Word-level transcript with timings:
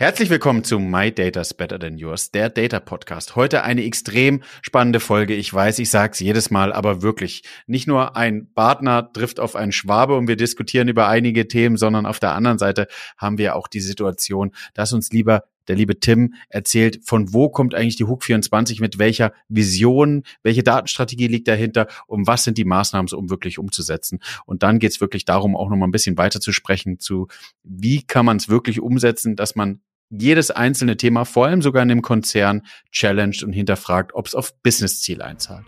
Herzlich 0.00 0.30
willkommen 0.30 0.64
zu 0.64 0.78
My 0.78 1.12
Data's 1.12 1.52
Better 1.52 1.78
Than 1.78 1.98
Yours, 1.98 2.30
der 2.30 2.48
Data 2.48 2.80
Podcast. 2.80 3.36
Heute 3.36 3.64
eine 3.64 3.84
extrem 3.84 4.42
spannende 4.62 4.98
Folge. 4.98 5.34
Ich 5.34 5.52
weiß, 5.52 5.78
ich 5.78 5.90
sage 5.90 6.14
es 6.14 6.20
jedes 6.20 6.50
Mal, 6.50 6.72
aber 6.72 7.02
wirklich. 7.02 7.42
Nicht 7.66 7.86
nur 7.86 8.16
ein 8.16 8.50
Partner 8.54 9.12
trifft 9.12 9.38
auf 9.38 9.56
einen 9.56 9.72
Schwabe 9.72 10.16
und 10.16 10.26
wir 10.26 10.36
diskutieren 10.36 10.88
über 10.88 11.08
einige 11.08 11.48
Themen, 11.48 11.76
sondern 11.76 12.06
auf 12.06 12.18
der 12.18 12.32
anderen 12.32 12.56
Seite 12.56 12.86
haben 13.18 13.36
wir 13.36 13.54
auch 13.56 13.68
die 13.68 13.80
Situation, 13.80 14.52
dass 14.72 14.94
uns 14.94 15.12
lieber 15.12 15.44
der 15.68 15.76
liebe 15.76 16.00
Tim 16.00 16.32
erzählt, 16.48 17.00
von 17.04 17.34
wo 17.34 17.50
kommt 17.50 17.74
eigentlich 17.74 17.96
die 17.96 18.04
Hook 18.04 18.24
24, 18.24 18.80
mit 18.80 18.98
welcher 18.98 19.34
Vision, 19.48 20.22
welche 20.42 20.62
Datenstrategie 20.62 21.26
liegt 21.26 21.46
dahinter 21.46 21.88
und 22.06 22.26
was 22.26 22.44
sind 22.44 22.56
die 22.56 22.64
Maßnahmen, 22.64 23.12
um 23.12 23.28
wirklich 23.28 23.58
umzusetzen. 23.58 24.20
Und 24.46 24.62
dann 24.62 24.78
geht 24.78 24.92
es 24.92 25.00
wirklich 25.02 25.26
darum, 25.26 25.54
auch 25.54 25.68
nochmal 25.68 25.88
ein 25.88 25.92
bisschen 25.92 26.16
weiter 26.16 26.40
zu 26.40 26.52
sprechen 26.52 26.98
zu, 26.98 27.28
wie 27.62 28.02
kann 28.02 28.24
man 28.24 28.38
es 28.38 28.48
wirklich 28.48 28.80
umsetzen, 28.80 29.36
dass 29.36 29.54
man 29.54 29.82
jedes 30.10 30.50
einzelne 30.50 30.96
Thema, 30.96 31.24
vor 31.24 31.46
allem 31.46 31.62
sogar 31.62 31.82
in 31.82 31.88
dem 31.88 32.02
Konzern, 32.02 32.62
challenged 32.90 33.42
und 33.42 33.52
hinterfragt, 33.52 34.14
ob 34.14 34.26
es 34.26 34.34
auf 34.34 34.52
Business-Ziel 34.62 35.22
einzahlt. 35.22 35.64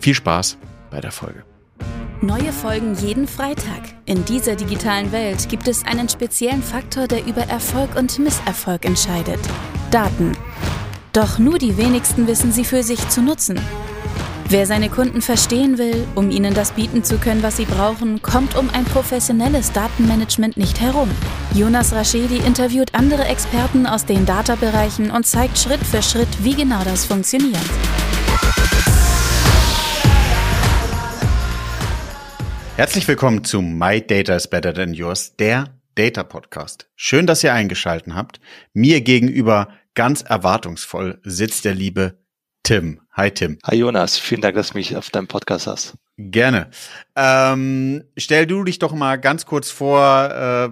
Viel 0.00 0.14
Spaß 0.14 0.58
bei 0.90 1.00
der 1.00 1.12
Folge. 1.12 1.44
Neue 2.20 2.52
Folgen 2.52 2.94
jeden 2.94 3.26
Freitag. 3.26 3.82
In 4.06 4.24
dieser 4.24 4.56
digitalen 4.56 5.12
Welt 5.12 5.48
gibt 5.48 5.68
es 5.68 5.84
einen 5.84 6.08
speziellen 6.08 6.62
Faktor, 6.62 7.06
der 7.06 7.26
über 7.26 7.42
Erfolg 7.42 7.96
und 7.96 8.18
Misserfolg 8.18 8.84
entscheidet. 8.84 9.40
Daten. 9.90 10.32
Doch 11.12 11.38
nur 11.38 11.58
die 11.58 11.76
wenigsten 11.76 12.26
wissen 12.26 12.50
sie 12.50 12.64
für 12.64 12.82
sich 12.82 13.08
zu 13.08 13.22
nutzen. 13.22 13.60
Wer 14.56 14.66
seine 14.66 14.88
Kunden 14.88 15.20
verstehen 15.20 15.78
will, 15.78 16.06
um 16.14 16.30
ihnen 16.30 16.54
das 16.54 16.70
bieten 16.70 17.02
zu 17.02 17.18
können, 17.18 17.42
was 17.42 17.56
sie 17.56 17.64
brauchen, 17.64 18.22
kommt 18.22 18.56
um 18.56 18.70
ein 18.70 18.84
professionelles 18.84 19.72
Datenmanagement 19.72 20.56
nicht 20.56 20.80
herum. 20.80 21.10
Jonas 21.54 21.92
Raschedi 21.92 22.36
interviewt 22.36 22.94
andere 22.94 23.24
Experten 23.24 23.84
aus 23.84 24.06
den 24.06 24.24
Data-Bereichen 24.26 25.10
und 25.10 25.26
zeigt 25.26 25.58
Schritt 25.58 25.80
für 25.80 26.02
Schritt, 26.02 26.28
wie 26.44 26.54
genau 26.54 26.84
das 26.84 27.04
funktioniert. 27.04 27.58
Herzlich 32.76 33.08
willkommen 33.08 33.42
zu 33.42 33.60
My 33.60 34.00
Data 34.00 34.36
is 34.36 34.46
Better 34.46 34.72
Than 34.72 34.94
Yours, 34.94 35.34
der 35.34 35.74
Data 35.96 36.22
Podcast. 36.22 36.86
Schön, 36.94 37.26
dass 37.26 37.42
ihr 37.42 37.52
eingeschalten 37.52 38.14
habt. 38.14 38.38
Mir 38.72 39.00
gegenüber 39.00 39.70
ganz 39.94 40.22
erwartungsvoll 40.22 41.18
sitzt 41.24 41.64
der 41.64 41.74
liebe 41.74 42.23
Tim. 42.64 43.00
Hi 43.12 43.30
Tim. 43.30 43.58
Hi 43.64 43.76
Jonas, 43.76 44.18
vielen 44.18 44.40
Dank, 44.40 44.56
dass 44.56 44.70
du 44.70 44.78
mich 44.78 44.96
auf 44.96 45.10
deinem 45.10 45.28
Podcast 45.28 45.66
hast. 45.66 45.94
Gerne. 46.16 46.70
Ähm, 47.14 48.04
stell 48.16 48.46
du 48.46 48.64
dich 48.64 48.78
doch 48.78 48.92
mal 48.94 49.16
ganz 49.20 49.44
kurz 49.44 49.70
vor, 49.70 50.30
äh, 50.30 50.70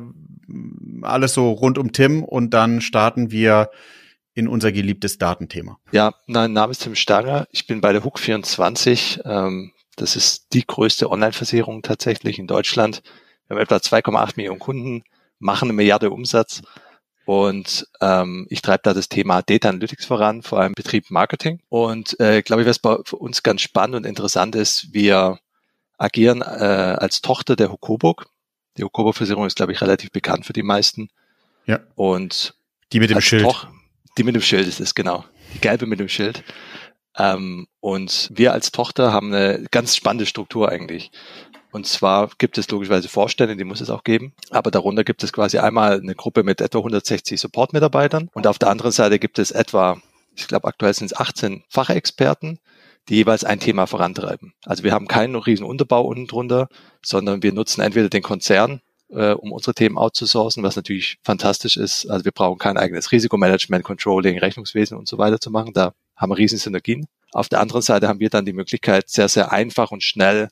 alles 1.02 1.34
so 1.34 1.52
rund 1.52 1.78
um 1.78 1.92
Tim 1.92 2.24
und 2.24 2.50
dann 2.50 2.80
starten 2.80 3.30
wir 3.30 3.70
in 4.34 4.48
unser 4.48 4.72
geliebtes 4.72 5.18
Datenthema. 5.18 5.78
Ja, 5.92 6.14
mein 6.26 6.54
Name 6.54 6.70
ist 6.70 6.82
Tim 6.82 6.94
Stanger. 6.94 7.46
Ich 7.50 7.66
bin 7.66 7.82
bei 7.82 7.92
der 7.92 8.02
Hook24. 8.02 9.20
Ähm, 9.26 9.72
das 9.96 10.16
ist 10.16 10.46
die 10.54 10.66
größte 10.66 11.10
Online-Versicherung 11.10 11.82
tatsächlich 11.82 12.38
in 12.38 12.46
Deutschland. 12.46 13.02
Wir 13.46 13.56
haben 13.56 13.62
etwa 13.62 13.76
2,8 13.76 14.32
Millionen 14.36 14.58
Kunden, 14.58 15.04
machen 15.38 15.66
eine 15.66 15.74
Milliarde 15.74 16.10
Umsatz 16.10 16.62
und 17.24 17.86
ähm, 18.00 18.46
ich 18.50 18.62
treibe 18.62 18.82
da 18.84 18.94
das 18.94 19.08
Thema 19.08 19.42
Data 19.42 19.68
Analytics 19.68 20.06
voran, 20.06 20.42
vor 20.42 20.60
allem 20.60 20.72
Betrieb 20.74 21.10
Marketing. 21.10 21.60
Und 21.68 22.18
äh, 22.20 22.42
glaube 22.42 22.62
ich, 22.62 22.68
was 22.68 22.78
bei 22.78 22.94
uns 22.94 23.42
ganz 23.42 23.62
spannend 23.62 23.96
und 23.96 24.06
interessant 24.06 24.54
ist, 24.54 24.92
wir 24.92 25.38
agieren 25.98 26.42
äh, 26.42 26.44
als 26.44 27.20
Tochter 27.20 27.54
der 27.56 27.70
Hokoburg. 27.70 28.26
Die 28.76 28.84
Hokoburg-Versicherung 28.84 29.46
ist, 29.46 29.56
glaube 29.56 29.72
ich, 29.72 29.80
relativ 29.80 30.10
bekannt 30.10 30.46
für 30.46 30.52
die 30.52 30.62
meisten. 30.62 31.10
Ja. 31.66 31.80
Und 31.94 32.54
die 32.92 33.00
mit 33.00 33.10
dem 33.10 33.20
Schild. 33.20 33.44
Toch 33.44 33.68
die 34.18 34.24
mit 34.24 34.34
dem 34.34 34.42
Schild 34.42 34.66
ist 34.66 34.80
es, 34.80 34.94
genau. 34.94 35.24
Die 35.54 35.60
gelbe 35.60 35.86
mit 35.86 36.00
dem 36.00 36.08
Schild. 36.08 36.44
Ähm, 37.16 37.66
und 37.80 38.30
wir 38.32 38.52
als 38.52 38.72
Tochter 38.72 39.12
haben 39.12 39.32
eine 39.32 39.64
ganz 39.70 39.96
spannende 39.96 40.26
Struktur 40.26 40.68
eigentlich. 40.68 41.10
Und 41.72 41.86
zwar 41.86 42.30
gibt 42.36 42.58
es 42.58 42.70
logischerweise 42.70 43.08
Vorstände, 43.08 43.56
die 43.56 43.64
muss 43.64 43.80
es 43.80 43.88
auch 43.88 44.04
geben. 44.04 44.34
Aber 44.50 44.70
darunter 44.70 45.04
gibt 45.04 45.24
es 45.24 45.32
quasi 45.32 45.58
einmal 45.58 46.00
eine 46.00 46.14
Gruppe 46.14 46.42
mit 46.42 46.60
etwa 46.60 46.78
160 46.78 47.40
Support-Mitarbeitern. 47.40 48.28
Und 48.34 48.46
auf 48.46 48.58
der 48.58 48.68
anderen 48.68 48.92
Seite 48.92 49.18
gibt 49.18 49.38
es 49.38 49.50
etwa, 49.50 50.00
ich 50.36 50.46
glaube 50.48 50.68
aktuell 50.68 50.92
sind 50.92 51.06
es 51.06 51.16
18 51.16 51.64
Fachexperten, 51.70 52.58
die 53.08 53.16
jeweils 53.16 53.44
ein 53.44 53.58
Thema 53.58 53.86
vorantreiben. 53.86 54.52
Also 54.66 54.84
wir 54.84 54.92
haben 54.92 55.08
keinen 55.08 55.34
riesen 55.34 55.64
Unterbau 55.64 56.02
unten 56.02 56.26
drunter, 56.26 56.68
sondern 57.02 57.42
wir 57.42 57.52
nutzen 57.52 57.80
entweder 57.80 58.10
den 58.10 58.22
Konzern, 58.22 58.82
äh, 59.08 59.32
um 59.32 59.50
unsere 59.50 59.74
Themen 59.74 59.96
outzusourcen, 59.96 60.62
was 60.62 60.76
natürlich 60.76 61.18
fantastisch 61.24 61.78
ist. 61.78 62.06
Also 62.06 62.26
wir 62.26 62.32
brauchen 62.32 62.58
kein 62.58 62.76
eigenes 62.76 63.12
Risikomanagement, 63.12 63.82
Controlling, 63.82 64.38
Rechnungswesen 64.38 64.98
und 64.98 65.08
so 65.08 65.16
weiter 65.16 65.40
zu 65.40 65.50
machen. 65.50 65.72
Da 65.72 65.94
haben 66.16 66.30
wir 66.30 66.36
riesen 66.36 66.58
Synergien. 66.58 67.06
Auf 67.32 67.48
der 67.48 67.60
anderen 67.60 67.80
Seite 67.80 68.08
haben 68.08 68.20
wir 68.20 68.28
dann 68.28 68.44
die 68.44 68.52
Möglichkeit, 68.52 69.08
sehr, 69.08 69.28
sehr 69.28 69.52
einfach 69.52 69.90
und 69.90 70.02
schnell 70.02 70.50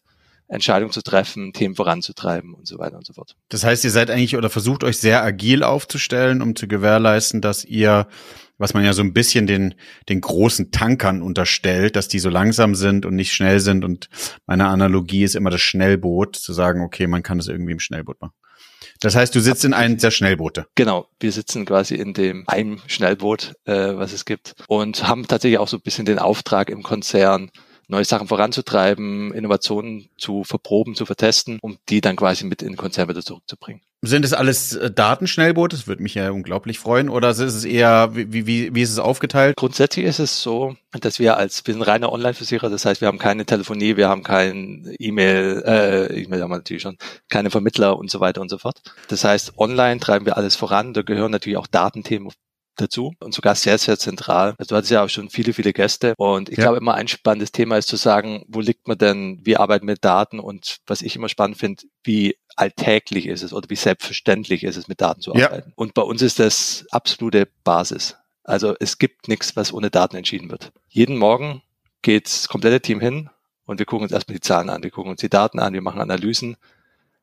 Entscheidungen 0.51 0.93
zu 0.93 1.03
treffen, 1.03 1.53
Themen 1.53 1.77
voranzutreiben 1.77 2.55
und 2.55 2.67
so 2.67 2.79
weiter 2.79 2.97
und 2.97 3.07
so 3.07 3.13
fort. 3.13 3.37
Das 3.49 3.65
heißt, 3.65 3.85
ihr 3.85 3.91
seid 3.91 4.11
eigentlich 4.11 4.37
oder 4.37 4.51
versucht 4.51 4.83
euch 4.83 4.99
sehr 4.99 5.23
agil 5.23 5.63
aufzustellen, 5.63 6.43
um 6.43 6.57
zu 6.57 6.67
gewährleisten, 6.67 7.41
dass 7.41 7.65
ihr, 7.65 8.09
was 8.59 8.75
man 8.75 8.85
ja 8.85 8.93
so 8.93 9.03
ein 9.03 9.13
bisschen 9.13 9.47
den, 9.47 9.75
den 10.09 10.21
großen 10.21 10.73
Tankern 10.73 11.23
unterstellt, 11.23 11.95
dass 11.95 12.09
die 12.09 12.19
so 12.19 12.31
langsam 12.31 12.75
sind 12.75 13.07
und 13.07 13.15
nicht 13.15 13.33
schnell 13.33 13.61
sind. 13.61 13.85
Und 13.85 14.09
meine 14.47 14.67
Analogie 14.67 15.23
ist 15.23 15.37
immer 15.37 15.51
das 15.51 15.61
Schnellboot, 15.61 16.35
zu 16.35 16.53
sagen, 16.53 16.83
okay, 16.83 17.07
man 17.07 17.23
kann 17.23 17.39
das 17.39 17.47
irgendwie 17.47 17.73
im 17.73 17.81
Schnellboot 17.81 18.21
machen. 18.21 18.35
Das 19.01 19.15
heißt, 19.15 19.35
du 19.35 19.41
sitzt 19.41 19.65
in 19.65 19.73
einem 19.73 19.99
der 19.99 20.11
Schnellboote. 20.11 20.67
Genau, 20.75 21.07
wir 21.21 21.33
sitzen 21.33 21.65
quasi 21.65 21.95
in 21.95 22.13
dem 22.13 22.45
einem 22.49 22.81
Schnellboot, 22.87 23.55
äh, 23.65 23.95
was 23.97 24.13
es 24.13 24.25
gibt 24.25 24.55
und 24.69 25.07
haben 25.07 25.27
tatsächlich 25.27 25.59
auch 25.59 25.69
so 25.69 25.77
ein 25.77 25.83
bisschen 25.83 26.07
den 26.07 26.19
Auftrag 26.19 26.71
im 26.71 26.83
Konzern, 26.83 27.51
neue 27.91 28.05
Sachen 28.05 28.29
voranzutreiben, 28.29 29.33
Innovationen 29.35 30.09
zu 30.17 30.45
verproben, 30.45 30.95
zu 30.95 31.07
vertesten, 31.07 31.59
um 31.61 31.79
die 31.89 32.01
dann 32.01 32.17
quasi 32.17 32.45
mit 32.45 32.63
in 32.63 32.69
den 32.69 32.77
Konzern 32.77 33.09
wieder 33.09 33.23
zurückzubringen. 33.23 33.83
Sind 34.03 34.25
es 34.25 34.33
alles 34.33 34.75
äh, 34.75 34.91
Datenschnellboote? 34.91 35.77
Das 35.77 35.87
würde 35.87 36.03
mich 36.03 36.15
ja 36.15 36.31
unglaublich 36.31 36.79
freuen. 36.79 37.11
Oder 37.11 37.31
ist 37.31 37.39
es 37.41 37.65
eher, 37.65 38.15
wie, 38.15 38.47
wie, 38.47 38.75
wie 38.75 38.83
ist 38.83 38.93
es 38.93 38.99
aufgeteilt? 38.99 39.57
Grundsätzlich 39.57 40.07
ist 40.07 40.21
es 40.21 40.43
so, 40.43 40.75
dass 40.93 41.19
wir 41.19 41.37
als, 41.37 41.67
wir 41.67 41.75
sind 41.75 41.83
reiner 41.83 42.11
Online-Versicherer, 42.11 42.71
das 42.71 42.87
heißt, 42.87 43.03
wir 43.03 43.09
haben 43.09 43.19
keine 43.19 43.45
Telefonie, 43.45 43.99
wir 43.99 44.09
haben 44.09 44.23
kein 44.23 44.95
E-Mail, 44.99 45.63
äh, 45.67 46.23
E-Mail 46.23 46.43
haben 46.43 46.51
wir 46.51 46.57
natürlich 46.57 46.83
schon, 46.83 46.97
keine 47.29 47.51
Vermittler 47.51 47.99
und 47.99 48.11
so 48.11 48.21
weiter 48.21 48.41
und 48.41 48.49
so 48.49 48.57
fort. 48.57 48.81
Das 49.09 49.25
heißt, 49.25 49.59
online 49.59 50.01
treiben 50.01 50.25
wir 50.25 50.39
alles 50.39 50.57
voran. 50.57 50.95
Da 50.95 51.03
gehören 51.03 51.31
natürlich 51.31 51.59
auch 51.59 51.67
Datenthemen 51.67 52.33
dazu 52.77 53.13
und 53.21 53.35
sogar 53.35 53.55
sehr, 53.55 53.79
sehr 53.79 53.99
zentral. 53.99 54.55
Also 54.59 54.71
du 54.71 54.77
hattest 54.77 54.91
ja 54.91 55.05
auch 55.05 55.09
schon 55.09 55.31
viele, 55.31 55.53
viele 55.53 55.73
Gäste 55.73 56.15
und 56.17 56.49
ich 56.49 56.59
ja. 56.59 56.65
glaube 56.65 56.79
immer 56.79 56.95
ein 56.95 57.09
spannendes 57.09 57.53
Thema 57.53 57.77
ist 57.77 57.89
zu 57.89 57.97
sagen, 57.97 58.45
wo 58.49 58.61
liegt 58.61 58.89
man 58.89 58.99
denn, 58.99 59.41
wie 59.45 59.57
arbeiten 59.57 59.87
mit 59.87 60.05
Daten 60.05 60.41
und 60.41 60.79
was 60.87 61.03
ich 61.03 61.17
immer 61.17 61.29
spannend 61.29 61.59
finde, 61.59 61.83
wie 62.03 62.37
alltäglich 62.57 63.27
ist 63.27 63.43
es 63.43 63.53
oder 63.53 63.69
wie 63.71 63.77
selbstverständlich 63.77 64.65
ist 64.65 64.77
es, 64.77 64.89
mit 64.89 65.01
Daten 65.01 65.21
zu 65.21 65.35
arbeiten. 65.35 65.69
Ja. 65.69 65.75
Und 65.77 65.95
bei 65.95 66.03
uns 66.03 66.23
ist 66.23 66.39
das 66.39 66.87
absolute 66.91 67.49
Basis. 67.65 68.17
Also 68.45 68.75
es 68.81 68.99
gibt 68.99 69.29
nichts, 69.29 69.57
was 69.57 69.73
ohne 69.73 69.91
Daten 69.91 70.17
entschieden 70.17 70.51
wird. 70.51 70.73
Jeden 70.89 71.17
Morgen 71.17 71.63
geht 72.03 72.27
das 72.27 72.49
komplette 72.49 72.81
Team 72.81 73.01
hin 73.01 73.31
und 73.65 73.79
wir 73.79 73.87
gucken 73.87 74.05
uns 74.05 74.13
erstmal 74.13 74.37
die 74.37 74.41
Zahlen 74.41 74.71
an, 74.71 74.83
wir 74.83 74.91
gucken 74.91 75.13
uns 75.13 75.21
die 75.21 75.29
Daten 75.29 75.59
an, 75.59 75.73
wir 75.73 75.83
machen 75.83 76.01
Analysen. 76.01 76.57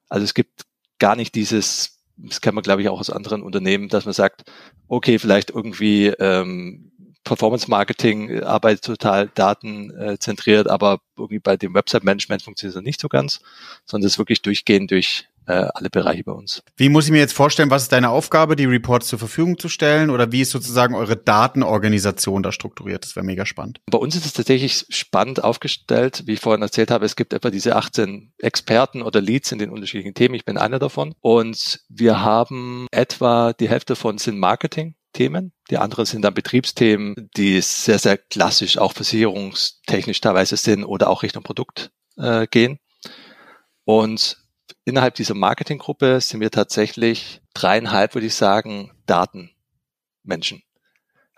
Also 0.08 0.24
es 0.24 0.34
gibt 0.34 0.66
gar 1.00 1.16
nicht 1.16 1.36
dieses 1.36 1.97
das 2.18 2.42
kennt 2.42 2.56
man, 2.56 2.64
glaube 2.64 2.82
ich, 2.82 2.90
auch 2.90 3.00
aus 3.00 3.10
anderen 3.10 3.44
Unternehmen, 3.44 3.90
dass 3.90 4.06
man 4.06 4.14
sagt, 4.14 4.44
okay, 4.88 5.20
vielleicht 5.20 5.52
irgendwie 5.52 6.08
ähm, 6.08 6.92
Performance 7.24 7.70
Marketing 7.70 8.42
arbeitet 8.44 8.86
total 8.86 9.30
datenzentriert, 9.36 10.70
aber 10.70 11.00
irgendwie 11.18 11.40
bei 11.40 11.58
dem 11.58 11.74
Website 11.74 12.04
Management 12.04 12.42
funktioniert 12.42 12.78
es 12.78 12.84
nicht 12.84 13.02
so 13.02 13.10
ganz, 13.10 13.42
sondern 13.86 14.08
es 14.08 14.14
ist 14.14 14.18
wirklich 14.18 14.42
durchgehend 14.42 14.92
durch 14.92 15.28
äh, 15.48 15.68
alle 15.74 15.90
Bereiche 15.90 16.24
bei 16.24 16.32
uns. 16.32 16.62
Wie 16.76 16.90
muss 16.90 17.06
ich 17.06 17.12
mir 17.12 17.20
jetzt 17.20 17.34
vorstellen, 17.34 17.70
was 17.70 17.84
ist 17.84 17.92
deine 17.92 18.10
Aufgabe, 18.10 18.56
die 18.56 18.66
Reports 18.66 19.08
zur 19.08 19.20
Verfügung 19.20 19.58
zu 19.58 19.70
stellen 19.70 20.10
oder 20.10 20.32
wie 20.32 20.42
ist 20.42 20.52
sozusagen 20.52 20.96
eure 20.96 21.16
Datenorganisation 21.16 22.44
da 22.44 22.52
strukturiert? 22.52 23.06
Das 23.06 23.16
wäre 23.16 23.26
mega 23.26 23.46
spannend. 23.46 23.80
Bei 23.90 23.98
uns 23.98 24.16
ist 24.16 24.26
es 24.26 24.34
tatsächlich 24.34 24.86
spannend 24.90 25.44
aufgestellt, 25.44 26.24
wie 26.26 26.34
ich 26.34 26.40
vorhin 26.40 26.62
erzählt 26.62 26.92
habe, 26.92 27.06
es 27.06 27.16
gibt 27.16 27.34
etwa 27.34 27.50
diese 27.50 27.76
18 27.76 28.34
Experten 28.38 29.02
oder 29.02 29.22
Leads 29.22 29.52
in 29.52 29.60
den 29.60 29.70
unterschiedlichen 29.70 30.14
Themen. 30.14 30.36
Ich 30.36 30.46
bin 30.46 30.58
einer 30.58 30.80
davon 30.80 31.14
und 31.22 31.80
wir 31.90 32.22
haben 32.22 32.88
etwa 32.92 33.54
die 33.54 33.70
Hälfte 33.70 33.96
von 33.96 34.18
sind 34.18 34.38
Marketing. 34.38 34.96
Themen. 35.14 35.52
Die 35.72 35.80
anderen 35.80 36.06
sind 36.06 36.22
dann 36.22 36.36
Betriebsthemen, 36.36 37.30
die 37.36 37.60
sehr, 37.62 37.98
sehr 37.98 38.18
klassisch 38.18 38.78
auch 38.78 38.94
versicherungstechnisch 38.94 40.22
teilweise 40.22 40.58
sind 40.58 40.84
oder 40.84 41.10
auch 41.10 41.24
Richtung 41.24 41.42
Produkt 41.42 41.90
äh, 42.18 42.46
gehen. 42.46 42.78
Und 43.84 44.38
innerhalb 44.86 45.16
dieser 45.16 45.34
Marketinggruppe 45.34 46.22
sind 46.22 46.40
wir 46.40 46.52
tatsächlich 46.52 47.42
dreieinhalb, 47.54 48.14
würde 48.14 48.28
ich 48.28 48.36
sagen, 48.36 48.92
Datenmenschen. 49.06 50.64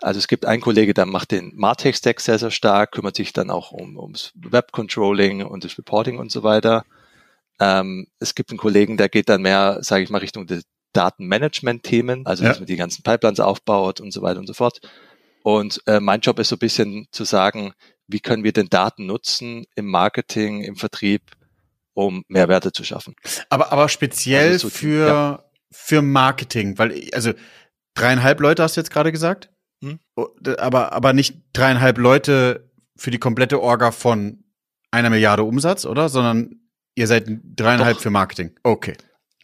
Also 0.00 0.18
es 0.18 0.28
gibt 0.28 0.46
einen 0.46 0.62
Kollege, 0.62 0.94
der 0.94 1.06
macht 1.06 1.30
den 1.30 1.52
Martech-Stack 1.54 2.20
sehr, 2.20 2.38
sehr 2.38 2.50
stark, 2.50 2.92
kümmert 2.92 3.16
sich 3.16 3.32
dann 3.32 3.50
auch 3.50 3.70
um, 3.70 3.98
ums 3.98 4.32
Web-Controlling 4.34 5.44
und 5.44 5.64
das 5.64 5.76
Reporting 5.76 6.18
und 6.18 6.32
so 6.32 6.42
weiter. 6.42 6.84
Ähm, 7.58 8.06
es 8.18 8.34
gibt 8.34 8.50
einen 8.50 8.58
Kollegen, 8.58 8.96
der 8.96 9.10
geht 9.10 9.28
dann 9.28 9.42
mehr, 9.42 9.78
sage 9.82 10.02
ich 10.02 10.10
mal, 10.10 10.18
Richtung 10.18 10.46
de, 10.46 10.62
Datenmanagement-Themen, 10.92 12.26
also 12.26 12.42
ja. 12.42 12.48
dass 12.48 12.58
man 12.58 12.66
die 12.66 12.76
ganzen 12.76 13.02
Pipelines 13.02 13.40
aufbaut 13.40 14.00
und 14.00 14.12
so 14.12 14.22
weiter 14.22 14.40
und 14.40 14.46
so 14.46 14.54
fort. 14.54 14.80
Und 15.42 15.82
äh, 15.86 16.00
mein 16.00 16.20
Job 16.20 16.38
ist 16.38 16.48
so 16.48 16.56
ein 16.56 16.60
bisschen 16.60 17.06
zu 17.12 17.24
sagen, 17.24 17.74
wie 18.06 18.20
können 18.20 18.42
wir 18.42 18.52
denn 18.52 18.68
Daten 18.68 19.06
nutzen 19.06 19.66
im 19.74 19.86
Marketing, 19.86 20.62
im 20.62 20.76
Vertrieb, 20.76 21.22
um 21.94 22.24
Mehrwerte 22.28 22.72
zu 22.72 22.84
schaffen. 22.84 23.14
Aber, 23.48 23.72
aber 23.72 23.88
speziell 23.88 24.52
also 24.52 24.68
so 24.68 24.74
für, 24.74 25.06
ja. 25.06 25.44
für 25.70 26.02
Marketing, 26.02 26.78
weil, 26.78 27.08
also 27.12 27.32
dreieinhalb 27.94 28.40
Leute 28.40 28.62
hast 28.62 28.76
du 28.76 28.80
jetzt 28.80 28.90
gerade 28.90 29.12
gesagt? 29.12 29.50
Hm? 29.82 29.98
Oh, 30.16 30.28
aber, 30.58 30.92
aber 30.92 31.12
nicht 31.12 31.36
dreieinhalb 31.52 31.98
Leute 31.98 32.70
für 32.96 33.10
die 33.10 33.18
komplette 33.18 33.60
Orga 33.60 33.92
von 33.92 34.44
einer 34.90 35.10
Milliarde 35.10 35.44
Umsatz, 35.44 35.86
oder? 35.86 36.08
Sondern 36.08 36.60
ihr 36.94 37.06
seid 37.06 37.26
dreieinhalb 37.56 37.96
doch. 37.96 38.02
für 38.02 38.10
Marketing. 38.10 38.52
Okay. 38.62 38.96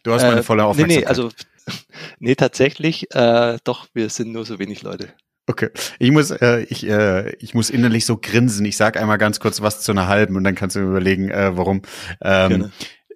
Du 0.03 0.13
hast 0.13 0.23
meine 0.23 0.41
äh, 0.41 0.43
volle 0.43 0.65
Aufmerksamkeit. 0.65 0.97
Nee, 0.97 1.01
nee, 1.01 1.07
also, 1.07 1.31
nee, 2.19 2.35
tatsächlich, 2.35 3.13
äh, 3.15 3.57
doch, 3.63 3.87
wir 3.93 4.09
sind 4.09 4.31
nur 4.31 4.45
so 4.45 4.59
wenig 4.59 4.83
Leute. 4.83 5.13
Okay, 5.49 5.69
ich 5.97 6.11
muss, 6.11 6.31
äh, 6.31 6.65
ich, 6.69 6.87
äh, 6.87 7.33
ich 7.37 7.53
muss 7.53 7.69
innerlich 7.69 8.05
so 8.05 8.17
grinsen. 8.17 8.65
Ich 8.65 8.75
sag 8.75 8.97
einmal 8.97 9.17
ganz 9.17 9.39
kurz 9.39 9.61
was 9.61 9.81
zu 9.81 9.93
einer 9.93 10.07
halben 10.07 10.35
und 10.35 10.43
dann 10.43 10.55
kannst 10.55 10.75
du 10.75 10.81
überlegen, 10.81 11.29
äh, 11.29 11.55
warum. 11.55 11.83
Ähm, 12.21 12.71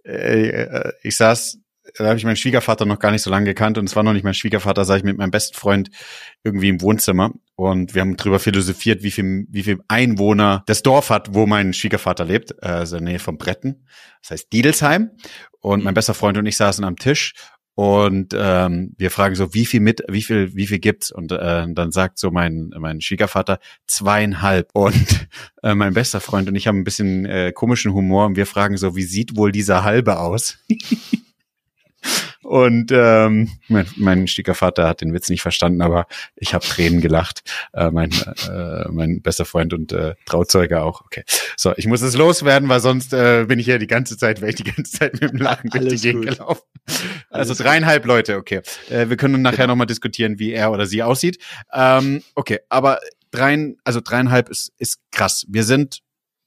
äh, 0.05 0.49
äh, 0.49 0.93
ich 1.03 1.17
saß, 1.17 1.59
da 1.97 2.05
habe 2.05 2.17
ich 2.17 2.23
meinen 2.23 2.37
Schwiegervater 2.37 2.85
noch 2.85 2.99
gar 2.99 3.11
nicht 3.11 3.21
so 3.21 3.29
lange 3.29 3.45
gekannt 3.45 3.77
und 3.77 3.85
es 3.85 3.97
war 3.97 4.03
noch 4.03 4.13
nicht 4.13 4.23
mein 4.23 4.33
Schwiegervater, 4.33 4.85
saß 4.85 4.99
ich 4.99 5.03
mit 5.03 5.17
meinem 5.17 5.31
besten 5.31 5.57
Freund 5.57 5.89
irgendwie 6.41 6.69
im 6.69 6.81
Wohnzimmer 6.81 7.31
und 7.55 7.95
wir 7.95 8.01
haben 8.01 8.15
drüber 8.15 8.39
philosophiert, 8.39 9.03
wie 9.03 9.11
viel, 9.11 9.45
wie 9.49 9.63
viel 9.63 9.79
Einwohner 9.89 10.63
das 10.67 10.83
Dorf 10.83 11.09
hat, 11.09 11.33
wo 11.33 11.45
mein 11.45 11.73
Schwiegervater 11.73 12.23
lebt, 12.23 12.51
äh, 12.61 12.67
also 12.67 12.95
in 12.95 13.03
der 13.03 13.13
Nähe 13.13 13.19
von 13.19 13.37
Bretten. 13.37 13.85
Das 14.21 14.31
heißt 14.31 14.53
Diedelsheim. 14.53 15.11
Und 15.59 15.79
mhm. 15.79 15.85
mein 15.85 15.93
bester 15.93 16.13
Freund 16.13 16.37
und 16.37 16.45
ich 16.45 16.57
saßen 16.57 16.83
am 16.83 16.95
Tisch 16.95 17.33
und 17.75 18.35
ähm, 18.37 18.93
wir 18.97 19.11
fragen 19.11 19.35
so, 19.35 19.53
wie 19.53 19.65
viel 19.65 19.79
mit, 19.79 20.03
wie 20.09 20.21
viel, 20.21 20.53
wie 20.55 20.67
viel 20.67 20.79
gibt's? 20.79 21.11
Und 21.11 21.31
äh, 21.31 21.65
dann 21.69 21.91
sagt 21.91 22.19
so 22.19 22.29
mein 22.29 22.71
mein 22.77 23.01
Schwiegervater 23.01 23.59
zweieinhalb. 23.87 24.69
Und 24.73 25.27
äh, 25.63 25.73
mein 25.73 25.93
bester 25.93 26.19
Freund 26.19 26.49
und 26.49 26.55
ich 26.55 26.67
haben 26.67 26.79
ein 26.79 26.83
bisschen 26.83 27.25
äh, 27.25 27.51
komischen 27.53 27.93
Humor 27.93 28.25
und 28.25 28.35
wir 28.35 28.45
fragen 28.45 28.77
so, 28.77 28.95
wie 28.95 29.03
sieht 29.03 29.37
wohl 29.37 29.51
dieser 29.51 29.83
halbe 29.83 30.19
aus? 30.19 30.57
Und 32.43 32.91
ähm, 32.91 33.49
mein, 33.67 33.87
mein 33.97 34.27
Stiegervater 34.27 34.87
hat 34.87 35.01
den 35.01 35.13
Witz 35.13 35.29
nicht 35.29 35.41
verstanden, 35.41 35.81
aber 35.81 36.07
ich 36.35 36.53
habe 36.53 36.65
Tränen 36.65 36.99
gelacht. 36.99 37.43
Äh, 37.73 37.91
mein, 37.91 38.11
äh, 38.11 38.89
mein 38.89 39.21
bester 39.21 39.45
Freund 39.45 39.73
und 39.73 39.91
äh, 39.91 40.15
Trauzeuge 40.25 40.81
auch. 40.81 41.01
Okay. 41.01 41.23
So, 41.55 41.73
ich 41.77 41.85
muss 41.85 42.01
es 42.01 42.15
loswerden, 42.15 42.67
weil 42.67 42.79
sonst 42.79 43.13
äh, 43.13 43.45
bin 43.47 43.59
ich 43.59 43.67
ja 43.67 43.77
die 43.77 43.87
ganze 43.87 44.17
Zeit, 44.17 44.41
wäre 44.41 44.49
ich 44.49 44.57
die 44.57 44.63
ganze 44.63 44.91
Zeit 44.91 45.21
mit 45.21 45.31
dem 45.31 45.37
Lachen 45.37 45.69
durch 45.69 45.87
die 45.87 46.01
Gegend 46.01 46.25
gelaufen. 46.25 46.63
Also 47.29 47.53
dreieinhalb 47.53 48.05
Leute, 48.05 48.37
okay. 48.37 48.61
Äh, 48.89 49.09
wir 49.09 49.17
können 49.17 49.41
nachher 49.41 49.57
genau. 49.57 49.73
nochmal 49.73 49.87
diskutieren, 49.87 50.39
wie 50.39 50.51
er 50.51 50.71
oder 50.71 50.87
sie 50.87 51.03
aussieht. 51.03 51.37
Ähm, 51.71 52.23
okay, 52.35 52.59
aber 52.69 52.99
dreien, 53.29 53.77
also 53.83 54.01
dreieinhalb 54.01 54.49
ist, 54.49 54.73
ist 54.77 54.99
krass. 55.11 55.45
Wir 55.47 55.63
sind, 55.63 55.99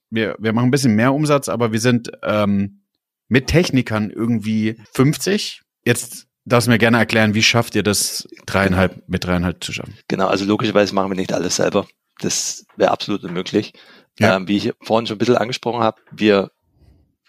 wir, 0.09 0.35
wir 0.39 0.53
machen 0.53 0.67
ein 0.67 0.71
bisschen 0.71 0.95
mehr 0.95 1.13
Umsatz, 1.13 1.49
aber 1.49 1.71
wir 1.71 1.79
sind 1.79 2.11
ähm, 2.21 2.81
mit 3.27 3.47
Technikern 3.47 4.09
irgendwie 4.11 4.77
50, 4.93 5.61
Jetzt 5.85 6.27
darfst 6.45 6.67
du 6.67 6.71
mir 6.71 6.79
gerne 6.79 6.97
erklären, 6.97 7.35
wie 7.35 7.43
schafft 7.43 7.75
ihr 7.75 7.83
das 7.83 8.27
dreieinhalb 8.45 9.07
mit 9.07 9.23
dreieinhalb 9.23 9.63
zu 9.63 9.71
schaffen? 9.71 9.97
Genau, 10.07 10.27
also 10.27 10.43
logischerweise 10.45 10.93
machen 10.93 11.11
wir 11.11 11.15
nicht 11.15 11.31
alles 11.31 11.55
selber. 11.55 11.87
Das 12.19 12.65
wäre 12.75 12.91
absolut 12.91 13.23
unmöglich. 13.23 13.73
Ja. 14.19 14.35
Ähm, 14.35 14.47
wie 14.47 14.57
ich 14.57 14.73
vorhin 14.81 15.05
schon 15.05 15.15
ein 15.15 15.19
bisschen 15.19 15.37
angesprochen 15.37 15.81
habe, 15.81 16.01
wir 16.11 16.51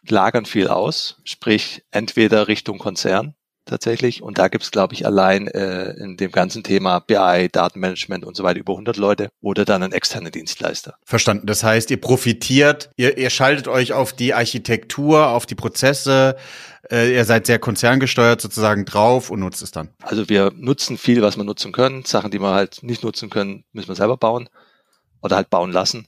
lagern 0.08 0.46
viel 0.46 0.68
aus, 0.68 1.20
sprich 1.24 1.84
entweder 1.90 2.48
Richtung 2.48 2.78
Konzern 2.78 3.34
tatsächlich. 3.66 4.22
Und 4.22 4.38
da 4.38 4.48
gibt's 4.48 4.70
glaube 4.70 4.94
ich, 4.94 5.06
allein 5.06 5.48
äh, 5.48 5.90
in 5.92 6.16
dem 6.16 6.32
ganzen 6.32 6.62
Thema 6.62 7.00
BI, 7.00 7.48
Datenmanagement 7.50 8.24
und 8.24 8.36
so 8.36 8.42
weiter 8.42 8.60
über 8.60 8.72
100 8.72 8.96
Leute 8.96 9.28
oder 9.40 9.64
dann 9.64 9.82
einen 9.82 9.92
externen 9.92 10.32
Dienstleister. 10.32 10.96
Verstanden. 11.04 11.46
Das 11.46 11.62
heißt, 11.62 11.90
ihr 11.90 12.00
profitiert, 12.00 12.90
ihr, 12.96 13.18
ihr 13.18 13.30
schaltet 13.30 13.68
euch 13.68 13.92
auf 13.92 14.12
die 14.12 14.34
Architektur, 14.34 15.28
auf 15.28 15.46
die 15.46 15.54
Prozesse, 15.54 16.36
äh, 16.90 17.14
ihr 17.14 17.24
seid 17.24 17.46
sehr 17.46 17.58
konzerngesteuert 17.58 18.40
sozusagen 18.40 18.84
drauf 18.84 19.30
und 19.30 19.40
nutzt 19.40 19.62
es 19.62 19.70
dann. 19.70 19.90
Also 20.02 20.28
wir 20.28 20.52
nutzen 20.56 20.98
viel, 20.98 21.22
was 21.22 21.36
wir 21.36 21.44
nutzen 21.44 21.72
können. 21.72 22.04
Sachen, 22.04 22.30
die 22.30 22.40
wir 22.40 22.54
halt 22.54 22.82
nicht 22.82 23.02
nutzen 23.02 23.30
können, 23.30 23.64
müssen 23.72 23.88
wir 23.88 23.96
selber 23.96 24.16
bauen 24.16 24.48
oder 25.22 25.36
halt 25.36 25.50
bauen 25.50 25.72
lassen. 25.72 26.06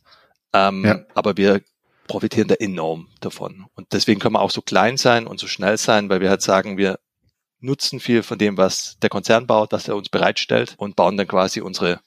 Ähm, 0.52 0.84
ja. 0.84 1.00
Aber 1.14 1.36
wir 1.36 1.60
profitieren 2.06 2.48
da 2.48 2.54
enorm 2.54 3.08
davon. 3.20 3.66
Und 3.74 3.92
deswegen 3.92 4.20
können 4.20 4.34
wir 4.34 4.40
auch 4.40 4.50
so 4.50 4.62
klein 4.62 4.96
sein 4.96 5.26
und 5.26 5.38
so 5.38 5.46
schnell 5.46 5.76
sein, 5.76 6.08
weil 6.08 6.20
wir 6.20 6.30
halt 6.30 6.42
sagen, 6.42 6.76
wir 6.78 6.98
nutzen 7.60 8.00
viel 8.00 8.22
von 8.22 8.38
dem, 8.38 8.56
was 8.56 8.98
der 9.00 9.10
Konzern 9.10 9.46
baut, 9.46 9.72
was 9.72 9.88
er 9.88 9.96
uns 9.96 10.08
bereitstellt 10.08 10.74
und 10.78 10.96
bauen 10.96 11.16
dann 11.16 11.28
quasi 11.28 11.60
unsere 11.60 12.00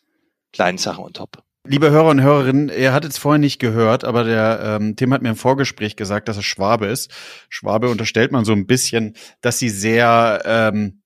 kleinen 0.54 0.78
Sachen 0.78 1.04
on 1.04 1.14
top. 1.14 1.44
Liebe 1.68 1.92
Hörer 1.92 2.10
und 2.10 2.22
Hörerinnen, 2.22 2.70
ihr 2.70 2.92
hattet 2.92 3.12
es 3.12 3.20
vorher 3.20 3.38
nicht 3.38 3.60
gehört, 3.60 4.04
aber 4.04 4.24
der 4.24 4.62
ähm, 4.64 4.96
Tim 4.96 5.14
hat 5.14 5.22
mir 5.22 5.30
im 5.30 5.36
Vorgespräch 5.36 5.96
gesagt, 5.96 6.28
dass 6.28 6.38
er 6.38 6.44
Schwabe 6.44 6.88
ist. 6.88 7.12
Schwabe 7.50 7.90
unterstellt 7.90 8.32
man 8.32 8.46
so 8.46 8.52
ein 8.54 8.66
bisschen, 8.66 9.16
dass 9.42 9.60
sie 9.60 9.70
sehr 9.70 10.42
ähm, 10.46 11.01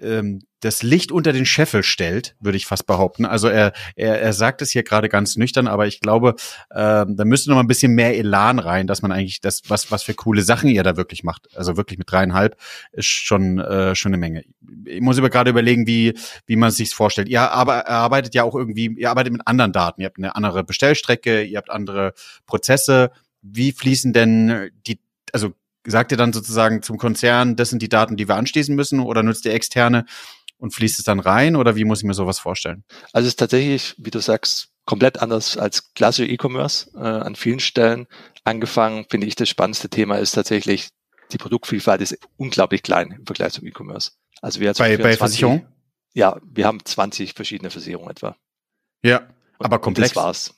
ähm, 0.00 0.40
das 0.60 0.82
Licht 0.82 1.12
unter 1.12 1.32
den 1.32 1.44
Scheffel 1.44 1.82
stellt, 1.82 2.36
würde 2.40 2.56
ich 2.56 2.66
fast 2.66 2.86
behaupten. 2.86 3.26
Also 3.26 3.48
er, 3.48 3.72
er, 3.96 4.20
er 4.20 4.32
sagt 4.32 4.62
es 4.62 4.70
hier 4.70 4.82
gerade 4.82 5.08
ganz 5.08 5.36
nüchtern, 5.36 5.66
aber 5.68 5.86
ich 5.86 6.00
glaube, 6.00 6.36
äh, 6.70 7.04
da 7.06 7.24
müsste 7.24 7.50
noch 7.50 7.56
mal 7.56 7.62
ein 7.62 7.68
bisschen 7.68 7.92
mehr 7.92 8.16
Elan 8.16 8.58
rein, 8.58 8.86
dass 8.86 9.02
man 9.02 9.12
eigentlich 9.12 9.40
das, 9.40 9.62
was, 9.68 9.90
was 9.90 10.02
für 10.02 10.14
coole 10.14 10.42
Sachen 10.42 10.70
ihr 10.70 10.82
da 10.82 10.96
wirklich 10.96 11.22
macht. 11.22 11.54
Also 11.56 11.76
wirklich 11.76 11.98
mit 11.98 12.10
dreieinhalb 12.10 12.56
ist 12.92 13.06
schon, 13.06 13.58
äh, 13.58 13.94
schon 13.94 14.10
eine 14.10 14.18
Menge. 14.18 14.44
Ich 14.86 15.02
muss 15.02 15.18
über 15.18 15.28
gerade 15.28 15.50
überlegen, 15.50 15.86
wie, 15.86 16.14
wie 16.46 16.56
man 16.56 16.70
sich 16.70 16.94
vorstellt. 16.94 17.28
Ihr 17.28 17.42
aber, 17.42 17.86
arbeitet 17.88 18.34
ja 18.34 18.42
auch 18.42 18.54
irgendwie, 18.54 18.86
ihr 18.96 19.10
arbeitet 19.10 19.32
mit 19.32 19.46
anderen 19.46 19.72
Daten. 19.72 20.00
Ihr 20.00 20.06
habt 20.06 20.18
eine 20.18 20.34
andere 20.34 20.64
Bestellstrecke, 20.64 21.42
ihr 21.42 21.58
habt 21.58 21.70
andere 21.70 22.14
Prozesse. 22.46 23.10
Wie 23.42 23.72
fließen 23.72 24.14
denn 24.14 24.70
die, 24.86 24.98
also 25.32 25.52
sagt 25.86 26.12
ihr 26.12 26.18
dann 26.18 26.32
sozusagen 26.32 26.82
zum 26.82 26.98
Konzern, 26.98 27.56
das 27.56 27.70
sind 27.70 27.82
die 27.82 27.88
Daten, 27.88 28.16
die 28.16 28.28
wir 28.28 28.36
anschließen 28.36 28.74
müssen, 28.74 29.00
oder 29.00 29.22
nutzt 29.22 29.44
ihr 29.44 29.54
externe? 29.54 30.04
und 30.58 30.72
fließt 30.72 30.98
es 30.98 31.04
dann 31.04 31.20
rein 31.20 31.56
oder 31.56 31.76
wie 31.76 31.84
muss 31.84 31.98
ich 31.98 32.04
mir 32.04 32.14
sowas 32.14 32.38
vorstellen? 32.38 32.84
Also 33.12 33.26
es 33.26 33.32
ist 33.32 33.38
tatsächlich, 33.38 33.94
wie 33.98 34.10
du 34.10 34.20
sagst, 34.20 34.68
komplett 34.86 35.20
anders 35.20 35.56
als 35.56 35.92
klassische 35.94 36.30
E-Commerce 36.30 36.90
äh, 36.94 37.00
an 37.00 37.36
vielen 37.36 37.60
Stellen. 37.60 38.06
Angefangen 38.44 39.06
finde 39.10 39.26
ich 39.26 39.34
das 39.34 39.48
spannendste 39.48 39.88
Thema 39.88 40.16
ist 40.16 40.32
tatsächlich 40.32 40.88
die 41.32 41.38
Produktvielfalt 41.38 42.00
ist 42.00 42.18
unglaublich 42.36 42.82
klein 42.82 43.10
im 43.18 43.26
Vergleich 43.26 43.52
zum 43.52 43.66
E-Commerce. 43.66 44.12
Also 44.40 44.60
wir 44.60 44.72
bei, 44.74 44.96
bei 44.96 45.16
Versicherung? 45.16 45.66
Ja, 46.12 46.40
wir 46.44 46.66
haben 46.66 46.84
20 46.84 47.34
verschiedene 47.34 47.70
Versicherungen 47.70 48.10
etwa. 48.10 48.36
Ja, 49.02 49.20
und, 49.58 49.66
aber 49.66 49.80
komplex. 49.80 50.14
das 50.14 50.22
war's. 50.22 50.54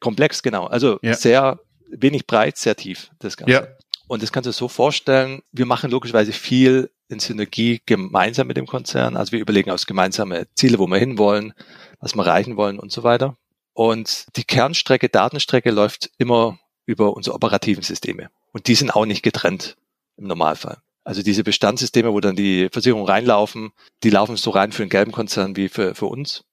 Komplex, 0.00 0.42
genau. 0.42 0.66
Also 0.66 0.98
ja. 1.02 1.14
sehr 1.14 1.60
wenig 1.88 2.26
breit, 2.26 2.56
sehr 2.56 2.76
tief, 2.76 3.10
das 3.18 3.36
Ganze. 3.36 3.52
Ja. 3.52 3.68
Und 4.08 4.22
das 4.22 4.32
kannst 4.32 4.46
du 4.46 4.52
so 4.52 4.68
vorstellen, 4.68 5.42
wir 5.52 5.66
machen 5.66 5.90
logischerweise 5.90 6.32
viel 6.32 6.90
in 7.08 7.18
Synergie 7.18 7.80
gemeinsam 7.86 8.46
mit 8.46 8.56
dem 8.56 8.66
Konzern. 8.66 9.16
Also 9.16 9.32
wir 9.32 9.40
überlegen 9.40 9.70
aus 9.70 9.86
gemeinsame 9.86 10.46
Ziele, 10.54 10.78
wo 10.78 10.86
wir 10.86 10.98
hinwollen, 10.98 11.54
was 12.00 12.14
wir 12.14 12.24
erreichen 12.24 12.56
wollen 12.56 12.78
und 12.78 12.92
so 12.92 13.02
weiter. 13.02 13.36
Und 13.72 14.26
die 14.36 14.44
Kernstrecke, 14.44 15.08
Datenstrecke 15.08 15.70
läuft 15.70 16.10
immer 16.18 16.58
über 16.86 17.16
unsere 17.16 17.34
operativen 17.34 17.82
Systeme. 17.82 18.30
Und 18.52 18.68
die 18.68 18.74
sind 18.74 18.90
auch 18.90 19.06
nicht 19.06 19.22
getrennt 19.22 19.76
im 20.16 20.28
Normalfall. 20.28 20.78
Also 21.04 21.22
diese 21.22 21.44
Bestandssysteme, 21.44 22.12
wo 22.12 22.20
dann 22.20 22.36
die 22.36 22.68
Versicherungen 22.72 23.08
reinlaufen, 23.08 23.70
die 24.02 24.10
laufen 24.10 24.36
so 24.36 24.50
rein 24.50 24.72
für 24.72 24.82
den 24.82 24.88
gelben 24.88 25.12
Konzern 25.12 25.56
wie 25.56 25.68
für, 25.68 25.94
für 25.94 26.06
uns. 26.06 26.44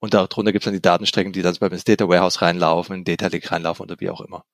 Und 0.00 0.14
darunter 0.14 0.52
gibt 0.52 0.62
es 0.62 0.64
dann 0.64 0.74
die 0.74 0.80
Datenstrecken, 0.80 1.32
die 1.32 1.42
dann 1.42 1.56
beim 1.58 1.70
Data 1.70 2.08
Warehouse 2.08 2.40
reinlaufen, 2.40 2.96
in 2.96 3.04
Data 3.04 3.26
Lake 3.26 3.50
reinlaufen 3.50 3.82
oder 3.82 3.96
wie 4.00 4.10
auch 4.10 4.20
immer. 4.20 4.44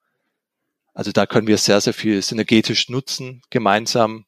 Also 0.95 1.13
da 1.13 1.27
können 1.27 1.47
wir 1.47 1.59
sehr, 1.59 1.81
sehr 1.81 1.93
viel 1.93 2.23
synergetisch 2.23 2.89
nutzen, 2.89 3.43
gemeinsam. 3.51 4.25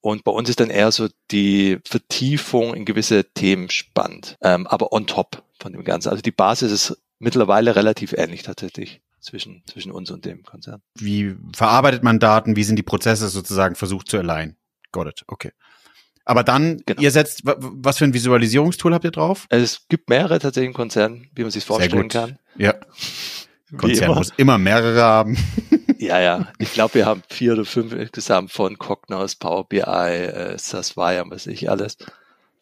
Und 0.00 0.24
bei 0.24 0.32
uns 0.32 0.48
ist 0.48 0.60
dann 0.60 0.70
eher 0.70 0.92
so 0.92 1.08
die 1.30 1.78
Vertiefung 1.84 2.74
in 2.74 2.84
gewisse 2.84 3.24
Themen 3.32 3.70
spannend, 3.70 4.36
ähm, 4.42 4.66
aber 4.66 4.92
on 4.92 5.06
top 5.06 5.42
von 5.58 5.72
dem 5.72 5.84
Ganzen. 5.84 6.10
Also 6.10 6.22
die 6.22 6.32
Basis 6.32 6.72
ist 6.72 7.02
mittlerweile 7.18 7.74
relativ 7.74 8.12
ähnlich 8.12 8.42
tatsächlich 8.42 9.00
zwischen, 9.20 9.62
zwischen 9.66 9.92
uns 9.92 10.10
und 10.10 10.24
dem 10.24 10.42
Konzern. 10.42 10.82
Wie 10.98 11.36
verarbeitet 11.54 12.02
man 12.02 12.18
Daten? 12.18 12.56
Wie 12.56 12.64
sind 12.64 12.76
die 12.76 12.82
Prozesse 12.82 13.28
sozusagen 13.28 13.76
versucht 13.76 14.08
zu 14.08 14.18
alignen? 14.18 14.56
Got 14.90 15.06
it, 15.06 15.24
okay. 15.28 15.52
Aber 16.24 16.44
dann, 16.44 16.82
genau. 16.86 17.00
ihr 17.00 17.10
setzt, 17.10 17.42
was 17.44 17.98
für 17.98 18.04
ein 18.04 18.14
Visualisierungstool 18.14 18.94
habt 18.94 19.04
ihr 19.04 19.10
drauf? 19.10 19.46
Es 19.48 19.86
gibt 19.88 20.08
mehrere 20.08 20.38
tatsächlich 20.38 20.68
im 20.68 20.74
Konzern, 20.74 21.28
wie 21.34 21.42
man 21.42 21.50
sich 21.50 21.64
vorstellen 21.64 22.08
kann. 22.08 22.38
Ja. 22.56 22.74
Konzern 23.76 24.06
immer. 24.06 24.14
muss 24.16 24.32
immer 24.36 24.58
mehrere 24.58 25.02
haben. 25.02 25.36
ja, 25.98 26.20
ja. 26.20 26.48
Ich 26.58 26.72
glaube, 26.72 26.94
wir 26.94 27.06
haben 27.06 27.22
vier 27.28 27.54
oder 27.54 27.64
fünf 27.64 27.92
insgesamt 27.92 28.52
von 28.52 28.78
Cognos, 28.78 29.36
Power 29.36 29.68
BI, 29.68 29.80
äh, 29.80 30.58
Sasvaya, 30.58 31.24
was 31.28 31.46
ich 31.46 31.70
alles. 31.70 31.96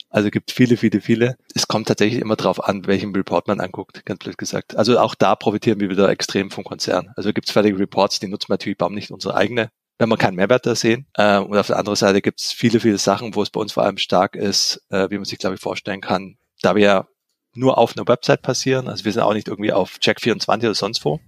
Also 0.08 0.30
gibt 0.30 0.50
viele, 0.50 0.76
viele, 0.76 1.00
viele. 1.00 1.36
Es 1.54 1.68
kommt 1.68 1.86
tatsächlich 1.86 2.20
immer 2.20 2.34
darauf 2.34 2.64
an, 2.64 2.86
welchen 2.86 3.14
Report 3.14 3.46
man 3.46 3.60
anguckt, 3.60 4.04
ganz 4.04 4.18
blöd 4.18 4.38
gesagt. 4.38 4.76
Also 4.76 4.98
auch 4.98 5.14
da 5.14 5.36
profitieren 5.36 5.78
wir 5.78 5.88
wieder 5.88 6.08
extrem 6.08 6.50
vom 6.50 6.64
Konzern. 6.64 7.12
Also 7.16 7.32
gibt 7.32 7.46
es 7.46 7.52
fertige 7.52 7.78
Reports, 7.78 8.18
die 8.18 8.26
nutzen 8.26 8.48
wir 8.48 8.54
natürlich, 8.54 8.78
bauen 8.78 8.94
nicht 8.94 9.10
unsere 9.10 9.34
eigene 9.34 9.70
wenn 10.00 10.08
wir 10.08 10.16
keinen 10.16 10.36
Mehrwert 10.36 10.64
da 10.64 10.74
sehen. 10.74 11.06
Äh, 11.14 11.38
und 11.38 11.56
auf 11.56 11.66
der 11.66 11.76
anderen 11.76 11.96
Seite 11.96 12.22
gibt 12.22 12.40
es 12.40 12.52
viele, 12.52 12.80
viele 12.80 12.96
Sachen, 12.96 13.34
wo 13.34 13.42
es 13.42 13.50
bei 13.50 13.60
uns 13.60 13.72
vor 13.72 13.82
allem 13.84 13.98
stark 13.98 14.34
ist, 14.34 14.82
äh, 14.88 15.10
wie 15.10 15.16
man 15.16 15.26
sich, 15.26 15.38
glaube 15.38 15.56
ich, 15.56 15.60
vorstellen 15.60 16.00
kann, 16.00 16.38
da 16.62 16.74
wir 16.74 16.82
ja 16.82 17.06
nur 17.54 17.78
auf 17.78 17.96
einer 17.96 18.06
Website 18.06 18.42
passieren, 18.42 18.88
also 18.88 19.04
wir 19.04 19.12
sind 19.12 19.22
auch 19.22 19.34
nicht 19.34 19.48
irgendwie 19.48 19.72
auf 19.72 19.96
Check24 20.00 20.58
oder 20.58 20.74
sonst 20.74 21.04
wo, 21.04 21.20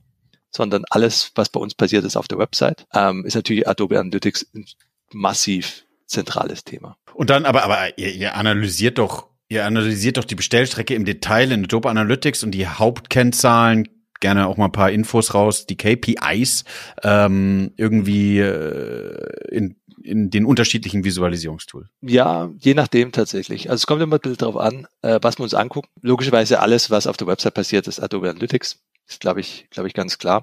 sondern 0.51 0.85
alles, 0.91 1.33
was 1.35 1.49
bei 1.49 1.61
uns 1.61 1.75
passiert, 1.75 2.05
ist 2.05 2.17
auf 2.17 2.29
der 2.29 2.39
Website, 2.39 2.87
ähm, 2.95 3.25
ist 3.25 3.35
natürlich 3.35 3.67
Adobe 3.67 3.99
Analytics 3.99 4.47
ein 4.55 4.67
massiv 5.13 5.85
zentrales 6.07 6.65
Thema. 6.65 6.97
Und 7.15 7.31
dann, 7.31 7.45
aber, 7.45 7.65
aber 7.65 7.99
ihr, 7.99 8.13
ihr 8.13 8.35
analysiert 8.37 8.99
doch, 8.99 9.29
ihr 9.49 9.65
analysiert 9.65 10.17
doch 10.17 10.25
die 10.25 10.35
Bestellstrecke 10.35 10.95
im 10.95 11.05
Detail 11.05 11.51
in 11.53 11.65
Adobe 11.65 11.91
Analytics 11.91 12.45
und 12.45 12.53
die 12.53 12.67
Hauptkennzahlen, 12.67 13.89
gerne 14.21 14.47
auch 14.47 14.57
mal 14.57 14.67
ein 14.67 14.73
paar 14.73 14.91
Infos 14.91 15.35
raus, 15.35 15.67
die 15.67 15.77
KPIs 15.77 16.65
ähm, 17.03 17.73
irgendwie 17.77 18.39
äh, 18.39 19.49
in, 19.51 19.77
in 20.03 20.31
den 20.31 20.45
unterschiedlichen 20.45 21.05
Visualisierungstools? 21.05 21.89
Ja, 22.01 22.51
je 22.59 22.75
nachdem 22.75 23.13
tatsächlich. 23.13 23.71
Also 23.71 23.83
es 23.83 23.87
kommt 23.87 24.03
immer 24.03 24.17
ein 24.17 24.21
bisschen 24.21 24.39
darauf 24.39 24.57
an, 24.57 24.87
äh, 25.03 25.19
was 25.23 25.39
wir 25.39 25.45
uns 25.45 25.55
angucken. 25.55 25.89
Logischerweise 26.01 26.61
alles, 26.61 26.91
was 26.91 27.07
auf 27.07 27.17
der 27.17 27.27
Website 27.27 27.55
passiert, 27.55 27.87
ist 27.89 28.01
Adobe 28.01 28.31
Analytics. 28.31 28.81
Ist, 29.09 29.21
glaube 29.21 29.41
ich, 29.41 29.67
glaube 29.71 29.89
ich, 29.89 29.95
ganz 29.95 30.19
klar. 30.19 30.43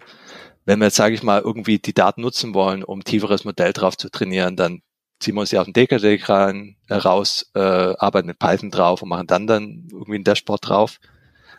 Wenn 0.66 0.80
wir 0.80 0.86
jetzt, 0.86 0.98
sage 0.98 1.16
ich 1.16 1.24
mal, 1.24 1.42
irgendwie 1.42 1.80
die 1.80 1.94
Daten 1.94 2.22
nutzen 2.22 2.54
wollen, 2.54 2.84
um 2.84 3.04
tieferes 3.04 3.46
Modell 3.46 3.74
drauf 3.74 3.98
zu 3.98 4.10
trainieren, 4.10 4.56
dann 4.56 4.82
ziehen 5.20 5.36
wir 5.36 5.42
uns 5.42 5.52
ja 5.52 5.62
auf 5.62 5.68
den 5.68 5.74
Data 5.74 5.98
rein, 6.34 6.76
äh, 6.88 6.96
raus, 6.96 7.50
äh, 7.56 7.60
arbeiten 7.60 8.28
mit 8.28 8.40
Python 8.40 8.72
drauf 8.72 9.02
und 9.02 9.10
machen 9.10 9.28
dann 9.28 9.48
dann 9.48 9.88
irgendwie 9.92 10.20
ein 10.20 10.24
Dashboard 10.24 10.68
drauf. 10.68 11.00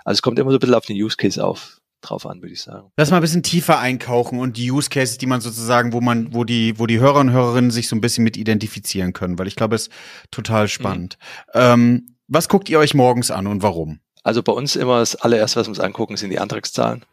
Also 0.04 0.18
es 0.18 0.22
kommt 0.22 0.38
immer 0.38 0.50
so 0.50 0.56
ein 0.56 0.60
bisschen 0.60 0.74
auf 0.74 0.86
den 0.86 0.96
Use 0.96 1.16
Case 1.16 1.44
auf, 1.44 1.79
drauf 2.00 2.26
an, 2.26 2.42
würde 2.42 2.52
ich 2.52 2.62
sagen. 2.62 2.90
Lass 2.96 3.10
mal 3.10 3.16
ein 3.16 3.22
bisschen 3.22 3.42
tiefer 3.42 3.78
einkauchen 3.78 4.38
und 4.38 4.56
die 4.56 4.70
Use 4.70 4.90
Cases, 4.90 5.18
die 5.18 5.26
man 5.26 5.40
sozusagen, 5.40 5.92
wo 5.92 6.00
man, 6.00 6.34
wo 6.34 6.44
die, 6.44 6.78
wo 6.78 6.86
die 6.86 7.00
Hörer 7.00 7.20
und 7.20 7.30
Hörerinnen 7.30 7.70
sich 7.70 7.88
so 7.88 7.96
ein 7.96 8.00
bisschen 8.00 8.24
mit 8.24 8.36
identifizieren 8.36 9.12
können, 9.12 9.38
weil 9.38 9.46
ich 9.46 9.56
glaube, 9.56 9.76
es 9.76 9.88
ist 9.88 9.92
total 10.30 10.68
spannend. 10.68 11.18
Mhm. 11.54 11.60
Ähm, 11.60 12.16
was 12.28 12.48
guckt 12.48 12.68
ihr 12.68 12.78
euch 12.78 12.94
morgens 12.94 13.30
an 13.30 13.46
und 13.46 13.62
warum? 13.62 14.00
Also 14.22 14.42
bei 14.42 14.52
uns 14.52 14.76
immer 14.76 14.98
das 15.00 15.16
allererste, 15.16 15.60
was 15.60 15.66
wir 15.66 15.70
uns 15.70 15.80
angucken, 15.80 16.16
sind 16.16 16.30
die 16.30 16.38
Antragszahlen. 16.38 17.04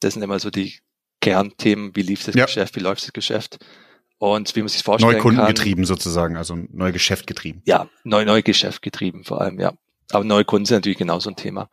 Das 0.00 0.14
sind 0.14 0.22
immer 0.22 0.38
so 0.38 0.50
die 0.50 0.78
Kernthemen, 1.20 1.94
wie 1.94 2.02
lief 2.02 2.24
das 2.24 2.34
ja. 2.34 2.46
Geschäft, 2.46 2.76
wie 2.76 2.80
läuft 2.80 3.02
das 3.04 3.12
Geschäft. 3.12 3.58
Und 4.18 4.54
wie 4.54 4.60
man 4.60 4.68
sich 4.68 4.82
vorstellen 4.84 5.14
Neukunden 5.14 5.40
kann. 5.40 5.52
getrieben 5.52 5.84
sozusagen, 5.84 6.36
also 6.36 6.56
neu 6.70 6.92
Geschäft 6.92 7.26
getrieben. 7.26 7.60
Ja, 7.64 7.88
neu, 8.04 8.24
neu 8.24 8.42
Geschäft 8.42 8.80
getrieben 8.80 9.24
vor 9.24 9.40
allem, 9.40 9.58
ja. 9.58 9.72
Aber 10.12 10.24
neue 10.24 10.44
Kunden 10.44 10.66
sind 10.66 10.76
natürlich 10.76 10.98
genauso 10.98 11.30
ein 11.30 11.36
Thema. 11.36 11.68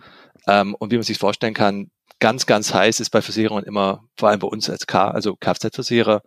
Ähm, 0.47 0.73
und 0.75 0.91
wie 0.91 0.95
man 0.95 1.03
sich 1.03 1.19
vorstellen 1.19 1.53
kann, 1.53 1.91
ganz, 2.19 2.45
ganz 2.45 2.73
heiß 2.73 2.99
ist 2.99 3.09
bei 3.09 3.21
Versicherungen 3.21 3.65
immer, 3.65 4.03
vor 4.15 4.29
allem 4.29 4.39
bei 4.39 4.47
uns 4.47 4.69
als 4.69 4.87
K, 4.87 5.09
also 5.09 5.35
Kfz-Versicherer, 5.35 6.21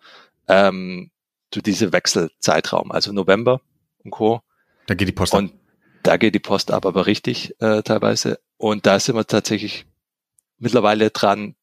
ähm, 0.48 1.10
so 1.54 1.60
diese 1.60 1.92
Wechselzeitraum, 1.92 2.90
also 2.90 3.12
November 3.12 3.60
und 4.04 4.10
Co. 4.10 4.40
Da 4.86 4.94
geht 4.94 5.08
die 5.08 5.12
Post 5.12 5.34
und 5.34 5.52
ab. 5.52 5.56
Da 6.02 6.16
geht 6.16 6.34
die 6.34 6.40
Post 6.40 6.70
ab, 6.70 6.84
aber 6.86 7.06
richtig 7.06 7.54
äh, 7.60 7.82
teilweise. 7.82 8.40
Und 8.56 8.86
da 8.86 8.98
sind 8.98 9.14
wir 9.14 9.26
tatsächlich 9.26 9.86
mittlerweile 10.58 11.10
dran, 11.10 11.54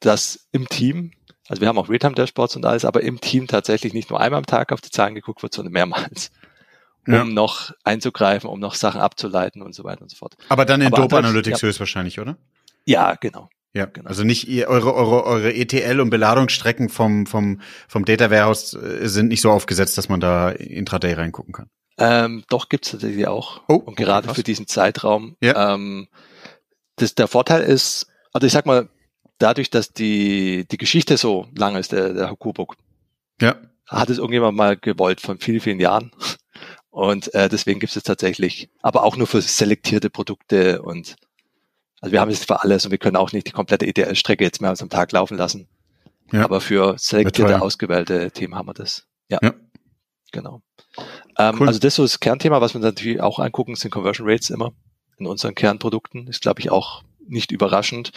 dass 0.00 0.48
im 0.52 0.68
Team, 0.68 1.12
also 1.48 1.60
wir 1.60 1.68
haben 1.68 1.78
auch 1.78 1.88
Realtime-Dashboards 1.88 2.56
und 2.56 2.64
alles, 2.64 2.84
aber 2.84 3.02
im 3.02 3.20
Team 3.20 3.48
tatsächlich 3.48 3.92
nicht 3.92 4.10
nur 4.10 4.20
einmal 4.20 4.38
am 4.38 4.46
Tag 4.46 4.72
auf 4.72 4.80
die 4.80 4.90
Zahlen 4.90 5.14
geguckt 5.14 5.42
wird, 5.42 5.52
sondern 5.52 5.72
mehrmals 5.72 6.30
um 7.06 7.14
ja. 7.14 7.24
noch 7.24 7.72
einzugreifen, 7.82 8.48
um 8.48 8.60
noch 8.60 8.74
Sachen 8.74 9.00
abzuleiten 9.00 9.60
und 9.60 9.74
so 9.74 9.84
weiter 9.84 10.02
und 10.02 10.10
so 10.10 10.16
fort. 10.16 10.36
Aber 10.48 10.64
dann 10.64 10.80
in 10.80 10.90
Dope 10.90 11.16
Analytics 11.16 11.60
ja. 11.60 11.68
höchstwahrscheinlich, 11.68 12.20
oder? 12.20 12.36
Ja, 12.84 13.14
genau. 13.14 13.48
Ja, 13.74 13.86
genau. 13.86 14.08
also 14.08 14.22
nicht 14.22 14.48
ihr, 14.48 14.68
eure, 14.68 14.94
eure, 14.94 15.24
eure 15.24 15.54
ETL 15.54 16.00
und 16.00 16.10
Beladungsstrecken 16.10 16.90
vom, 16.90 17.26
vom, 17.26 17.60
vom 17.88 18.04
Data 18.04 18.30
Warehouse 18.30 18.74
äh, 18.74 19.08
sind 19.08 19.28
nicht 19.28 19.40
so 19.40 19.50
aufgesetzt, 19.50 19.96
dass 19.96 20.08
man 20.08 20.20
da 20.20 20.50
intraday 20.50 21.14
reingucken 21.14 21.54
kann. 21.54 21.70
Ähm, 21.98 22.44
doch 22.48 22.68
gibt's 22.68 22.90
tatsächlich 22.90 23.26
auch. 23.26 23.62
Oh, 23.68 23.76
und 23.76 23.96
gerade 23.96 24.28
okay, 24.28 24.36
für 24.36 24.42
diesen 24.42 24.66
Zeitraum. 24.66 25.36
Ja. 25.40 25.74
Ähm, 25.74 26.08
das, 26.96 27.14
der 27.14 27.28
Vorteil 27.28 27.62
ist, 27.62 28.06
also 28.32 28.46
ich 28.46 28.52
sag 28.52 28.66
mal, 28.66 28.88
dadurch, 29.38 29.70
dass 29.70 29.92
die, 29.92 30.66
die 30.70 30.78
Geschichte 30.78 31.16
so 31.16 31.48
lang 31.56 31.76
ist, 31.76 31.92
der, 31.92 32.12
der 32.12 32.28
Hakubuk, 32.28 32.76
ja. 33.40 33.56
hat 33.86 34.10
es 34.10 34.18
irgendjemand 34.18 34.56
mal 34.56 34.76
gewollt 34.76 35.20
von 35.20 35.38
vielen, 35.38 35.60
vielen 35.60 35.80
Jahren. 35.80 36.12
Und 36.90 37.32
äh, 37.34 37.48
deswegen 37.48 37.80
gibt 37.80 37.96
es 37.96 38.02
tatsächlich, 38.02 38.68
aber 38.82 39.04
auch 39.04 39.16
nur 39.16 39.26
für 39.26 39.40
selektierte 39.40 40.10
Produkte 40.10 40.82
und 40.82 41.16
also 42.02 42.12
wir 42.12 42.20
haben 42.20 42.30
es 42.30 42.44
für 42.44 42.60
alles 42.62 42.84
und 42.84 42.90
wir 42.90 42.98
können 42.98 43.16
auch 43.16 43.32
nicht 43.32 43.46
die 43.46 43.52
komplette 43.52 43.86
ETL-Strecke 43.86 44.42
jetzt 44.42 44.60
mehr 44.60 44.70
als 44.70 44.82
am 44.82 44.90
Tag 44.90 45.12
laufen 45.12 45.38
lassen. 45.38 45.68
Ja. 46.32 46.44
Aber 46.44 46.60
für 46.60 46.96
selektierte, 46.98 47.62
ausgewählte 47.62 48.30
Themen 48.32 48.56
haben 48.56 48.66
wir 48.66 48.74
das. 48.74 49.06
Ja. 49.28 49.38
ja. 49.40 49.54
Genau. 50.32 50.62
Ähm, 51.38 51.56
cool. 51.60 51.68
Also 51.68 51.78
das 51.78 51.88
ist 51.88 51.94
so 51.96 52.02
das 52.02 52.18
Kernthema, 52.18 52.60
was 52.60 52.74
wir 52.74 52.80
natürlich 52.80 53.20
auch 53.20 53.38
angucken, 53.38 53.76
sind 53.76 53.92
Conversion 53.92 54.28
Rates 54.28 54.50
immer 54.50 54.72
in 55.18 55.26
unseren 55.26 55.54
Kernprodukten. 55.54 56.26
Ist, 56.26 56.42
glaube 56.42 56.60
ich, 56.60 56.70
auch 56.70 57.04
nicht 57.28 57.52
überraschend. 57.52 58.10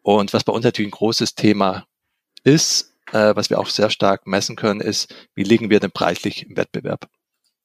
Und 0.00 0.32
was 0.32 0.44
bei 0.44 0.52
uns 0.52 0.64
natürlich 0.64 0.88
ein 0.88 0.96
großes 0.96 1.34
Thema 1.34 1.84
ist, 2.42 2.96
äh, 3.12 3.36
was 3.36 3.50
wir 3.50 3.58
auch 3.58 3.66
sehr 3.66 3.90
stark 3.90 4.26
messen 4.26 4.56
können, 4.56 4.80
ist, 4.80 5.14
wie 5.34 5.42
liegen 5.42 5.68
wir 5.68 5.80
denn 5.80 5.90
preislich 5.90 6.48
im 6.48 6.56
Wettbewerb? 6.56 7.06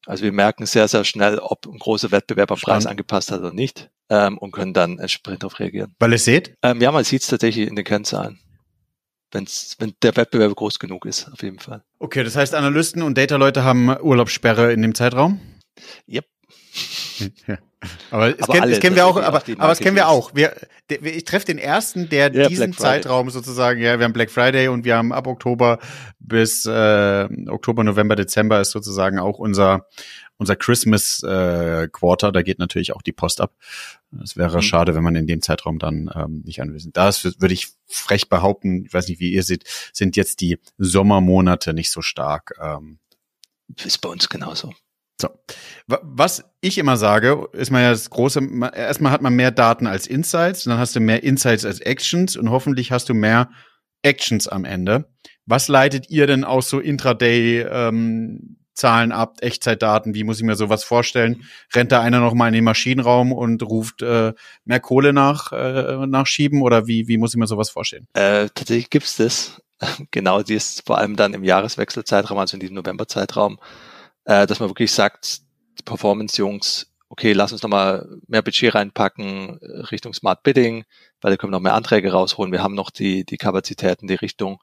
Also 0.05 0.23
wir 0.23 0.31
merken 0.31 0.65
sehr, 0.65 0.87
sehr 0.87 1.03
schnell, 1.03 1.39
ob 1.39 1.65
ein 1.65 1.79
großer 1.79 2.11
Wettbewerb 2.11 2.51
am 2.51 2.59
Preis 2.59 2.85
angepasst 2.85 3.31
hat 3.31 3.39
oder 3.39 3.53
nicht 3.53 3.89
ähm, 4.09 4.37
und 4.37 4.51
können 4.51 4.73
dann 4.73 4.99
entsprechend 4.99 5.43
darauf 5.43 5.59
reagieren. 5.59 5.95
Weil 5.99 6.11
ihr 6.11 6.19
seht? 6.19 6.55
Ähm, 6.61 6.81
ja, 6.81 6.91
man 6.91 7.03
sieht 7.03 7.21
es 7.21 7.27
tatsächlich 7.27 7.67
in 7.67 7.75
den 7.75 7.85
Kennzahlen. 7.85 8.39
Wenn's, 9.31 9.75
wenn 9.79 9.93
der 10.01 10.15
Wettbewerb 10.15 10.55
groß 10.55 10.79
genug 10.79 11.05
ist, 11.05 11.29
auf 11.31 11.41
jeden 11.41 11.59
Fall. 11.59 11.83
Okay, 11.99 12.23
das 12.23 12.35
heißt, 12.35 12.53
Analysten 12.53 13.01
und 13.01 13.17
Data-Leute 13.17 13.63
haben 13.63 13.89
Urlaubssperre 13.99 14.71
in 14.71 14.81
dem 14.81 14.95
Zeitraum? 14.95 15.41
Yep. 16.07 16.25
Ja. 17.47 17.57
Aber, 18.09 18.29
es, 18.29 18.43
aber 18.43 18.53
kenn, 18.53 18.69
es 18.71 18.79
kennen 18.79 18.95
wir 18.95 19.05
auch, 19.05 19.17
aber, 19.17 19.43
aber 19.57 19.71
es 19.71 19.79
kennen 19.79 19.95
wir 19.95 20.07
auch. 20.07 20.33
Wir, 20.33 20.55
der, 20.89 21.03
ich 21.03 21.25
treffe 21.25 21.45
den 21.45 21.57
ersten, 21.57 22.09
der 22.09 22.33
ja, 22.33 22.47
diesen 22.47 22.73
Zeitraum 22.73 23.29
sozusagen, 23.29 23.81
ja, 23.81 23.99
wir 23.99 24.05
haben 24.05 24.13
Black 24.13 24.31
Friday 24.31 24.67
und 24.69 24.85
wir 24.85 24.97
haben 24.97 25.11
ab 25.13 25.27
Oktober 25.27 25.79
bis 26.19 26.65
äh, 26.65 27.27
Oktober, 27.47 27.83
November, 27.83 28.15
Dezember 28.15 28.61
ist 28.61 28.71
sozusagen 28.71 29.19
auch 29.19 29.37
unser 29.37 29.85
unser 30.37 30.55
Christmas 30.55 31.23
äh, 31.23 31.87
Quarter. 31.91 32.31
Da 32.31 32.41
geht 32.41 32.59
natürlich 32.59 32.93
auch 32.93 33.01
die 33.01 33.13
Post 33.13 33.41
ab. 33.41 33.53
Es 34.23 34.35
wäre 34.35 34.57
mhm. 34.57 34.61
schade, 34.61 34.95
wenn 34.95 35.03
man 35.03 35.15
in 35.15 35.27
dem 35.27 35.41
Zeitraum 35.41 35.79
dann 35.79 36.09
ähm, 36.13 36.41
nicht 36.45 36.61
anwesend. 36.61 36.97
Da 36.97 37.11
würde 37.39 37.53
ich 37.53 37.69
frech 37.87 38.29
behaupten, 38.29 38.85
ich 38.85 38.93
weiß 38.93 39.07
nicht, 39.07 39.19
wie 39.19 39.31
ihr 39.31 39.43
seht, 39.43 39.63
sind 39.93 40.15
jetzt 40.15 40.41
die 40.41 40.59
Sommermonate 40.77 41.73
nicht 41.73 41.91
so 41.91 42.01
stark. 42.01 42.53
Ähm, 42.61 42.99
ist 43.83 43.99
bei 43.99 44.09
uns 44.09 44.29
genauso. 44.29 44.73
So. 45.21 45.29
Was 45.87 46.43
ich 46.61 46.77
immer 46.77 46.97
sage, 46.97 47.47
ist 47.53 47.71
man 47.71 47.81
ja 47.81 47.91
das 47.91 48.09
große, 48.09 48.41
erstmal 48.75 49.11
hat 49.11 49.21
man 49.21 49.35
mehr 49.35 49.51
Daten 49.51 49.87
als 49.87 50.07
Insights, 50.07 50.65
dann 50.65 50.77
hast 50.77 50.95
du 50.95 50.99
mehr 50.99 51.23
Insights 51.23 51.63
als 51.63 51.79
Actions 51.79 52.35
und 52.35 52.49
hoffentlich 52.49 52.91
hast 52.91 53.07
du 53.07 53.13
mehr 53.13 53.49
Actions 54.01 54.47
am 54.47 54.65
Ende. 54.65 55.05
Was 55.45 55.67
leitet 55.67 56.09
ihr 56.09 56.27
denn 56.27 56.43
aus 56.43 56.69
so 56.69 56.79
Intraday 56.79 57.61
ähm, 57.61 58.57
Zahlen 58.73 59.13
ab, 59.13 59.37
Echtzeitdaten, 59.39 60.13
wie 60.15 60.25
muss 60.25 60.37
ich 60.37 60.43
mir 60.43 60.55
sowas 60.55 60.83
vorstellen? 60.83 61.43
Rennt 61.73 61.93
da 61.93 62.01
einer 62.01 62.19
noch 62.19 62.33
mal 62.33 62.47
in 62.47 62.53
den 62.53 62.65
Maschinenraum 62.65 63.31
und 63.31 63.63
ruft 63.63 64.01
äh, 64.01 64.33
mehr 64.65 64.79
Kohle 64.81 65.13
nach, 65.13 65.53
äh, 65.53 66.05
nachschieben 66.05 66.61
oder 66.61 66.85
wie, 66.85 67.07
wie 67.07 67.17
muss 67.17 67.33
ich 67.33 67.39
mir 67.39 67.47
sowas 67.47 67.69
vorstellen? 67.69 68.07
Äh, 68.13 68.49
tatsächlich 68.53 68.89
gibt's 68.89 69.15
das. 69.15 69.61
genau, 70.11 70.43
die 70.43 70.55
ist 70.55 70.85
vor 70.85 70.97
allem 70.97 71.15
dann 71.15 71.33
im 71.33 71.45
Jahreswechselzeitraum, 71.45 72.37
also 72.37 72.57
in 72.57 72.59
diesem 72.59 72.75
Novemberzeitraum 72.75 73.59
äh, 74.25 74.45
dass 74.45 74.59
man 74.59 74.69
wirklich 74.69 74.91
sagt, 74.91 75.41
die 75.79 75.83
Performance-Jungs, 75.83 76.91
okay, 77.09 77.33
lass 77.33 77.51
uns 77.51 77.63
nochmal 77.63 78.07
mehr 78.27 78.41
Budget 78.41 78.75
reinpacken 78.75 79.59
äh, 79.61 79.79
Richtung 79.91 80.13
Smart 80.13 80.43
Bidding, 80.43 80.83
weil 81.21 81.31
da 81.31 81.37
können 81.37 81.51
wir 81.51 81.57
noch 81.57 81.63
mehr 81.63 81.75
Anträge 81.75 82.11
rausholen. 82.11 82.51
Wir 82.51 82.63
haben 82.63 82.75
noch 82.75 82.89
die, 82.89 83.25
die 83.25 83.37
Kapazitäten, 83.37 84.07
die 84.07 84.15
Richtung. 84.15 84.61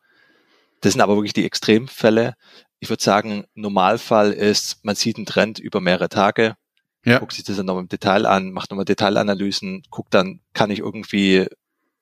Das 0.81 0.93
sind 0.93 1.01
aber 1.01 1.17
wirklich 1.17 1.33
die 1.33 1.47
Extremfälle. 1.47 2.35
Ich 2.81 2.91
würde 2.91 3.03
sagen, 3.03 3.45
Normalfall 3.55 4.33
ist, 4.33 4.85
man 4.85 4.97
sieht 4.97 5.17
einen 5.17 5.27
Trend 5.27 5.61
über 5.61 5.81
mehrere 5.81 6.09
Tage, 6.09 6.57
ja. 7.05 7.19
guckt 7.19 7.33
sich 7.33 7.45
das 7.45 7.57
dann 7.57 7.67
nochmal 7.67 7.85
im 7.85 7.89
Detail 7.89 8.27
an, 8.27 8.51
macht 8.51 8.71
nochmal 8.71 8.85
Detailanalysen, 8.85 9.85
guckt 9.91 10.13
dann, 10.13 10.41
kann 10.53 10.71
ich 10.71 10.81
irgendwie 10.81 11.47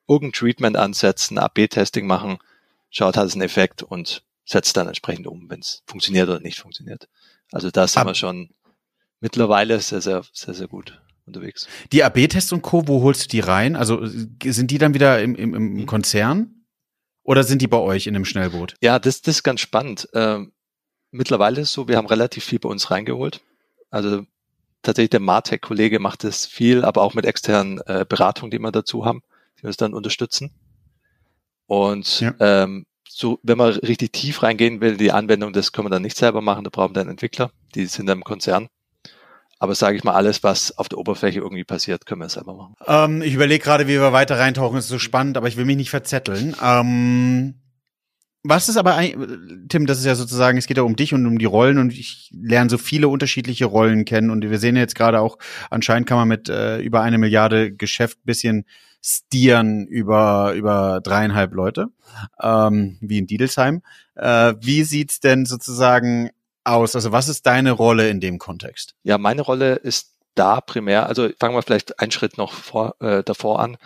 irgendein 0.09 0.33
Treatment 0.33 0.77
ansetzen, 0.79 1.39
AB-Testing 1.39 2.07
machen, 2.07 2.39
schaut, 2.89 3.17
hat 3.17 3.27
es 3.27 3.35
einen 3.35 3.43
Effekt 3.43 3.83
und 3.83 4.25
setzt 4.45 4.77
dann 4.77 4.89
entsprechend 4.89 5.27
um, 5.27 5.49
wenn 5.49 5.61
es 5.61 5.83
funktioniert 5.87 6.29
oder 6.29 6.41
nicht 6.41 6.59
funktioniert. 6.59 7.09
Also 7.53 7.71
da 7.71 7.87
sind 7.87 8.03
Ab 8.03 8.07
wir 8.09 8.15
schon 8.15 8.51
mittlerweile 9.21 9.81
sehr, 9.81 10.01
sehr, 10.01 10.23
sehr, 10.33 10.55
sehr 10.55 10.69
gut 10.69 11.01
unterwegs. 11.27 11.69
Die 11.93 12.03
AB-Tests 12.03 12.53
und 12.53 12.63
Co., 12.63 12.87
wo 12.89 13.03
holst 13.03 13.25
du 13.25 13.29
die 13.29 13.41
rein? 13.41 13.77
Also 13.77 14.01
sind 14.05 14.71
die 14.71 14.79
dann 14.79 14.95
wieder 14.95 15.23
im, 15.23 15.35
im, 15.35 15.55
im 15.55 15.75
mhm. 15.75 15.87
Konzern? 15.87 16.65
Oder 17.23 17.45
sind 17.45 17.63
die 17.63 17.69
bei 17.69 17.77
euch 17.79 18.07
in 18.07 18.17
einem 18.17 18.25
Schnellboot? 18.25 18.75
Ja, 18.81 18.99
das, 18.99 19.21
das 19.23 19.37
ist 19.37 19.43
ganz 19.43 19.61
spannend. 19.61 20.09
Ähm, 20.15 20.53
mittlerweile 21.11 21.61
ist 21.61 21.69
es 21.69 21.75
so, 21.75 21.87
wir 21.87 21.97
haben 21.97 22.07
relativ 22.07 22.45
viel 22.45 22.59
bei 22.59 22.69
uns 22.69 22.91
reingeholt. 22.91 23.41
Also 23.91 24.25
tatsächlich 24.83 25.11
der 25.11 25.21
Martech-Kollege 25.21 25.99
macht 25.99 26.25
das 26.25 26.47
viel, 26.47 26.85
aber 26.85 27.03
auch 27.03 27.15
mit 27.15 27.27
externen 27.27 27.81
äh, 27.87 28.07
Beratungen, 28.09 28.51
die 28.51 28.59
wir 28.59 28.73
dazu 28.73 29.05
haben, 29.05 29.23
die 29.61 29.67
uns 29.67 29.77
dann 29.77 29.95
unterstützen. 29.95 30.51
Und 31.67 32.21
ja. 32.21 32.35
ähm, 32.41 32.87
so, 33.13 33.41
wenn 33.43 33.59
man 33.59 33.73
richtig 33.73 34.13
tief 34.13 34.43
reingehen 34.43 34.81
will, 34.81 34.97
die 34.97 35.11
Anwendung, 35.11 35.53
das 35.53 35.73
können 35.73 35.87
wir 35.87 35.91
dann 35.91 36.03
nicht 36.03 36.17
selber 36.17 36.41
machen, 36.41 36.65
da 36.65 36.71
brauchen 36.71 36.95
wir 36.95 37.01
dann 37.01 37.11
Entwickler, 37.11 37.51
die 37.75 37.87
sind 37.87 38.07
dann 38.07 38.19
im 38.19 38.25
Konzern. 38.25 38.69
Aber 39.59 39.75
sage 39.75 39.97
ich 39.97 40.05
mal, 40.05 40.15
alles, 40.15 40.43
was 40.43 40.79
auf 40.79 40.89
der 40.89 40.99
Oberfläche 40.99 41.41
irgendwie 41.41 41.65
passiert, 41.65 42.07
können 42.07 42.23
wir 42.23 42.31
selber 42.31 42.55
machen. 42.55 42.75
Ähm, 42.87 43.21
ich 43.21 43.35
überlege 43.35 43.63
gerade, 43.63 43.87
wie 43.89 44.01
wir 44.01 44.13
weiter 44.13 44.39
reintauchen. 44.39 44.77
Das 44.77 44.87
ist 44.87 44.91
so 44.91 44.99
spannend, 44.99 45.37
aber 45.37 45.49
ich 45.49 45.59
will 45.59 45.67
mich 45.67 45.77
nicht 45.77 45.91
verzetteln. 45.91 46.57
Ähm, 46.63 47.60
was 48.43 48.69
ist 48.69 48.77
aber, 48.77 48.99
Tim, 49.69 49.87
das 49.87 49.99
ist 49.99 50.07
ja 50.07 50.15
sozusagen, 50.15 50.57
es 50.57 50.67
geht 50.67 50.79
ja 50.79 50.83
um 50.83 50.97
dich 50.97 51.13
und 51.13 51.27
um 51.27 51.39
die 51.39 51.45
Rollen 51.45 51.79
und 51.79 51.93
ich 51.93 52.31
lerne 52.33 52.71
so 52.71 52.79
viele 52.79 53.09
unterschiedliche 53.09 53.67
Rollen 53.67 54.05
kennen 54.05 54.31
und 54.31 54.49
wir 54.49 54.59
sehen 54.59 54.77
jetzt 54.77 54.95
gerade 54.95 55.21
auch, 55.21 55.39
anscheinend 55.69 56.09
kann 56.09 56.19
man 56.19 56.29
mit 56.29 56.49
äh, 56.49 56.79
über 56.79 57.03
eine 57.03 57.19
Milliarde 57.19 57.73
Geschäft 57.73 58.19
bisschen 58.25 58.65
stieren 59.03 59.87
über, 59.87 60.53
über 60.55 61.01
dreieinhalb 61.03 61.55
Leute, 61.55 61.89
ähm, 62.43 62.99
wie 63.01 63.19
in 63.19 63.27
Diedelsheim. 63.27 63.83
Äh, 64.15 64.55
wie 64.61 64.85
sieht's 64.85 65.21
denn 65.21 65.47
sozusagen 65.47 66.31
aus? 66.65 66.95
Also 66.95 67.13
was 67.13 67.29
ist 67.29 67.47
deine 67.47 67.73
Rolle 67.73 68.09
in 68.09 68.21
dem 68.21 68.39
Kontext? 68.39 68.95
Ja, 69.03 69.19
meine 69.19 69.43
Rolle 69.43 69.77
ist 69.77 70.15
da 70.35 70.61
primär, 70.61 71.07
also 71.07 71.29
fangen 71.39 71.55
wir 71.55 71.63
vielleicht 71.63 71.99
einen 71.99 72.11
Schritt 72.11 72.39
noch 72.39 72.53
vor, 72.53 72.97
äh, 73.01 73.23
davor 73.23 73.61
an. 73.61 73.77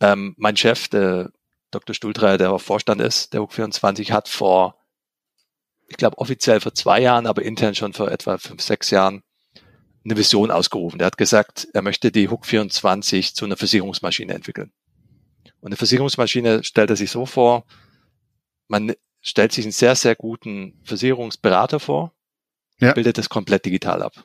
Ähm, 0.00 0.34
mein 0.38 0.56
Chef, 0.56 0.88
der 0.88 1.30
Dr. 1.70 1.94
Stuhltreier, 1.94 2.38
der 2.38 2.52
auch 2.52 2.60
Vorstand 2.60 3.00
ist, 3.00 3.32
der 3.32 3.40
HUK24, 3.40 4.10
hat 4.12 4.28
vor, 4.28 4.76
ich 5.86 5.96
glaube 5.96 6.18
offiziell 6.18 6.60
vor 6.60 6.74
zwei 6.74 7.00
Jahren, 7.00 7.26
aber 7.26 7.42
intern 7.42 7.74
schon 7.74 7.92
vor 7.92 8.10
etwa 8.10 8.38
fünf, 8.38 8.62
sechs 8.62 8.90
Jahren 8.90 9.22
eine 10.04 10.16
Vision 10.16 10.50
ausgerufen. 10.50 10.98
Der 10.98 11.06
hat 11.06 11.18
gesagt, 11.18 11.68
er 11.74 11.82
möchte 11.82 12.10
die 12.10 12.28
HUK24 12.28 13.34
zu 13.34 13.44
einer 13.44 13.56
Versicherungsmaschine 13.56 14.32
entwickeln. 14.32 14.72
Und 15.60 15.68
eine 15.68 15.76
Versicherungsmaschine 15.76 16.64
stellt 16.64 16.90
er 16.90 16.96
sich 16.96 17.10
so 17.10 17.26
vor, 17.26 17.64
man 18.68 18.94
stellt 19.20 19.52
sich 19.52 19.64
einen 19.64 19.72
sehr, 19.72 19.96
sehr 19.96 20.14
guten 20.14 20.80
Versicherungsberater 20.84 21.80
vor, 21.80 22.12
ja. 22.80 22.92
bildet 22.92 23.18
das 23.18 23.28
komplett 23.28 23.64
digital 23.64 24.02
ab. 24.02 24.24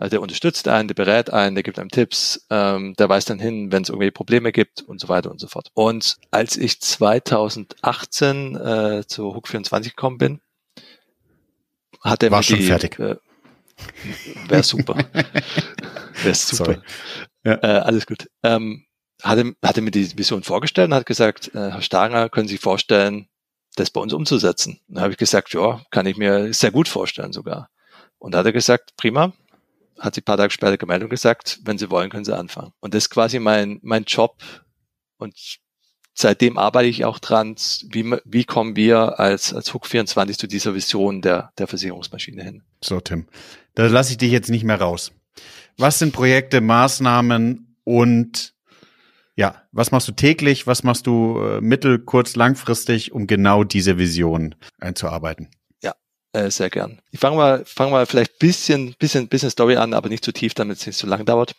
Also 0.00 0.12
der 0.12 0.22
unterstützt 0.22 0.66
einen, 0.66 0.88
der 0.88 0.94
berät 0.94 1.30
einen, 1.30 1.54
der 1.54 1.62
gibt 1.62 1.78
einem 1.78 1.90
Tipps, 1.90 2.46
ähm, 2.48 2.94
der 2.98 3.10
weist 3.10 3.28
dann 3.28 3.38
hin, 3.38 3.70
wenn 3.70 3.82
es 3.82 3.90
irgendwie 3.90 4.10
Probleme 4.10 4.50
gibt 4.50 4.80
und 4.80 4.98
so 4.98 5.10
weiter 5.10 5.30
und 5.30 5.38
so 5.38 5.46
fort. 5.46 5.70
Und 5.74 6.16
als 6.30 6.56
ich 6.56 6.80
2018 6.80 8.56
äh, 8.56 9.04
zu 9.06 9.36
Hook24 9.36 9.90
gekommen 9.90 10.16
bin, 10.16 10.40
hat 12.02 12.22
er 12.22 12.30
War 12.30 12.42
schon 12.42 12.56
die, 12.56 12.66
fertig. 12.66 12.98
Äh, 12.98 13.16
Wäre 14.48 14.62
super. 14.62 14.96
Wäre 16.22 16.34
super. 16.34 16.82
Ja. 17.44 17.62
Äh, 17.62 17.80
alles 17.80 18.06
gut. 18.06 18.30
Ähm, 18.42 18.86
hat, 19.22 19.36
er, 19.36 19.52
hat 19.62 19.76
er 19.76 19.82
mir 19.82 19.90
die 19.90 20.16
Vision 20.16 20.42
vorgestellt 20.42 20.88
und 20.88 20.94
hat 20.94 21.04
gesagt, 21.04 21.54
äh, 21.54 21.72
Herr 21.72 21.82
Stanger, 21.82 22.30
können 22.30 22.48
Sie 22.48 22.54
sich 22.54 22.62
vorstellen, 22.62 23.28
das 23.76 23.90
bei 23.90 24.00
uns 24.00 24.14
umzusetzen? 24.14 24.80
Und 24.88 24.94
dann 24.94 25.02
habe 25.02 25.12
ich 25.12 25.18
gesagt, 25.18 25.52
ja, 25.52 25.82
kann 25.90 26.06
ich 26.06 26.16
mir 26.16 26.54
sehr 26.54 26.70
gut 26.70 26.88
vorstellen 26.88 27.34
sogar. 27.34 27.68
Und 28.18 28.32
da 28.32 28.38
hat 28.38 28.46
er 28.46 28.52
gesagt, 28.52 28.96
prima, 28.96 29.34
hat 30.00 30.14
sie 30.14 30.22
ein 30.22 30.24
paar 30.24 30.38
Tage 30.38 30.50
später 30.50 30.78
gemeldet 30.78 31.04
und 31.04 31.10
gesagt, 31.10 31.60
wenn 31.64 31.78
Sie 31.78 31.90
wollen, 31.90 32.10
können 32.10 32.24
Sie 32.24 32.36
anfangen. 32.36 32.72
Und 32.80 32.94
das 32.94 33.04
ist 33.04 33.10
quasi 33.10 33.38
mein, 33.38 33.78
mein 33.82 34.04
Job. 34.04 34.42
Und 35.18 35.34
seitdem 36.14 36.58
arbeite 36.58 36.88
ich 36.88 37.04
auch 37.04 37.18
dran, 37.18 37.54
wie, 37.90 38.16
wie 38.24 38.44
kommen 38.44 38.76
wir 38.76 39.20
als, 39.20 39.52
als 39.52 39.72
Hook24 39.72 40.38
zu 40.38 40.46
dieser 40.46 40.74
Vision 40.74 41.20
der, 41.20 41.52
der 41.58 41.66
Versicherungsmaschine 41.66 42.42
hin. 42.42 42.62
So, 42.82 43.00
Tim, 43.00 43.26
da 43.74 43.86
lasse 43.86 44.12
ich 44.12 44.18
dich 44.18 44.32
jetzt 44.32 44.50
nicht 44.50 44.64
mehr 44.64 44.80
raus. 44.80 45.12
Was 45.76 45.98
sind 45.98 46.12
Projekte, 46.12 46.60
Maßnahmen 46.60 47.76
und 47.84 48.54
ja, 49.36 49.62
was 49.72 49.90
machst 49.90 50.08
du 50.08 50.12
täglich, 50.12 50.66
was 50.66 50.82
machst 50.82 51.06
du 51.06 51.38
äh, 51.38 51.60
mittel-, 51.60 51.98
kurz-, 51.98 52.36
langfristig, 52.36 53.12
um 53.12 53.26
genau 53.26 53.64
diese 53.64 53.96
Vision 53.96 54.54
einzuarbeiten? 54.78 55.48
Äh, 56.32 56.50
sehr 56.50 56.70
gern. 56.70 57.00
Ich 57.10 57.18
fange 57.18 57.36
mal, 57.36 57.64
fang 57.64 57.90
mal 57.90 58.06
vielleicht 58.06 58.38
bisschen, 58.38 58.94
bisschen, 58.98 59.28
bisschen 59.28 59.50
Story 59.50 59.76
an, 59.76 59.94
aber 59.94 60.08
nicht 60.08 60.24
zu 60.24 60.32
tief, 60.32 60.54
damit 60.54 60.78
es 60.78 60.86
nicht 60.86 60.96
so 60.96 61.06
lange 61.06 61.24
dauert. 61.24 61.56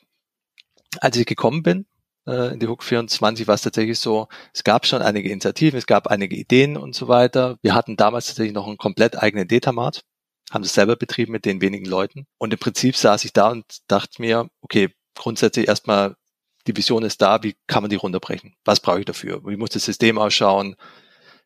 Als 1.00 1.18
ich 1.18 1.26
gekommen 1.26 1.62
bin, 1.62 1.86
äh, 2.28 2.54
in 2.54 2.60
die 2.60 2.68
Hook 2.68 2.84
24 2.84 3.48
war 3.48 3.56
es 3.56 3.62
tatsächlich 3.62 4.00
so, 4.00 4.28
es 4.54 4.64
gab 4.64 4.86
schon 4.86 5.02
einige 5.02 5.30
Initiativen, 5.30 5.78
es 5.78 5.88
gab 5.88 6.08
einige 6.08 6.36
Ideen 6.36 6.78
und 6.78 6.96
so 6.96 7.08
weiter. 7.08 7.58
Wir 7.62 7.74
hatten 7.74 7.98
damals 7.98 8.28
tatsächlich 8.28 8.54
noch 8.54 8.68
einen 8.68 8.78
komplett 8.78 9.18
eigenen 9.22 9.48
Datamart, 9.48 10.04
haben 10.52 10.64
das 10.64 10.74
selber 10.74 10.96
betrieben 10.96 11.34
mit 11.34 11.46
den 11.46 11.62
wenigen 11.62 11.86
Leuten. 11.86 12.28
Und 12.38 12.54
im 12.54 12.60
Prinzip 12.60 12.96
saß 12.96 13.26
ich 13.26 13.34
da 13.34 13.50
und 13.52 13.66
dachte 13.88 14.22
mir, 14.22 14.50
okay, 14.62 14.90
grundsätzlich 15.16 15.68
erstmal, 15.68 16.16
die 16.68 16.78
Vision 16.78 17.04
ist 17.04 17.22
da, 17.22 17.44
wie 17.44 17.56
kann 17.68 17.84
man 17.84 17.90
die 17.90 17.96
runterbrechen? 17.96 18.56
Was 18.64 18.80
brauche 18.80 19.00
ich 19.00 19.06
dafür? 19.06 19.42
Wie 19.46 19.58
muss 19.58 19.72
das 19.72 19.84
System 19.84 20.18
ausschauen? 20.18 20.76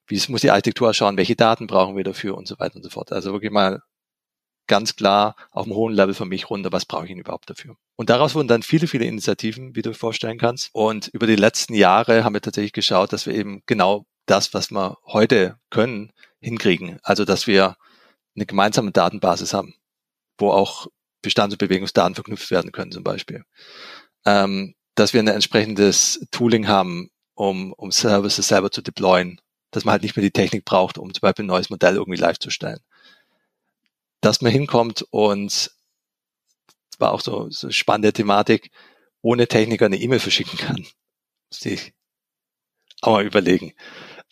Wie 0.08 0.22
muss 0.30 0.42
die 0.42 0.52
Architektur 0.52 0.90
ausschauen, 0.90 1.18
welche 1.18 1.36
Daten 1.36 1.68
brauchen 1.68 1.96
wir 1.96 2.04
dafür 2.04 2.38
und 2.38 2.48
so 2.48 2.60
weiter 2.60 2.76
und 2.78 2.84
so 2.84 2.90
fort. 2.90 3.12
Also 3.12 3.34
wirklich 3.34 3.52
mal 3.52 3.82
ganz 4.68 4.96
klar 4.96 5.36
auf 5.52 5.66
einem 5.66 5.76
hohen 5.76 5.94
Level 5.94 6.14
für 6.14 6.26
mich 6.26 6.50
runter, 6.50 6.72
was 6.72 6.86
brauche 6.86 7.06
ich 7.06 7.10
denn 7.10 7.20
überhaupt 7.20 7.50
dafür. 7.50 7.76
Und 7.96 8.10
daraus 8.10 8.36
wurden 8.36 8.48
dann 8.48 8.64
viele, 8.64 8.88
viele 8.88 9.06
Initiativen, 9.06 9.76
wie 9.76 9.82
du 9.82 9.92
dir 9.92 9.96
vorstellen 9.96 10.38
kannst. 10.38 10.70
Und 10.74 11.08
über 11.10 11.28
die 11.28 11.36
letzten 11.36 11.74
Jahre 11.74 12.24
haben 12.24 12.34
wir 12.34 12.42
tatsächlich 12.42 12.74
geschaut, 12.74 13.14
dass 13.14 13.26
wir 13.26 13.34
eben 13.34 13.62
genau 13.66 14.06
das, 14.26 14.54
was 14.54 14.72
wir 14.72 14.98
heute 15.06 15.58
können, 15.70 16.12
hinkriegen. 16.40 17.00
Also 17.04 17.26
dass 17.26 17.48
wir 17.48 17.76
eine 18.36 18.46
gemeinsame 18.46 18.92
Datenbasis 18.92 19.54
haben, 19.54 19.76
wo 20.38 20.50
auch 20.50 20.88
Bestands- 21.22 21.54
und 21.54 21.60
Bewegungsdaten 21.60 22.16
verknüpft 22.16 22.52
werden 22.52 22.72
können 22.72 22.92
zum 22.92 23.04
Beispiel. 23.04 23.44
Ähm, 24.26 24.76
dass 24.96 25.14
wir 25.14 25.22
ein 25.22 25.28
entsprechendes 25.28 26.26
Tooling 26.32 26.68
haben, 26.68 27.10
um, 27.36 27.74
um 27.74 27.92
Services 27.92 28.48
selber 28.48 28.72
zu 28.72 28.82
deployen 28.82 29.40
dass 29.76 29.86
man 29.86 29.94
halt 29.94 30.04
nicht 30.04 30.16
mehr 30.16 30.24
die 30.24 30.32
Technik 30.32 30.66
braucht, 30.66 30.98
um 30.98 31.14
zum 31.14 31.22
Beispiel 31.22 31.44
ein 31.44 31.50
neues 31.50 31.70
Modell 31.70 31.96
irgendwie 31.96 32.20
live 32.20 32.40
zu 32.40 32.50
stellen. 32.50 32.80
Dass 34.22 34.42
man 34.42 34.52
hinkommt 34.52 35.06
und 35.10 35.72
war 36.98 37.12
auch 37.12 37.22
so, 37.22 37.50
so 37.50 37.68
eine 37.68 37.74
spannende 37.74 38.14
Thematik, 38.14 38.72
ohne 39.22 39.48
Techniker 39.48 39.86
eine 39.86 39.98
E-Mail 39.98 40.20
verschicken 40.20 40.58
kann. 40.58 40.88
Muss 41.50 41.66
ich 41.66 41.94
auch 43.02 43.14
mal 43.14 43.26
überlegen. 43.26 43.74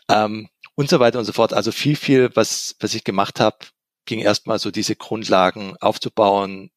Ähm, 0.10 0.50
und 0.76 0.90
so 0.90 1.00
weiter 1.00 1.20
und 1.20 1.26
so 1.26 1.34
fort. 1.34 1.54
Also 1.54 1.72
viel, 1.72 1.96
viel, 1.96 2.36
was, 2.36 2.76
was 2.80 2.94
ich 2.94 3.04
gemacht 3.04 3.40
habe, 3.40 3.58
ging 4.06 4.20
erstmal 4.20 4.60
so 4.60 4.72
diese 4.72 4.96
Grundlagen 4.96 5.76
aufzubauen, 5.82 6.72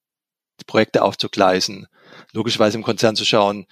die 0.60 0.64
Projekte 0.64 1.02
aufzugleisen, 1.02 1.86
logischerweise 2.32 2.78
im 2.78 2.84
Konzern 2.84 3.16
zu 3.16 3.24
schauen, 3.24 3.66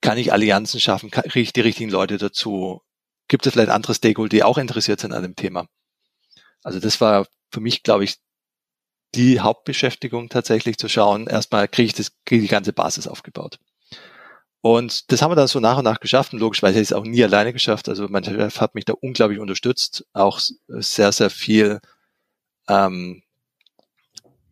kann 0.00 0.18
ich 0.18 0.32
Allianzen 0.32 0.80
schaffen, 0.80 1.10
kriege 1.10 1.40
ich 1.40 1.52
die 1.52 1.60
richtigen 1.60 1.90
Leute 1.90 2.18
dazu, 2.18 2.82
gibt 3.28 3.46
es 3.46 3.52
vielleicht 3.52 3.70
andere 3.70 3.94
Stakeholder, 3.94 4.30
die 4.30 4.42
auch 4.42 4.58
interessiert 4.58 5.00
sind 5.00 5.12
an 5.12 5.22
dem 5.22 5.36
Thema. 5.36 5.66
Also 6.62 6.80
das 6.80 7.00
war 7.00 7.26
für 7.50 7.60
mich, 7.60 7.82
glaube 7.82 8.04
ich, 8.04 8.16
die 9.14 9.40
Hauptbeschäftigung 9.40 10.28
tatsächlich 10.28 10.76
zu 10.76 10.88
schauen, 10.88 11.26
erstmal 11.26 11.68
kriege 11.68 11.86
ich 11.86 11.94
das, 11.94 12.12
kriege 12.24 12.42
die 12.42 12.48
ganze 12.48 12.72
Basis 12.72 13.06
aufgebaut. 13.06 13.58
Und 14.60 15.12
das 15.12 15.20
haben 15.20 15.30
wir 15.30 15.36
dann 15.36 15.46
so 15.46 15.60
nach 15.60 15.76
und 15.76 15.84
nach 15.84 16.00
geschafft 16.00 16.32
und 16.32 16.38
logischerweise 16.38 16.76
hätte 16.76 16.82
ich 16.82 16.88
es 16.88 16.92
auch 16.94 17.04
nie 17.04 17.22
alleine 17.22 17.52
geschafft. 17.52 17.88
Also 17.88 18.08
mein 18.08 18.24
Chef 18.24 18.60
hat 18.60 18.74
mich 18.74 18.86
da 18.86 18.94
unglaublich 18.94 19.38
unterstützt, 19.38 20.06
auch 20.14 20.40
sehr, 20.68 21.12
sehr 21.12 21.28
viel 21.28 21.80
ähm, 22.66 23.22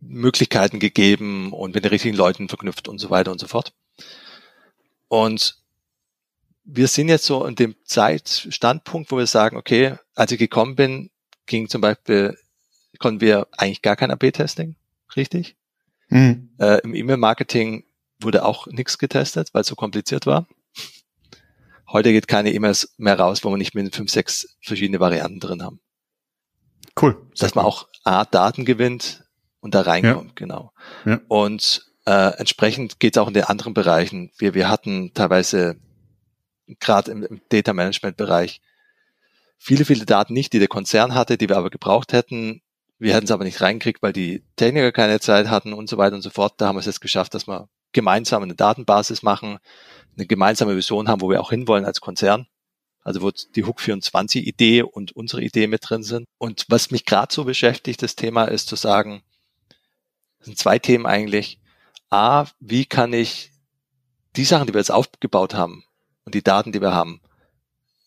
Möglichkeiten 0.01 0.81
gegeben 0.81 1.53
und 1.53 1.75
mit 1.75 1.85
den 1.85 1.91
richtigen 1.91 2.17
Leuten 2.17 2.49
verknüpft 2.49 2.89
und 2.89 2.99
so 2.99 3.09
weiter 3.09 3.33
und 3.33 3.39
so 3.39 3.47
fort. 3.49 3.73
Und 5.09 5.62
wir 6.65 6.89
sind 6.89 7.09
jetzt 7.09 7.25
so 7.25 7.45
in 7.45 7.55
dem 7.55 7.75
Zeitstandpunkt, 7.85 9.11
wo 9.11 9.19
wir 9.19 9.27
sagen, 9.27 9.57
okay, 9.57 9.97
als 10.15 10.33
ich 10.33 10.39
gekommen 10.39 10.77
bin, 10.77 11.11
ging 11.47 11.69
zum 11.69 11.81
Beispiel, 11.81 12.37
konnten 12.99 13.21
wir 13.21 13.49
eigentlich 13.53 13.83
gar 13.83 13.97
kein 13.97 14.11
AB-Testing, 14.11 14.77
richtig? 15.17 15.57
Mhm. 16.09 16.51
Äh, 16.59 16.81
Im 16.83 16.95
E-Mail-Marketing 16.95 17.85
wurde 18.21 18.45
auch 18.45 18.67
nichts 18.69 18.99
getestet, 18.99 19.49
weil 19.53 19.63
es 19.63 19.67
so 19.67 19.75
kompliziert 19.75 20.27
war. 20.27 20.47
Heute 21.91 22.13
geht 22.13 22.29
keine 22.29 22.53
E-Mails 22.53 22.95
mehr 22.97 23.19
raus, 23.19 23.45
wo 23.45 23.51
man 23.51 23.59
nicht 23.59 23.75
mit 23.75 23.95
fünf, 23.95 24.11
sechs 24.11 24.57
verschiedene 24.61 25.01
Varianten 25.01 25.41
drin 25.41 25.63
haben. 25.63 25.81
Cool. 27.01 27.27
Dass 27.37 27.55
man 27.55 27.65
auch 27.65 27.89
A, 28.05 28.25
Daten 28.25 28.65
gewinnt 28.65 29.25
und 29.61 29.75
da 29.75 29.83
reinkommt, 29.83 30.31
ja. 30.31 30.35
genau. 30.35 30.73
Ja. 31.05 31.21
Und 31.29 31.91
äh, 32.07 32.37
entsprechend 32.39 33.01
geht 33.01 33.17
es 33.17 33.23
auch 33.23 33.29
in 33.29 33.35
den 33.35 33.45
anderen 33.45 33.75
Bereichen. 33.75 34.31
Wir, 34.39 34.55
wir 34.55 34.69
hatten 34.69 35.13
teilweise 35.15 35.77
gerade 36.81 37.11
im, 37.11 37.23
im 37.23 37.41
Data 37.49 37.73
Management 37.73 38.17
Bereich 38.17 38.61
viele, 39.63 39.85
viele 39.85 40.05
Daten 40.05 40.33
nicht, 40.33 40.53
die 40.53 40.59
der 40.59 40.69
Konzern 40.69 41.15
hatte, 41.15 41.39
die 41.39 41.49
wir 41.49 41.57
aber 41.57 41.71
gebraucht 41.71 42.13
hätten. 42.13 42.63
Wir 42.99 43.15
hätten 43.15 43.27
es 43.27 43.31
aber 43.31 43.45
nicht 43.45 43.61
reingekriegt, 43.61 44.03
weil 44.03 44.13
die 44.13 44.43
Techniker 44.57 44.93
keine 44.93 45.21
Zeit 45.21 45.49
hatten 45.49 45.73
und 45.73 45.89
so 45.89 45.99
weiter 45.99 46.17
und 46.17 46.23
so 46.23 46.31
fort. 46.31 46.55
Da 46.59 46.67
haben 46.67 46.77
wir 46.77 46.81
es 46.81 46.87
jetzt 46.87 47.01
geschafft, 47.01 47.35
dass 47.35 47.47
wir 47.47 47.69
gemeinsam 47.93 48.43
eine 48.43 48.55
Datenbasis 48.55 49.23
machen, 49.23 49.59
eine 50.17 50.27
gemeinsame 50.27 50.77
Vision 50.77 51.09
haben, 51.09 51.21
wo 51.21 51.31
wir 51.31 51.41
auch 51.41 51.51
hinwollen 51.51 51.85
als 51.85 52.01
Konzern. 52.01 52.47
Also 53.05 53.23
wo 53.23 53.31
die 53.31 53.65
Hook 53.65 53.81
24 53.81 54.47
Idee 54.47 54.83
und 54.83 55.13
unsere 55.13 55.43
Idee 55.43 55.67
mit 55.67 55.89
drin 55.89 56.03
sind. 56.03 56.27
Und 56.39 56.67
was 56.69 56.91
mich 56.91 57.05
gerade 57.05 57.33
so 57.33 57.45
beschäftigt, 57.45 58.03
das 58.03 58.17
Thema 58.17 58.45
ist 58.45 58.69
zu 58.69 58.77
sagen, 58.77 59.23
sind 60.41 60.59
zwei 60.59 60.79
Themen 60.79 61.07
eigentlich. 61.07 61.61
A, 62.11 62.47
wie 62.61 62.85
kann 62.85 63.13
ich 63.13 63.51
die 64.37 64.45
Sachen, 64.45 64.67
die 64.67 64.75
wir 64.75 64.81
jetzt 64.81 64.93
aufgebaut 64.93 65.55
haben, 65.55 65.85
und 66.25 66.35
die 66.35 66.43
Daten, 66.43 66.73
die 66.73 66.81
wir 66.81 66.93
haben, 66.93 67.21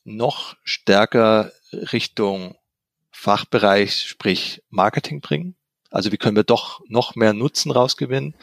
noch 0.04 0.56
stärker 0.64 1.52
Richtung 1.72 2.56
Fachbereich, 3.12 4.08
sprich 4.08 4.62
Marketing 4.70 5.22
bringen. 5.22 5.56
Also 5.90 6.12
wie 6.12 6.18
können 6.18 6.36
wir 6.36 6.44
doch 6.44 6.82
noch 6.88 7.16
mehr 7.16 7.34
Nutzen 7.34 7.72
rausgewinnen 7.72 8.36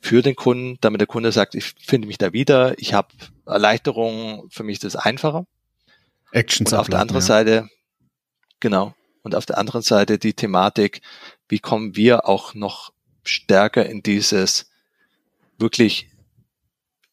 für 0.00 0.22
den 0.22 0.36
Kunden, 0.36 0.78
damit 0.80 1.00
der 1.00 1.08
Kunde 1.08 1.32
sagt, 1.32 1.54
ich 1.54 1.74
finde 1.78 2.08
mich 2.08 2.18
da 2.18 2.32
wieder, 2.32 2.78
ich 2.78 2.94
habe 2.94 3.08
Erleichterungen, 3.46 4.48
für 4.50 4.64
mich 4.64 4.74
ist 4.74 4.84
das 4.84 4.96
einfacher. 4.96 5.46
Actions 6.32 6.72
Und 6.72 6.78
auf 6.78 6.88
der 6.88 7.00
anderen 7.00 7.20
ja. 7.20 7.26
Seite, 7.26 7.68
genau, 8.60 8.94
und 9.22 9.34
auf 9.34 9.46
der 9.46 9.58
anderen 9.58 9.82
Seite 9.82 10.18
die 10.18 10.34
Thematik, 10.34 11.02
wie 11.48 11.60
kommen 11.60 11.94
wir 11.94 12.28
auch 12.28 12.54
noch 12.54 12.92
stärker 13.24 13.86
in 13.86 14.02
dieses 14.02 14.70
wirklich 15.58 16.08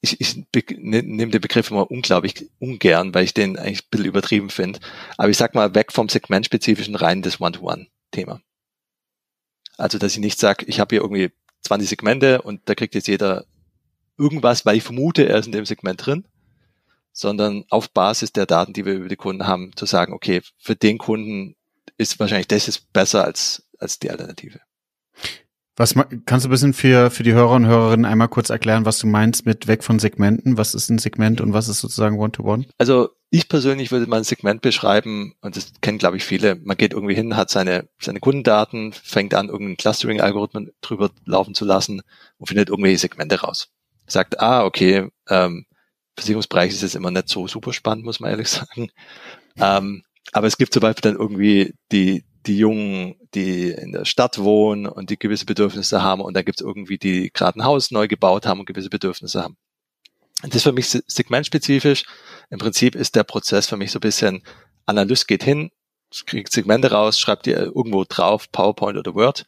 ich, 0.01 0.21
ich 0.21 0.35
ne, 0.37 1.03
nehme 1.03 1.31
den 1.31 1.41
Begriff 1.41 1.71
immer 1.71 1.91
unglaublich 1.91 2.49
ungern, 2.59 3.13
weil 3.13 3.25
ich 3.25 3.33
den 3.33 3.57
eigentlich 3.57 3.83
ein 3.83 3.89
bisschen 3.89 4.05
übertrieben 4.05 4.49
finde. 4.49 4.79
Aber 5.17 5.29
ich 5.29 5.37
sag 5.37 5.55
mal, 5.55 5.75
weg 5.75 5.91
vom 5.91 6.09
segmentspezifischen 6.09 6.95
rein 6.95 7.21
das 7.21 7.41
One-to-One-Thema. 7.41 8.41
Also, 9.77 9.97
dass 9.97 10.13
ich 10.13 10.19
nicht 10.19 10.39
sage, 10.39 10.65
ich 10.65 10.79
habe 10.79 10.95
hier 10.95 11.01
irgendwie 11.01 11.31
20 11.61 11.89
Segmente 11.89 12.41
und 12.41 12.61
da 12.65 12.75
kriegt 12.75 12.95
jetzt 12.95 13.07
jeder 13.07 13.45
irgendwas, 14.17 14.65
weil 14.65 14.77
ich 14.77 14.83
vermute, 14.83 15.27
er 15.27 15.39
ist 15.39 15.45
in 15.45 15.51
dem 15.51 15.65
Segment 15.65 16.05
drin, 16.05 16.25
sondern 17.11 17.65
auf 17.69 17.89
Basis 17.89 18.31
der 18.31 18.45
Daten, 18.45 18.73
die 18.73 18.85
wir 18.85 18.93
über 18.93 19.09
die 19.09 19.15
Kunden 19.15 19.47
haben, 19.47 19.75
zu 19.75 19.85
sagen, 19.85 20.13
okay, 20.13 20.41
für 20.57 20.75
den 20.75 20.97
Kunden 20.97 21.55
ist 21.97 22.19
wahrscheinlich 22.19 22.47
das 22.47 22.67
ist 22.67 22.91
besser 22.93 23.25
als, 23.25 23.67
als 23.77 23.99
die 23.99 24.09
Alternative. 24.09 24.61
Was 25.79 25.95
kannst 26.25 26.43
du 26.43 26.49
ein 26.49 26.51
bisschen 26.51 26.73
für, 26.73 27.09
für 27.09 27.23
die 27.23 27.31
Hörer 27.31 27.51
und 27.51 27.65
Hörerinnen 27.65 28.05
einmal 28.05 28.27
kurz 28.27 28.49
erklären, 28.49 28.83
was 28.83 28.99
du 28.99 29.07
meinst 29.07 29.45
mit 29.45 29.67
weg 29.67 29.81
von 29.81 29.97
Segmenten? 29.97 30.57
Was 30.57 30.73
ist 30.73 30.89
ein 30.89 30.99
Segment 30.99 31.39
und 31.39 31.53
was 31.53 31.69
ist 31.69 31.79
sozusagen 31.79 32.19
One-to-One? 32.19 32.63
-One? 32.63 32.69
Also 32.77 33.11
ich 33.29 33.47
persönlich 33.47 33.89
würde 33.89 34.05
mal 34.05 34.17
ein 34.17 34.25
Segment 34.25 34.61
beschreiben, 34.61 35.35
und 35.39 35.55
das 35.55 35.71
kennen, 35.79 35.97
glaube 35.97 36.17
ich, 36.17 36.25
viele. 36.25 36.55
Man 36.55 36.75
geht 36.75 36.91
irgendwie 36.91 37.15
hin, 37.15 37.37
hat 37.37 37.49
seine, 37.49 37.87
seine 37.97 38.19
Kundendaten, 38.19 38.91
fängt 38.91 39.33
an, 39.33 39.47
irgendeinen 39.47 39.77
Clustering-Algorithmen 39.77 40.73
drüber 40.81 41.11
laufen 41.23 41.55
zu 41.55 41.63
lassen 41.63 42.01
und 42.39 42.47
findet 42.47 42.67
irgendwelche 42.67 42.97
Segmente 42.97 43.39
raus. 43.39 43.69
Sagt, 44.05 44.41
ah, 44.41 44.65
okay, 44.65 45.07
ähm, 45.29 45.65
Versicherungsbereich 46.17 46.73
ist 46.73 46.81
jetzt 46.81 46.95
immer 46.95 47.09
nicht 47.09 47.29
so 47.29 47.47
super 47.47 47.71
spannend, 47.71 48.03
muss 48.03 48.19
man 48.19 48.31
ehrlich 48.31 48.49
sagen. 48.49 48.91
Ähm, 49.55 50.03
aber 50.33 50.47
es 50.47 50.57
gibt 50.57 50.73
zum 50.73 50.81
Beispiel 50.81 51.09
dann 51.09 51.21
irgendwie 51.21 51.73
die, 51.93 52.25
die 52.45 52.57
Jungen, 52.57 53.15
die 53.33 53.69
in 53.71 53.91
der 53.91 54.05
Stadt 54.05 54.39
wohnen 54.39 54.85
und 54.85 55.09
die 55.09 55.19
gewisse 55.19 55.45
Bedürfnisse 55.45 56.01
haben 56.01 56.21
und 56.21 56.35
dann 56.35 56.45
gibt 56.45 56.61
es 56.61 56.65
irgendwie 56.65 56.97
die 56.97 57.31
gerade 57.31 57.59
ein 57.59 57.63
Haus 57.63 57.91
neu 57.91 58.07
gebaut 58.07 58.45
haben 58.45 58.59
und 58.59 58.65
gewisse 58.65 58.89
Bedürfnisse 58.89 59.43
haben. 59.43 59.57
Und 60.41 60.53
das 60.53 60.57
ist 60.57 60.63
für 60.63 60.71
mich 60.71 60.87
segmentspezifisch. 60.87 62.05
Im 62.49 62.59
Prinzip 62.59 62.95
ist 62.95 63.15
der 63.15 63.23
Prozess 63.23 63.67
für 63.67 63.77
mich 63.77 63.91
so 63.91 63.99
ein 63.99 64.01
bisschen, 64.01 64.43
Analyst 64.85 65.27
geht 65.27 65.43
hin, 65.43 65.69
kriegt 66.25 66.51
Segmente 66.51 66.91
raus, 66.91 67.19
schreibt 67.19 67.45
die 67.45 67.51
irgendwo 67.51 68.05
drauf, 68.07 68.51
PowerPoint 68.51 68.97
oder 68.97 69.13
Word, 69.13 69.45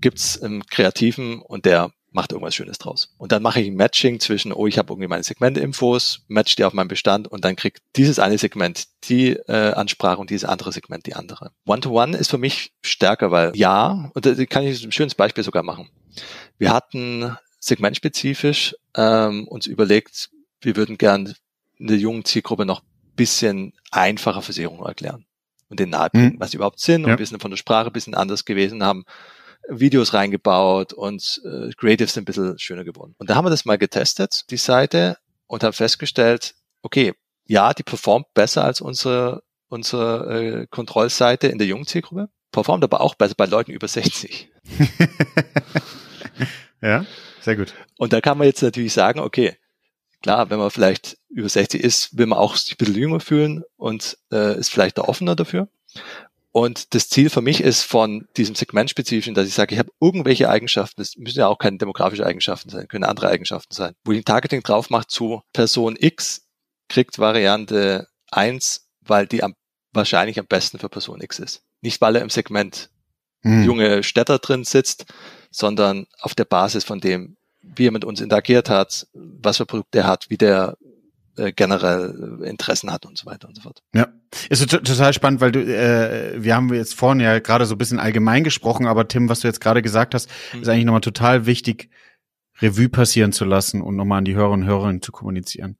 gibt's 0.00 0.36
im 0.36 0.64
Kreativen 0.66 1.42
und 1.42 1.64
der 1.64 1.92
macht 2.12 2.32
irgendwas 2.32 2.54
Schönes 2.54 2.78
draus. 2.78 3.14
Und 3.18 3.32
dann 3.32 3.42
mache 3.42 3.60
ich 3.60 3.68
ein 3.68 3.74
Matching 3.74 4.20
zwischen, 4.20 4.52
oh, 4.52 4.66
ich 4.66 4.78
habe 4.78 4.92
irgendwie 4.92 5.08
meine 5.08 5.22
Segmentinfos, 5.22 6.20
match 6.28 6.56
die 6.56 6.64
auf 6.64 6.72
meinen 6.72 6.88
Bestand 6.88 7.28
und 7.28 7.44
dann 7.44 7.56
kriegt 7.56 7.82
dieses 7.96 8.18
eine 8.18 8.38
Segment 8.38 8.86
die 9.04 9.30
äh, 9.30 9.72
Ansprache 9.72 10.20
und 10.20 10.30
dieses 10.30 10.48
andere 10.48 10.72
Segment 10.72 11.06
die 11.06 11.14
andere. 11.14 11.52
One-to-One 11.66 12.16
-one 12.16 12.18
ist 12.18 12.30
für 12.30 12.38
mich 12.38 12.72
stärker, 12.82 13.30
weil 13.30 13.52
ja, 13.54 14.10
und 14.14 14.26
da 14.26 14.34
kann 14.44 14.64
ich 14.64 14.84
ein 14.84 14.92
schönes 14.92 15.14
Beispiel 15.14 15.44
sogar 15.44 15.62
machen. 15.62 15.88
Wir 16.58 16.72
hatten 16.72 17.36
segmentspezifisch 17.58 18.76
ähm, 18.96 19.48
uns 19.48 19.66
überlegt, 19.66 20.30
wir 20.60 20.76
würden 20.76 20.98
gern 20.98 21.34
eine 21.80 21.94
junge 21.94 22.24
Zielgruppe 22.24 22.66
noch 22.66 22.82
bisschen 23.16 23.72
einfacher 23.90 24.42
Versicherungen 24.42 24.86
erklären 24.86 25.26
und 25.68 25.80
den 25.80 25.90
nahebringen, 25.90 26.32
hm. 26.32 26.40
was 26.40 26.50
sie 26.50 26.56
überhaupt 26.56 26.80
sind 26.80 27.02
ja. 27.02 27.06
und 27.06 27.12
ein 27.12 27.16
bisschen 27.16 27.40
von 27.40 27.50
der 27.50 27.58
Sprache 27.58 27.88
ein 27.88 27.92
bisschen 27.92 28.14
anders 28.14 28.44
gewesen 28.44 28.82
haben 28.82 29.04
Videos 29.68 30.14
reingebaut 30.14 30.92
und 30.92 31.40
äh, 31.44 31.70
Creatives 31.76 32.14
sind 32.14 32.22
ein 32.22 32.26
bisschen 32.26 32.58
schöner 32.58 32.84
geworden. 32.84 33.14
Und 33.18 33.30
da 33.30 33.34
haben 33.34 33.46
wir 33.46 33.50
das 33.50 33.64
mal 33.64 33.78
getestet, 33.78 34.44
die 34.50 34.56
Seite, 34.56 35.18
und 35.46 35.62
haben 35.62 35.74
festgestellt, 35.74 36.54
okay, 36.82 37.12
ja, 37.46 37.74
die 37.74 37.82
performt 37.82 38.32
besser 38.34 38.64
als 38.64 38.80
unsere, 38.80 39.42
unsere 39.68 40.62
äh, 40.62 40.66
Kontrollseite 40.66 41.48
in 41.48 41.58
der 41.58 41.66
jungen 41.66 41.86
Zielgruppe, 41.86 42.28
performt 42.52 42.84
aber 42.84 43.00
auch 43.00 43.14
besser 43.14 43.34
bei 43.36 43.46
Leuten 43.46 43.72
über 43.72 43.86
60. 43.86 44.50
ja, 46.80 47.04
sehr 47.40 47.56
gut. 47.56 47.74
Und 47.98 48.12
da 48.12 48.20
kann 48.20 48.38
man 48.38 48.46
jetzt 48.46 48.62
natürlich 48.62 48.92
sagen, 48.92 49.20
okay, 49.20 49.56
klar, 50.22 50.48
wenn 50.50 50.58
man 50.58 50.70
vielleicht 50.70 51.18
über 51.28 51.48
60 51.48 51.82
ist, 51.82 52.16
will 52.16 52.26
man 52.26 52.38
auch 52.38 52.56
sich 52.56 52.74
ein 52.74 52.78
bisschen 52.78 52.94
jünger 52.94 53.20
fühlen 53.20 53.64
und 53.76 54.18
äh, 54.32 54.58
ist 54.58 54.70
vielleicht 54.70 54.98
da 54.98 55.02
offener 55.02 55.36
dafür. 55.36 55.68
Und 56.52 56.94
das 56.94 57.08
Ziel 57.08 57.30
für 57.30 57.40
mich 57.40 57.62
ist 57.62 57.82
von 57.82 58.28
diesem 58.36 58.54
Segmentspezifischen, 58.54 59.34
dass 59.34 59.48
ich 59.48 59.54
sage, 59.54 59.74
ich 59.74 59.78
habe 59.78 59.90
irgendwelche 60.00 60.50
Eigenschaften, 60.50 61.00
das 61.00 61.16
müssen 61.16 61.38
ja 61.38 61.48
auch 61.48 61.58
keine 61.58 61.78
demografische 61.78 62.26
Eigenschaften 62.26 62.68
sein, 62.68 62.88
können 62.88 63.04
andere 63.04 63.28
Eigenschaften 63.28 63.74
sein, 63.74 63.94
wo 64.04 64.12
ich 64.12 64.18
ein 64.18 64.24
Targeting 64.26 64.62
drauf 64.62 64.90
mache 64.90 65.06
zu 65.06 65.40
Person 65.54 65.96
X, 65.98 66.46
kriegt 66.90 67.18
Variante 67.18 68.06
1, 68.30 68.86
weil 69.00 69.26
die 69.26 69.42
am, 69.42 69.54
wahrscheinlich 69.92 70.38
am 70.38 70.46
besten 70.46 70.78
für 70.78 70.90
Person 70.90 71.22
X 71.22 71.38
ist. 71.38 71.62
Nicht, 71.80 72.02
weil 72.02 72.16
er 72.16 72.22
im 72.22 72.30
Segment 72.30 72.90
hm. 73.40 73.64
junge 73.64 74.02
Städter 74.02 74.38
drin 74.38 74.64
sitzt, 74.64 75.06
sondern 75.50 76.06
auf 76.20 76.34
der 76.34 76.44
Basis 76.44 76.84
von 76.84 77.00
dem, 77.00 77.38
wie 77.62 77.86
er 77.86 77.92
mit 77.92 78.04
uns 78.04 78.20
interagiert 78.20 78.68
hat, 78.68 79.06
was 79.14 79.56
für 79.56 79.66
Produkte 79.66 80.00
er 80.00 80.06
hat, 80.06 80.28
wie 80.28 80.36
der 80.36 80.76
äh, 81.36 81.52
generell 81.52 82.40
Interessen 82.44 82.92
hat 82.92 83.06
und 83.06 83.16
so 83.16 83.26
weiter 83.26 83.48
und 83.48 83.56
so 83.56 83.62
fort. 83.62 83.82
Ja, 83.94 84.08
ist 84.48 84.68
total 84.70 85.12
spannend, 85.12 85.40
weil 85.40 85.52
du, 85.52 85.60
äh, 85.60 86.42
wir 86.42 86.54
haben 86.54 86.72
jetzt 86.74 86.94
vorhin 86.94 87.20
ja 87.20 87.38
gerade 87.38 87.66
so 87.66 87.74
ein 87.74 87.78
bisschen 87.78 87.98
allgemein 87.98 88.44
gesprochen, 88.44 88.86
aber 88.86 89.08
Tim, 89.08 89.28
was 89.28 89.40
du 89.40 89.48
jetzt 89.48 89.60
gerade 89.60 89.82
gesagt 89.82 90.14
hast, 90.14 90.28
mhm. 90.52 90.62
ist 90.62 90.68
eigentlich 90.68 90.84
nochmal 90.84 91.00
total 91.00 91.46
wichtig, 91.46 91.90
Revue 92.60 92.88
passieren 92.88 93.32
zu 93.32 93.44
lassen 93.44 93.80
und 93.82 93.96
nochmal 93.96 94.18
an 94.18 94.24
die 94.24 94.34
Hörer 94.34 94.50
und 94.50 94.64
Hörerinnen 94.64 95.02
zu 95.02 95.10
kommunizieren. 95.10 95.78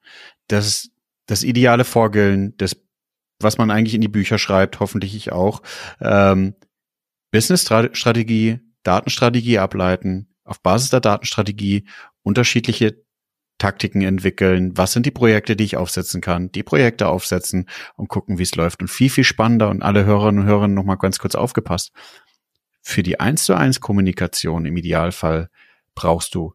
Das 0.49 0.67
ist 0.67 0.91
das 1.27 1.43
ideale 1.43 1.85
Vorgehen, 1.85 2.55
das, 2.57 2.77
was 3.39 3.59
man 3.59 3.71
eigentlich 3.71 3.95
in 3.95 4.01
die 4.01 4.09
Bücher 4.09 4.39
schreibt, 4.39 4.81
hoffentlich 4.81 5.15
ich 5.15 5.33
auch. 5.33 5.63
Ähm, 6.01 6.55
Business-Strategie, 7.31 8.61
Datenstrategie 8.83 9.59
ableiten, 9.59 10.35
auf 10.45 10.61
Basis 10.61 10.91
der 10.91 11.01
Datenstrategie 11.01 11.87
unterschiedliche 12.23 13.03
Taktiken 13.63 14.03
entwickeln, 14.03 14.77
was 14.77 14.93
sind 14.93 15.07
die 15.07 15.13
Projekte, 15.13 15.55
die 15.55 15.63
ich 15.63 15.77
aufsetzen 15.77 16.21
kann, 16.21 16.51
die 16.51 16.65
Projekte 16.65 17.07
aufsetzen 17.07 17.69
und 17.95 18.09
gucken, 18.09 18.39
wie 18.39 18.43
es 18.43 18.57
läuft. 18.57 18.83
Und 18.83 18.89
viel, 18.89 19.09
viel 19.09 19.23
spannender 19.23 19.71
und 19.71 19.85
alle 19.85 20.05
Hörerinnen 20.05 20.41
und 20.41 20.49
Hörer 20.49 20.67
noch 20.67 20.83
mal 20.83 20.97
ganz 20.97 21.21
kurz 21.21 21.37
aufgepasst. 21.37 21.93
Für 22.81 23.05
die 23.05 23.21
eins 23.21 23.45
zu 23.45 23.55
eins 23.55 23.81
Kommunikation 23.81 24.67
im 24.67 24.77
Idealfall 24.77 25.49
brauchst 25.95 26.35
du 26.35 26.55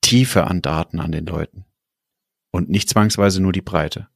Tiefe 0.00 0.48
an 0.48 0.60
Daten 0.60 0.98
an 0.98 1.12
den 1.12 1.26
Leuten 1.26 1.64
und 2.50 2.68
nicht 2.70 2.88
zwangsweise 2.88 3.40
nur 3.40 3.52
die 3.52 3.62
Breite. 3.62 4.08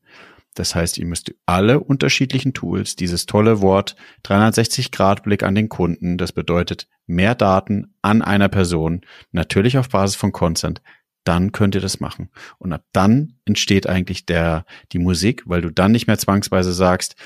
Das 0.54 0.74
heißt, 0.74 0.98
ihr 0.98 1.06
müsst 1.06 1.32
alle 1.46 1.78
unterschiedlichen 1.78 2.54
Tools, 2.54 2.96
dieses 2.96 3.26
tolle 3.26 3.60
Wort 3.60 3.94
360 4.24 4.90
Grad 4.90 5.22
Blick 5.22 5.44
an 5.44 5.54
den 5.54 5.68
Kunden, 5.68 6.18
das 6.18 6.32
bedeutet 6.32 6.88
mehr 7.06 7.36
Daten 7.36 7.94
an 8.02 8.20
einer 8.20 8.48
Person, 8.48 9.02
natürlich 9.30 9.78
auf 9.78 9.88
Basis 9.90 10.16
von 10.16 10.32
Consent, 10.32 10.82
dann 11.24 11.52
könnt 11.52 11.74
ihr 11.74 11.80
das 11.80 12.00
machen. 12.00 12.30
Und 12.58 12.72
ab 12.72 12.84
dann 12.92 13.34
entsteht 13.44 13.86
eigentlich 13.86 14.26
der, 14.26 14.64
die 14.92 14.98
Musik, 14.98 15.42
weil 15.46 15.60
du 15.60 15.70
dann 15.70 15.92
nicht 15.92 16.06
mehr 16.06 16.18
zwangsweise 16.18 16.72
sagst, 16.72 17.16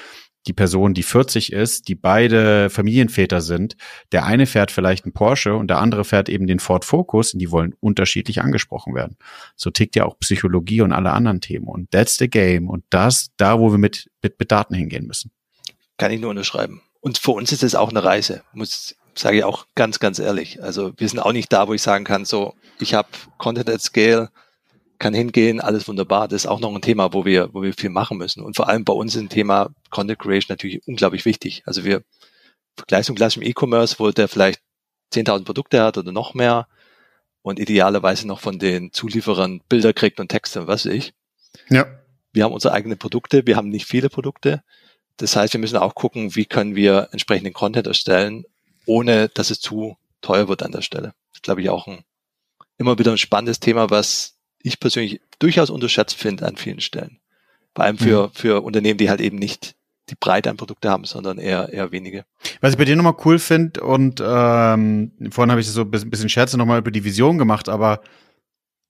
die 0.47 0.53
Person, 0.53 0.95
die 0.95 1.03
40 1.03 1.53
ist, 1.53 1.89
die 1.89 1.95
beide 1.95 2.71
Familienväter 2.71 3.41
sind, 3.41 3.77
der 4.13 4.25
eine 4.27 4.47
fährt 4.47 4.71
vielleicht 4.71 5.05
einen 5.05 5.13
Porsche 5.13 5.57
und 5.57 5.69
der 5.69 5.79
andere 5.79 6.05
fährt 6.05 6.29
eben 6.29 6.47
den 6.47 6.61
Ford 6.61 6.85
Focus 6.85 7.33
und 7.33 7.41
die 7.41 7.51
wollen 7.51 7.75
unterschiedlich 7.81 8.41
angesprochen 8.41 8.95
werden. 8.95 9.17
So 9.57 9.71
tickt 9.71 9.97
ja 9.97 10.05
auch 10.05 10.19
Psychologie 10.21 10.83
und 10.83 10.93
alle 10.93 11.13
anderen 11.13 11.41
Themen. 11.41 11.67
Und 11.67 11.91
that's 11.91 12.17
the 12.19 12.31
game. 12.31 12.69
Und 12.69 12.85
das, 12.91 13.31
da, 13.37 13.59
wo 13.59 13.73
wir 13.73 13.79
mit, 13.79 14.09
mit, 14.23 14.39
mit 14.39 14.53
Daten 14.53 14.75
hingehen 14.75 15.07
müssen. 15.07 15.33
Kann 15.99 16.13
ich 16.13 16.21
nur 16.21 16.31
unterschreiben. 16.31 16.83
Und 17.01 17.19
für 17.19 17.33
uns 17.33 17.53
ist 17.53 17.63
es 17.63 17.75
auch 17.75 17.91
eine 17.91 18.05
Reise, 18.05 18.43
muss 18.53 18.97
sage 19.19 19.39
ich 19.39 19.45
auch 19.45 19.67
ganz, 19.75 19.99
ganz 19.99 20.19
ehrlich. 20.19 20.63
Also 20.63 20.93
wir 20.97 21.09
sind 21.09 21.21
auch 21.21 21.33
nicht 21.33 21.53
da, 21.53 21.69
wo 21.69 21.75
ich 21.75 21.83
sagen 21.83 22.05
kann, 22.05 22.25
so, 22.25 22.55
ich 22.79 22.95
habe 22.95 23.09
Content 23.39 23.71
at 23.71 23.81
Scale, 23.81 24.31
kann 24.99 25.15
hingehen, 25.15 25.61
alles 25.61 25.89
wunderbar. 25.89 26.29
Das 26.29 26.43
ist 26.43 26.47
auch 26.47 26.61
noch 26.61 26.75
ein 26.75 26.83
Thema, 26.83 27.13
wo 27.13 27.25
wir, 27.25 27.53
wo 27.53 27.63
wir 27.63 27.75
viel 27.75 27.91
machen 27.91 28.19
müssen. 28.19 28.43
Und 28.43 28.57
vor 28.57 28.69
allem 28.69 28.85
bei 28.85 28.93
uns 28.93 29.15
ist 29.15 29.21
ein 29.21 29.29
Thema 29.29 29.71
Content 29.91 30.19
Creation 30.19 30.55
natürlich 30.55 30.87
unglaublich 30.87 31.25
wichtig. 31.25 31.63
Also 31.67 31.85
wir 31.85 32.03
vergleichen 32.77 33.05
zum 33.07 33.17
klassischen 33.17 33.43
E-Commerce, 33.43 33.97
wo 33.99 34.11
der 34.11 34.29
vielleicht 34.29 34.61
10.000 35.13 35.45
Produkte 35.45 35.83
hat 35.83 35.99
oder 35.99 36.13
noch 36.13 36.35
mehr 36.35 36.67
und 37.43 37.59
idealerweise 37.59 38.27
noch 38.27 38.41
von 38.41 38.59
den 38.59 38.93
Zulieferern 38.93 39.61
Bilder 39.69 39.93
kriegt 39.93 40.19
und 40.19 40.29
Texte 40.29 40.61
und 40.61 40.67
was 40.67 40.87
weiß 40.87 40.93
ich. 40.93 41.15
Ja. 41.71 41.87
Wir 42.33 42.45
haben 42.45 42.53
unsere 42.53 42.75
eigenen 42.75 42.99
Produkte, 42.99 43.47
wir 43.47 43.57
haben 43.57 43.69
nicht 43.69 43.87
viele 43.87 44.11
Produkte. 44.11 44.63
Das 45.17 45.37
heißt, 45.37 45.55
wir 45.55 45.61
müssen 45.61 45.79
auch 45.79 45.95
gucken, 45.95 46.35
wie 46.35 46.45
können 46.45 46.77
wir 46.77 47.09
entsprechenden 47.13 47.55
Content 47.55 47.87
erstellen, 47.87 48.45
ohne 48.87 49.29
dass 49.29 49.51
es 49.51 49.61
zu 49.61 49.97
teuer 50.23 50.49
wird 50.49 50.63
an 50.63 50.73
der 50.73 50.83
Stelle. 50.83 51.15
Das 51.31 51.39
ist, 51.39 51.43
glaube 51.43 51.61
ich, 51.61 51.69
auch 51.69 51.87
ein, 51.87 52.05
immer 52.79 52.99
wieder 52.99 53.13
ein 53.13 53.19
spannendes 53.19 53.61
Thema, 53.61 53.91
was 53.91 54.37
ich 54.63 54.81
persönlich 54.81 55.21
durchaus 55.39 55.71
unterschätzt 55.71 56.17
finde 56.17 56.47
an 56.47 56.57
vielen 56.57 56.81
Stellen. 56.81 57.21
Vor 57.75 57.85
allem 57.85 57.99
für, 57.99 58.29
mhm. 58.29 58.31
für 58.33 58.63
Unternehmen, 58.63 58.99
die 58.99 59.11
halt 59.11 59.21
eben 59.21 59.39
nicht 59.39 59.75
die 60.09 60.15
Breite 60.15 60.51
an 60.51 60.57
Produkte 60.57 60.89
haben, 60.89 61.05
sondern 61.05 61.39
eher, 61.39 61.73
eher 61.73 61.93
wenige. 61.93 62.25
Was 62.61 62.73
ich 62.73 62.79
bei 62.79 62.85
dir 62.85 62.97
nochmal 62.97 63.17
cool 63.25 63.39
finde, 63.39 63.83
und 63.83 64.23
ähm, 64.25 65.13
vorhin 65.31 65.51
habe 65.51 65.61
ich 65.61 65.69
so 65.69 65.83
ein 65.83 65.91
bisschen 65.91 66.29
Scherze 66.29 66.57
nochmal 66.57 66.79
über 66.79 66.91
die 66.91 67.05
Vision 67.05 67.39
gemacht, 67.39 67.69
aber 67.69 68.01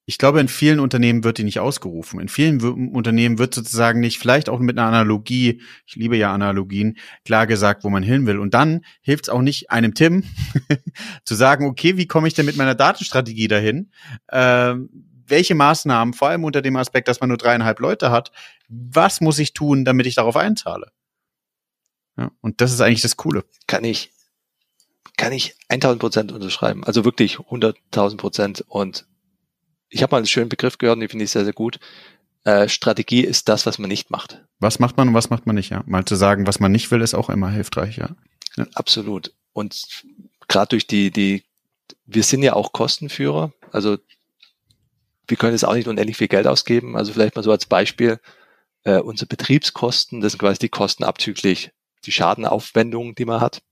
ich 0.09 0.19
glaube, 0.19 0.39
in 0.41 0.47
vielen 0.47 0.79
Unternehmen 0.79 1.25
wird 1.25 1.39
die 1.39 1.45
nicht 1.45 1.59
ausgerufen. 1.59 2.21
In 2.21 2.29
vielen 2.29 2.61
Unternehmen 2.95 3.39
wird 3.39 3.53
sozusagen 3.53 3.99
nicht, 3.99 4.21
vielleicht 4.21 4.49
auch 4.49 4.61
mit 4.61 4.79
einer 4.79 4.87
Analogie, 4.87 5.61
ich 5.85 5.97
liebe 5.97 6.17
ja 6.17 6.33
Analogien, 6.33 6.97
klar 7.25 7.49
gesagt, 7.49 7.83
wo 7.83 7.91
man 7.91 8.05
hin 8.05 8.25
will. 8.25 8.39
Und 8.39 8.55
dann 8.55 8.85
hilft 9.01 9.25
es 9.25 9.29
auch 9.29 9.43
nicht 9.43 9.73
einem 9.73 9.95
Tim 9.95 10.23
zu 11.25 11.35
sagen, 11.35 11.67
okay, 11.67 11.97
wie 11.97 12.07
komme 12.07 12.29
ich 12.29 12.35
denn 12.35 12.47
mit 12.47 12.57
meiner 12.57 12.77
Datenstrategie 12.77 13.49
dahin? 13.49 13.91
Ähm, 14.31 14.91
welche 15.27 15.57
Maßnahmen, 15.57 16.15
vor 16.15 16.29
allem 16.29 16.45
unter 16.45 16.63
dem 16.63 16.77
Aspekt, 16.77 17.09
dass 17.09 17.19
man 17.19 17.29
nur 17.29 17.39
dreieinhalb 17.39 17.81
Leute 17.81 18.13
hat, 18.13 18.31
was 18.69 19.21
muss 19.21 19.41
ich 19.41 19.55
tun, 19.55 19.85
damit 19.85 20.07
ich 20.07 20.15
darauf 20.15 20.37
einzahle? 20.37 20.93
Ja, 22.17 22.31
und 22.41 22.61
das 22.61 22.73
ist 22.73 22.81
eigentlich 22.81 23.03
das 23.03 23.17
Coole. 23.17 23.45
Kann 23.67 23.83
ich, 23.83 24.13
kann 25.17 25.33
ich 25.33 25.57
1000 25.69 26.01
Prozent 26.01 26.31
unterschreiben. 26.31 26.85
Also 26.85 27.05
wirklich 27.05 27.39
100.000 27.39 28.17
Prozent 28.19 28.65
und 28.69 29.05
ich 29.89 30.03
habe 30.03 30.13
mal 30.13 30.19
einen 30.19 30.27
schönen 30.27 30.49
Begriff 30.49 30.79
gehört 30.79 30.97
und 30.97 31.01
den 31.01 31.09
finde 31.09 31.25
ich 31.25 31.31
sehr, 31.31 31.45
sehr 31.45 31.53
gut. 31.53 31.79
Äh, 32.45 32.69
Strategie 32.69 33.23
ist 33.23 33.49
das, 33.49 33.67
was 33.67 33.79
man 33.79 33.89
nicht 33.89 34.11
macht. 34.11 34.45
Was 34.61 34.79
macht 34.79 34.97
man 34.97 35.09
und 35.09 35.15
was 35.15 35.31
macht 35.31 35.47
man 35.47 35.57
nicht, 35.57 35.71
ja. 35.71 35.83
Mal 35.87 36.05
zu 36.05 36.15
sagen, 36.15 36.47
was 36.47 36.61
man 36.61 36.73
nicht 36.73 36.91
will, 36.91 37.01
ist 37.01 37.15
auch 37.15 37.29
immer 37.29 37.51
hilfreich, 37.51 37.97
ja. 37.97 38.11
ja. 38.57 38.67
Absolut. 38.75 39.33
Und 39.53 40.05
gerade 40.49 40.69
durch 40.69 40.87
die, 40.87 41.11
die, 41.11 41.45
wir 42.05 42.23
sind 42.23 42.43
ja 42.43 42.55
auch 42.55 42.73
Kostenführer, 42.73 43.53
also 43.73 43.99
wir 45.29 45.37
können 45.37 45.53
jetzt 45.53 45.65
auch 45.65 45.75
nicht 45.75 45.89
unendlich 45.89 46.17
viel 46.17 46.29
Geld 46.29 46.47
ausgeben. 46.47 46.97
Also 46.97 47.13
vielleicht 47.13 47.35
mal 47.35 47.43
so 47.43 47.51
als 47.51 47.67
Beispiel, 47.67 48.21
äh, 48.85 48.99
unsere 48.99 49.27
Betriebskosten, 49.27 50.21
das 50.21 50.33
sind 50.33 50.39
quasi 50.39 50.59
die 50.59 50.69
Kosten 50.69 51.05
abzüglich 51.05 51.73
die 52.05 52.13
Schadenaufwendungen, 52.13 53.15
die 53.17 53.25
man 53.25 53.41
hat. 53.41 53.63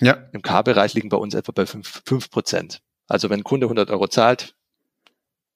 Ja. 0.00 0.28
Im 0.32 0.42
K-Bereich 0.42 0.94
liegen 0.94 1.08
bei 1.08 1.16
uns 1.16 1.34
etwa 1.34 1.52
bei 1.52 1.66
fünf 1.66 2.30
Prozent. 2.30 2.82
Also 3.06 3.30
wenn 3.30 3.40
ein 3.40 3.44
Kunde 3.44 3.66
100 3.66 3.90
Euro 3.90 4.08
zahlt, 4.08 4.54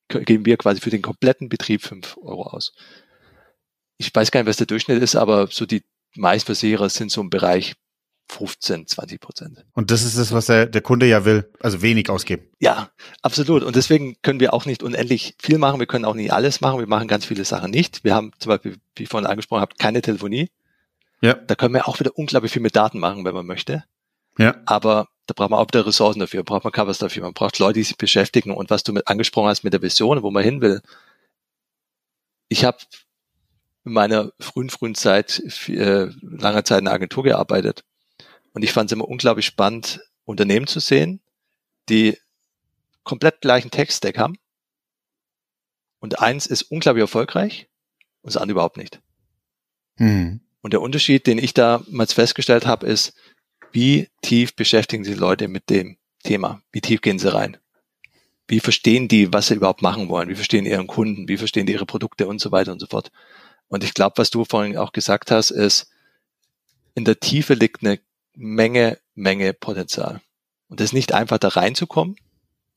geben 0.09 0.47
wir 0.47 0.57
quasi 0.57 0.81
für 0.81 0.91
den 0.91 1.03
kompletten 1.03 1.49
Betrieb 1.49 1.83
fünf 1.83 2.17
Euro 2.19 2.43
aus. 2.43 2.73
Ich 3.97 4.15
weiß 4.15 4.31
gar 4.31 4.41
nicht, 4.41 4.49
was 4.49 4.57
der 4.57 4.67
Durchschnitt 4.67 5.03
ist, 5.03 5.17
aber 5.17 5.49
so 5.49 5.67
die 5.67 5.83
Meistversicherer 6.15 6.89
sind 6.89 7.11
so 7.11 7.21
im 7.21 7.31
Bereich 7.31 7.75
15, 8.31 8.87
20 8.87 9.21
Prozent. 9.21 9.65
Und 9.73 9.91
das 9.91 10.03
ist 10.03 10.19
das, 10.19 10.33
was 10.33 10.47
der, 10.47 10.67
der 10.67 10.83
Kunde 10.83 11.07
ja 11.07 11.25
will, 11.25 11.51
also 11.61 11.81
wenig 11.81 12.11
ausgeben. 12.11 12.47
Ja, 12.59 12.91
absolut. 13.23 13.63
Und 13.63 13.75
deswegen 13.75 14.17
können 14.23 14.41
wir 14.41 14.53
auch 14.53 14.67
nicht 14.67 14.83
unendlich 14.83 15.35
viel 15.41 15.59
machen. 15.59 15.81
Wir 15.81 15.87
können 15.87 16.05
auch 16.05 16.15
nicht 16.15 16.33
alles 16.33 16.61
machen. 16.61 16.79
Wir 16.79 16.87
machen 16.87 17.09
ganz 17.09 17.25
viele 17.25 17.45
Sachen 17.45 17.71
nicht. 17.71 18.05
Wir 18.05 18.15
haben 18.15 18.33
zum 18.39 18.51
Beispiel, 18.51 18.77
wie 18.97 19.05
ich 19.05 19.09
vorhin 19.09 19.27
angesprochen 19.27 19.63
habe, 19.63 19.75
keine 19.79 20.03
Telefonie. 20.03 20.51
Ja. 21.21 21.35
Da 21.35 21.55
können 21.55 21.75
wir 21.75 21.89
auch 21.89 21.99
wieder 22.01 22.17
unglaublich 22.17 22.53
viel 22.53 22.63
mit 22.63 22.77
Daten 22.77 22.99
machen, 22.99 23.25
wenn 23.25 23.35
man 23.35 23.47
möchte. 23.47 23.85
Ja. 24.39 24.57
Aber 24.67 25.09
da 25.29 25.35
braucht 25.35 25.51
man 25.51 25.61
auch 25.61 25.69
wieder 25.69 25.87
Ressourcen 25.87 26.21
dafür, 26.21 26.43
braucht 26.43 26.65
man 26.65 26.73
Covers 26.73 26.99
dafür, 26.99 27.23
man 27.23 27.35
braucht 27.35 27.59
Leute, 27.59 27.75
die 27.75 27.85
sich 27.85 27.99
beschäftigen 27.99 28.51
und 28.51 28.71
was 28.71 28.83
du 28.83 28.95
mit 28.95 29.09
angesprochen 29.09 29.49
hast 29.49 29.63
mit 29.63 29.75
der 29.75 29.83
Vision, 29.83 30.23
wo 30.23 30.31
man 30.31 30.43
hin 30.43 30.63
will. 30.63 30.81
Ich 32.49 32.65
habe 32.65 32.79
in 33.85 33.93
meiner 33.93 34.33
frühen, 34.41 34.71
frühen 34.71 34.95
Zeit, 34.95 35.39
äh, 35.69 36.09
langer 36.23 36.65
Zeit 36.65 36.81
in 36.81 36.87
einer 36.87 36.95
Agentur 36.95 37.25
gearbeitet 37.25 37.85
und 38.55 38.63
ich 38.63 38.73
fand 38.73 38.91
es 38.91 38.95
immer 38.95 39.07
unglaublich 39.07 39.45
spannend, 39.45 40.01
Unternehmen 40.25 40.67
zu 40.67 40.81
sehen, 40.81 41.21
die 41.91 42.17
komplett 43.05 43.43
gleichen 43.43 43.71
Tech-Stack 43.71 44.17
haben 44.17 44.39
und 46.01 46.21
eins 46.21 46.47
ist 46.47 46.63
unglaublich 46.63 47.03
erfolgreich 47.03 47.69
und 48.23 48.35
das 48.35 48.41
andere 48.41 48.53
überhaupt 48.53 48.79
nicht. 48.79 49.03
Mhm. 49.97 50.41
Und 50.63 50.73
der 50.73 50.81
Unterschied, 50.81 51.27
den 51.27 51.37
ich 51.37 51.53
damals 51.53 52.15
festgestellt 52.15 52.67
habe, 52.67 52.87
ist, 52.87 53.15
wie 53.73 54.09
tief 54.23 54.55
beschäftigen 54.55 55.05
sich 55.05 55.17
Leute 55.17 55.49
mit 55.49 55.71
dem 55.71 55.97
Thema? 56.23 56.63
Wie 56.73 56.81
tief 56.81 57.01
gehen 57.01 57.19
sie 57.19 57.33
rein? 57.33 57.57
Wie 58.47 58.61
verstehen 58.61 59.09
die, 59.09 59.33
was 59.33 59.49
sie 59.49 59.55
überhaupt 59.55 59.83
machen 59.83 60.09
wollen? 60.09 60.29
Wie 60.29 60.35
verstehen 60.35 60.65
ihren 60.65 60.87
Kunden? 60.87 61.29
Wie 61.29 61.37
verstehen 61.37 61.67
die 61.67 61.75
ihre 61.75 61.87
Produkte 61.87 62.27
und 62.27 62.41
so 62.41 62.51
weiter 62.51 62.73
und 62.73 62.81
so 62.81 62.87
fort? 62.87 63.13
Und 63.69 63.85
ich 63.85 63.93
glaube, 63.93 64.15
was 64.17 64.31
du 64.31 64.45
vorhin 64.45 64.77
auch 64.79 64.93
gesagt 64.93 65.31
hast, 65.31 65.51
ist, 65.51 65.91
in 66.95 67.05
der 67.05 67.21
Tiefe 67.21 67.55
liegt 67.55 67.85
eine 67.85 68.01
Menge, 68.35 68.99
Menge 69.15 69.53
Potenzial. 69.53 70.23
Und 70.69 70.81
das 70.81 70.87
ist 70.87 70.93
nicht 70.95 71.13
einfach 71.13 71.39
da 71.39 71.49
reinzukommen, 71.49 72.17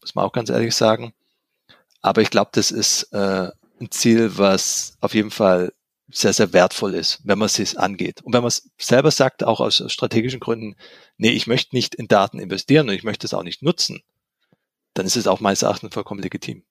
muss 0.02 0.16
man 0.16 0.26
auch 0.26 0.34
ganz 0.34 0.50
ehrlich 0.50 0.76
sagen. 0.76 1.14
Aber 2.02 2.22
ich 2.22 2.30
glaube, 2.30 2.52
das 2.54 2.72
ist 2.72 3.04
äh, 3.14 3.50
ein 3.80 3.92
Ziel, 3.92 4.38
was 4.38 4.98
auf 5.02 5.14
jeden 5.14 5.32
Fall 5.32 5.74
sehr, 6.14 6.34
sehr 6.34 6.54
wertvoll 6.54 6.96
ist, 6.96 7.20
wenn 7.24 7.40
man 7.40 7.48
es 7.48 7.76
angeht. 7.76 8.22
Und 8.22 8.34
wenn 8.34 8.42
man 8.42 8.50
es 8.50 8.70
selber 8.78 9.12
sagt, 9.12 9.44
auch 9.44 9.60
aus 9.60 9.84
strategischen 9.88 10.40
Gründen, 10.40 10.76
nee, 11.18 11.32
ich 11.32 11.48
möchte 11.48 11.76
nicht 11.76 11.96
in 11.96 12.08
Daten 12.08 12.40
investieren 12.40 12.90
und 12.90 12.96
ich 12.96 13.04
möchte 13.04 13.26
es 13.26 13.34
auch 13.34 13.44
nicht 13.44 13.62
nutzen, 13.62 14.02
dann 14.94 15.06
ist 15.06 15.16
es 15.16 15.28
auch 15.28 15.40
meines 15.40 15.62
Erachtens 15.62 15.94
vollkommen 15.94 16.22
legitim. 16.22 16.64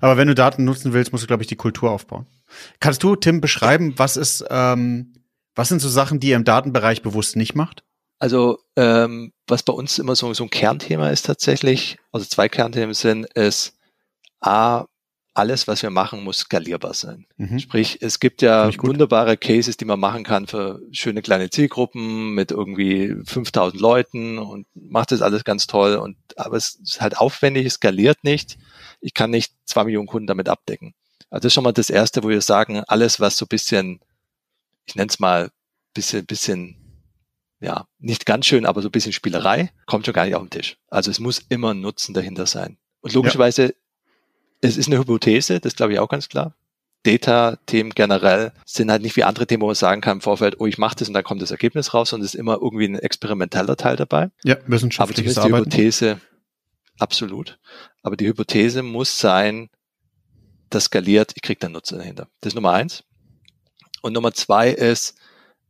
Aber 0.00 0.16
wenn 0.16 0.28
du 0.28 0.34
Daten 0.34 0.64
nutzen 0.64 0.92
willst, 0.92 1.12
musst 1.12 1.24
du, 1.24 1.26
glaube 1.26 1.42
ich, 1.42 1.48
die 1.48 1.56
Kultur 1.56 1.90
aufbauen. 1.90 2.26
Kannst 2.80 3.02
du, 3.02 3.16
Tim, 3.16 3.40
beschreiben, 3.40 3.94
was 3.96 4.16
ist, 4.16 4.44
ähm, 4.50 5.14
was 5.54 5.68
sind 5.68 5.80
so 5.80 5.88
Sachen, 5.88 6.20
die 6.20 6.28
ihr 6.28 6.36
im 6.36 6.44
Datenbereich 6.44 7.02
bewusst 7.02 7.36
nicht 7.36 7.54
macht? 7.54 7.82
Also 8.18 8.58
ähm, 8.76 9.32
was 9.46 9.62
bei 9.62 9.72
uns 9.72 9.98
immer 9.98 10.14
so, 10.14 10.32
so 10.34 10.44
ein 10.44 10.50
Kernthema 10.50 11.08
ist 11.08 11.24
tatsächlich, 11.24 11.98
also 12.12 12.26
zwei 12.26 12.48
Kernthemen 12.48 12.94
sind, 12.94 13.24
ist 13.34 13.78
A, 14.40 14.84
alles, 15.34 15.68
was 15.68 15.82
wir 15.82 15.90
machen, 15.90 16.24
muss 16.24 16.38
skalierbar 16.38 16.94
sein. 16.94 17.26
Mhm. 17.36 17.58
Sprich, 17.58 17.98
es 18.00 18.18
gibt 18.18 18.42
ja 18.42 18.70
wunderbare 18.82 19.36
Cases, 19.36 19.76
die 19.76 19.84
man 19.84 20.00
machen 20.00 20.24
kann 20.24 20.46
für 20.46 20.80
schöne 20.90 21.22
kleine 21.22 21.50
Zielgruppen 21.50 22.34
mit 22.34 22.50
irgendwie 22.50 23.14
5000 23.24 23.80
Leuten 23.80 24.38
und 24.38 24.66
macht 24.74 25.12
das 25.12 25.22
alles 25.22 25.44
ganz 25.44 25.66
toll. 25.66 25.96
Und, 25.96 26.16
aber 26.36 26.56
es 26.56 26.80
ist 26.82 27.00
halt 27.00 27.18
aufwendig, 27.18 27.66
es 27.66 27.74
skaliert 27.74 28.24
nicht. 28.24 28.58
Ich 29.00 29.14
kann 29.14 29.30
nicht 29.30 29.52
zwei 29.66 29.84
Millionen 29.84 30.08
Kunden 30.08 30.26
damit 30.26 30.48
abdecken. 30.48 30.94
Also 31.30 31.42
das 31.42 31.50
ist 31.50 31.54
schon 31.54 31.64
mal 31.64 31.72
das 31.72 31.90
erste, 31.90 32.24
wo 32.24 32.28
wir 32.28 32.40
sagen, 32.40 32.82
alles, 32.88 33.20
was 33.20 33.36
so 33.36 33.46
bisschen, 33.46 34.00
ich 34.86 34.96
nenne 34.96 35.10
es 35.10 35.20
mal, 35.20 35.50
bisschen, 35.94 36.26
bisschen, 36.26 36.76
ja, 37.60 37.86
nicht 37.98 38.26
ganz 38.26 38.46
schön, 38.46 38.66
aber 38.66 38.82
so 38.82 38.88
ein 38.88 38.92
bisschen 38.92 39.12
Spielerei, 39.12 39.70
kommt 39.86 40.06
schon 40.06 40.14
gar 40.14 40.24
nicht 40.24 40.34
auf 40.34 40.42
den 40.42 40.50
Tisch. 40.50 40.76
Also 40.88 41.10
es 41.10 41.20
muss 41.20 41.38
immer 41.48 41.72
ein 41.72 41.80
Nutzen 41.80 42.14
dahinter 42.14 42.46
sein. 42.46 42.78
Und 43.00 43.12
logischerweise 43.14 43.62
ja 43.62 43.70
es 44.60 44.76
ist 44.76 44.88
eine 44.88 44.98
Hypothese, 44.98 45.60
das 45.60 45.74
glaube 45.74 45.92
ich 45.92 45.98
auch 45.98 46.08
ganz 46.08 46.28
klar. 46.28 46.54
Data-Themen 47.02 47.92
generell 47.94 48.52
sind 48.66 48.90
halt 48.90 49.02
nicht 49.02 49.16
wie 49.16 49.24
andere 49.24 49.46
Themen, 49.46 49.62
wo 49.62 49.66
man 49.66 49.74
sagen 49.74 50.02
kann 50.02 50.18
im 50.18 50.20
Vorfeld, 50.20 50.60
oh, 50.60 50.66
ich 50.66 50.76
mache 50.76 50.96
das 50.96 51.08
und 51.08 51.14
dann 51.14 51.24
kommt 51.24 51.40
das 51.40 51.50
Ergebnis 51.50 51.94
raus, 51.94 52.10
sondern 52.10 52.26
es 52.26 52.34
ist 52.34 52.38
immer 52.38 52.58
irgendwie 52.60 52.86
ein 52.86 52.96
experimenteller 52.96 53.76
Teil 53.76 53.96
dabei. 53.96 54.30
Ja, 54.44 54.56
wissenschaftliches 54.66 55.38
Aber 55.38 55.48
die 55.48 55.54
Hypothese, 55.54 56.20
absolut. 56.98 57.58
Aber 58.02 58.16
die 58.16 58.26
Hypothese 58.26 58.82
muss 58.82 59.18
sein, 59.18 59.70
das 60.68 60.84
skaliert, 60.84 61.32
ich 61.36 61.42
kriege 61.42 61.58
dann 61.58 61.72
Nutzen 61.72 61.98
dahinter. 61.98 62.28
Das 62.40 62.52
ist 62.52 62.54
Nummer 62.54 62.72
eins. 62.72 63.02
Und 64.02 64.12
Nummer 64.12 64.32
zwei 64.32 64.70
ist 64.70 65.16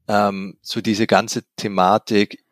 ähm, 0.09 0.59
so 0.63 0.81
diese 0.81 1.07
ganze 1.07 1.45
Thematik. 1.57 2.45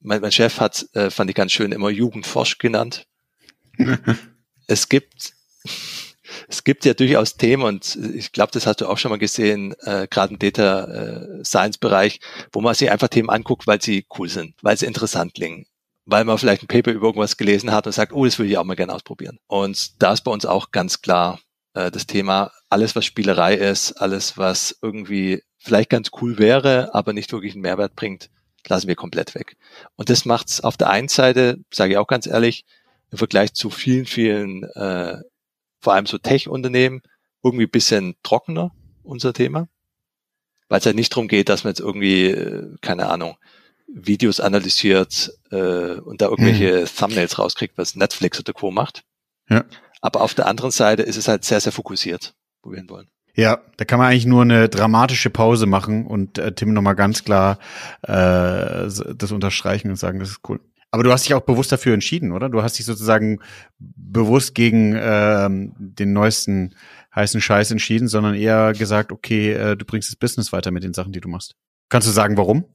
Mein, 0.00 0.20
mein 0.20 0.32
Chef 0.32 0.58
hat, 0.58 0.84
äh, 0.94 1.10
fand 1.10 1.30
ich 1.30 1.36
ganz 1.36 1.52
schön, 1.52 1.70
immer 1.70 1.90
Jugendforsch 1.90 2.58
genannt. 2.58 3.06
es 4.72 4.88
gibt 4.88 5.34
es 6.48 6.64
gibt 6.64 6.84
ja 6.84 6.94
durchaus 6.94 7.36
Themen 7.36 7.62
und 7.62 7.96
ich 8.14 8.32
glaube, 8.32 8.52
das 8.52 8.66
hast 8.66 8.80
du 8.80 8.88
auch 8.88 8.98
schon 8.98 9.10
mal 9.10 9.18
gesehen, 9.18 9.74
äh, 9.80 10.06
gerade 10.08 10.32
im 10.32 10.38
Data 10.38 10.84
äh, 10.84 11.44
Science 11.44 11.78
Bereich, 11.78 12.20
wo 12.52 12.60
man 12.60 12.74
sich 12.74 12.90
einfach 12.90 13.08
Themen 13.08 13.30
anguckt, 13.30 13.66
weil 13.66 13.80
sie 13.80 14.06
cool 14.18 14.28
sind, 14.28 14.54
weil 14.62 14.76
sie 14.76 14.86
interessant 14.86 15.34
klingen, 15.34 15.66
weil 16.04 16.24
man 16.24 16.38
vielleicht 16.38 16.62
ein 16.62 16.68
Paper 16.68 16.90
über 16.90 17.06
irgendwas 17.08 17.36
gelesen 17.36 17.70
hat 17.70 17.86
und 17.86 17.92
sagt, 17.92 18.12
oh, 18.12 18.24
das 18.24 18.38
würde 18.38 18.50
ich 18.50 18.58
auch 18.58 18.64
mal 18.64 18.76
gerne 18.76 18.94
ausprobieren. 18.94 19.38
Und 19.46 20.02
da 20.02 20.12
ist 20.12 20.22
bei 20.22 20.30
uns 20.30 20.46
auch 20.46 20.70
ganz 20.70 21.00
klar 21.00 21.40
äh, 21.74 21.90
das 21.90 22.06
Thema, 22.06 22.50
alles 22.68 22.96
was 22.96 23.04
Spielerei 23.04 23.54
ist, 23.54 23.92
alles 23.92 24.36
was 24.38 24.76
irgendwie 24.82 25.42
vielleicht 25.58 25.90
ganz 25.90 26.10
cool 26.20 26.38
wäre, 26.38 26.94
aber 26.94 27.12
nicht 27.12 27.32
wirklich 27.32 27.52
einen 27.52 27.62
Mehrwert 27.62 27.94
bringt, 27.94 28.30
lassen 28.68 28.88
wir 28.88 28.96
komplett 28.96 29.34
weg. 29.34 29.56
Und 29.96 30.10
das 30.10 30.24
macht's 30.24 30.60
auf 30.60 30.76
der 30.76 30.90
einen 30.90 31.08
Seite, 31.08 31.58
sage 31.72 31.92
ich 31.92 31.98
auch 31.98 32.06
ganz 32.06 32.26
ehrlich, 32.26 32.64
im 33.12 33.18
Vergleich 33.18 33.52
zu 33.52 33.70
vielen, 33.70 34.06
vielen, 34.06 34.64
äh, 34.64 35.18
vor 35.78 35.94
allem 35.94 36.06
so 36.06 36.18
Tech-Unternehmen, 36.18 37.02
irgendwie 37.42 37.66
bisschen 37.66 38.16
trockener, 38.22 38.72
unser 39.02 39.32
Thema. 39.32 39.68
Weil 40.68 40.80
es 40.80 40.86
halt 40.86 40.96
nicht 40.96 41.12
darum 41.12 41.28
geht, 41.28 41.48
dass 41.48 41.64
man 41.64 41.72
jetzt 41.72 41.80
irgendwie, 41.80 42.26
äh, 42.26 42.76
keine 42.80 43.08
Ahnung, 43.08 43.36
Videos 43.86 44.40
analysiert 44.40 45.30
äh, 45.50 45.96
und 45.96 46.22
da 46.22 46.28
irgendwelche 46.28 46.80
hm. 46.80 46.86
Thumbnails 46.86 47.38
rauskriegt, 47.38 47.76
was 47.76 47.94
Netflix 47.94 48.40
oder 48.40 48.54
Co. 48.54 48.70
macht. 48.70 49.04
Ja. 49.50 49.64
Aber 50.00 50.22
auf 50.22 50.34
der 50.34 50.46
anderen 50.46 50.70
Seite 50.70 51.02
ist 51.02 51.16
es 51.16 51.28
halt 51.28 51.44
sehr, 51.44 51.60
sehr 51.60 51.72
fokussiert, 51.72 52.34
wo 52.62 52.70
wir 52.70 52.78
hin 52.78 52.88
wollen. 52.88 53.08
Ja, 53.34 53.60
da 53.76 53.84
kann 53.84 53.98
man 53.98 54.08
eigentlich 54.08 54.26
nur 54.26 54.42
eine 54.42 54.68
dramatische 54.68 55.30
Pause 55.30 55.66
machen 55.66 56.06
und 56.06 56.38
äh, 56.38 56.52
Tim 56.52 56.72
nochmal 56.72 56.96
ganz 56.96 57.24
klar 57.24 57.58
äh, 58.02 58.10
das 58.10 59.32
unterstreichen 59.32 59.90
und 59.90 59.96
sagen, 59.96 60.18
das 60.18 60.30
ist 60.30 60.40
cool. 60.48 60.60
Aber 60.92 61.02
du 61.02 61.10
hast 61.10 61.24
dich 61.24 61.32
auch 61.32 61.40
bewusst 61.40 61.72
dafür 61.72 61.94
entschieden, 61.94 62.32
oder? 62.32 62.50
Du 62.50 62.62
hast 62.62 62.78
dich 62.78 62.84
sozusagen 62.84 63.40
bewusst 63.78 64.54
gegen 64.54 64.94
ähm, 64.94 65.74
den 65.78 66.12
neuesten 66.12 66.74
heißen 67.14 67.40
Scheiß 67.40 67.70
entschieden, 67.70 68.08
sondern 68.08 68.34
eher 68.34 68.74
gesagt, 68.74 69.10
okay, 69.10 69.52
äh, 69.52 69.76
du 69.76 69.86
bringst 69.86 70.10
das 70.10 70.16
Business 70.16 70.52
weiter 70.52 70.70
mit 70.70 70.84
den 70.84 70.92
Sachen, 70.92 71.12
die 71.12 71.22
du 71.22 71.30
machst. 71.30 71.56
Kannst 71.88 72.06
du 72.06 72.12
sagen, 72.12 72.36
warum? 72.36 72.66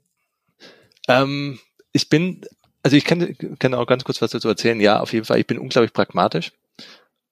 Ähm, 1.08 1.60
ich 1.91 2.10
bin, 2.10 2.41
also 2.82 2.97
ich 2.97 3.06
kann, 3.06 3.38
kann 3.60 3.75
auch 3.75 3.86
ganz 3.86 4.03
kurz 4.03 4.19
was 4.19 4.32
dazu 4.32 4.49
erzählen. 4.49 4.82
Ja, 4.82 4.99
auf 4.99 5.13
jeden 5.13 5.25
Fall. 5.25 5.39
Ich 5.39 5.47
bin 5.47 5.60
unglaublich 5.60 5.93
pragmatisch. 5.93 6.53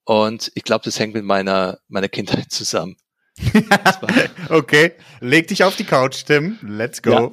Und 0.03 0.51
ich 0.53 0.63
glaube, 0.63 0.85
das 0.85 0.99
hängt 0.99 1.15
mit 1.15 1.25
meiner, 1.25 1.79
meiner 1.87 2.09
Kindheit 2.09 2.51
zusammen. 2.51 2.95
okay, 4.49 4.93
leg 5.19 5.47
dich 5.47 5.63
auf 5.63 5.75
die 5.75 5.83
Couch, 5.83 6.25
Tim. 6.25 6.59
Let's 6.61 7.01
go. 7.01 7.11
Ja, 7.11 7.31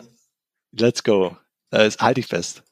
let's 0.72 1.04
go. 1.04 1.36
Das 1.68 1.98
halte 1.98 2.20
ich 2.20 2.26
fest. 2.26 2.62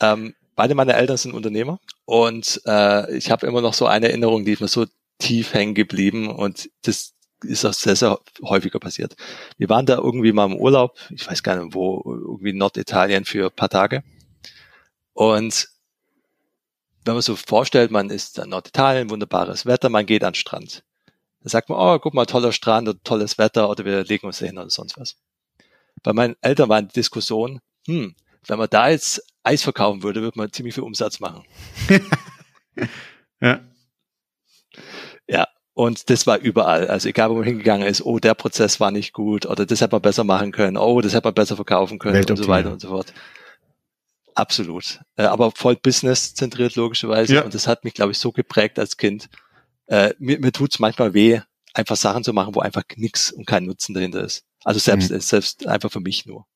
Ähm, 0.00 0.34
beide 0.56 0.74
meine 0.74 0.94
Eltern 0.94 1.16
sind 1.16 1.34
Unternehmer 1.34 1.80
und 2.04 2.60
äh, 2.66 3.16
ich 3.16 3.30
habe 3.30 3.46
immer 3.46 3.60
noch 3.60 3.74
so 3.74 3.86
eine 3.86 4.08
Erinnerung, 4.08 4.44
die 4.44 4.52
ist 4.52 4.60
mir 4.60 4.68
so 4.68 4.86
tief 5.18 5.54
hängen 5.54 5.74
geblieben 5.74 6.28
und 6.28 6.70
das 6.82 7.14
ist 7.42 7.64
auch 7.64 7.72
sehr, 7.72 7.96
sehr 7.96 8.18
häufiger 8.42 8.78
passiert. 8.78 9.16
Wir 9.58 9.68
waren 9.68 9.86
da 9.86 9.96
irgendwie 9.96 10.32
mal 10.32 10.46
im 10.46 10.56
Urlaub, 10.56 10.98
ich 11.10 11.28
weiß 11.28 11.42
gar 11.42 11.56
nicht 11.56 11.74
wo, 11.74 12.02
irgendwie 12.04 12.52
Norditalien 12.52 13.24
für 13.24 13.46
ein 13.46 13.56
paar 13.56 13.68
Tage. 13.68 14.02
Und 15.12 15.68
wenn 17.04 17.14
man 17.14 17.22
so 17.22 17.36
vorstellt, 17.36 17.90
man 17.90 18.10
ist 18.10 18.38
in 18.38 18.50
Norditalien, 18.50 19.10
wunderbares 19.10 19.66
Wetter, 19.66 19.90
man 19.90 20.06
geht 20.06 20.24
an 20.24 20.32
den 20.32 20.38
Strand. 20.38 20.82
Da 21.42 21.50
sagt 21.50 21.68
man, 21.68 21.78
oh, 21.78 21.98
guck 21.98 22.14
mal, 22.14 22.24
toller 22.24 22.52
Strand 22.52 22.88
oder 22.88 22.98
tolles 23.04 23.36
Wetter 23.36 23.68
oder 23.68 23.84
wir 23.84 24.04
legen 24.04 24.26
uns 24.26 24.38
hin 24.38 24.56
oder 24.56 24.70
sonst 24.70 24.98
was. 24.98 25.16
Bei 26.02 26.12
meinen 26.12 26.36
Eltern 26.40 26.68
war 26.70 26.78
eine 26.78 26.88
Diskussion, 26.88 27.60
hm, 27.86 28.14
wenn 28.46 28.58
man 28.58 28.68
da 28.70 28.88
jetzt 28.88 29.22
Eis 29.44 29.62
verkaufen 29.62 30.02
würde, 30.02 30.22
würde 30.22 30.38
man 30.38 30.52
ziemlich 30.52 30.74
viel 30.74 30.84
Umsatz 30.84 31.20
machen. 31.20 31.44
ja. 33.40 33.60
Ja, 35.28 35.46
und 35.74 36.10
das 36.10 36.26
war 36.26 36.38
überall. 36.38 36.88
Also 36.88 37.08
egal, 37.08 37.30
wo 37.30 37.34
man 37.34 37.44
hingegangen 37.44 37.86
ist, 37.86 38.02
oh, 38.02 38.18
der 38.18 38.34
Prozess 38.34 38.80
war 38.80 38.90
nicht 38.90 39.12
gut 39.12 39.46
oder 39.46 39.66
das 39.66 39.80
hätte 39.80 39.94
man 39.94 40.02
besser 40.02 40.24
machen 40.24 40.52
können, 40.52 40.76
oh, 40.76 41.00
das 41.00 41.14
hätte 41.14 41.26
man 41.26 41.34
besser 41.34 41.56
verkaufen 41.56 41.98
können 41.98 42.24
und 42.24 42.36
so 42.36 42.48
weiter 42.48 42.72
und 42.72 42.80
so 42.80 42.88
fort. 42.88 43.12
Absolut. 44.34 45.00
Äh, 45.16 45.24
aber 45.24 45.52
voll 45.52 45.76
business-zentriert 45.76 46.74
logischerweise. 46.74 47.36
Ja. 47.36 47.44
Und 47.44 47.54
das 47.54 47.66
hat 47.68 47.84
mich, 47.84 47.94
glaube 47.94 48.12
ich, 48.12 48.18
so 48.18 48.32
geprägt 48.32 48.78
als 48.78 48.96
Kind. 48.96 49.28
Äh, 49.86 50.14
mir 50.18 50.40
mir 50.40 50.52
tut 50.52 50.72
es 50.72 50.78
manchmal 50.80 51.14
weh, 51.14 51.40
einfach 51.72 51.96
Sachen 51.96 52.24
zu 52.24 52.32
machen, 52.32 52.54
wo 52.54 52.60
einfach 52.60 52.82
nichts 52.96 53.30
und 53.30 53.46
kein 53.46 53.64
Nutzen 53.64 53.94
dahinter 53.94 54.22
ist. 54.22 54.44
Also 54.64 54.80
selbst, 54.80 55.10
mhm. 55.10 55.20
selbst 55.20 55.66
einfach 55.66 55.92
für 55.92 56.00
mich 56.00 56.24
nur. 56.26 56.46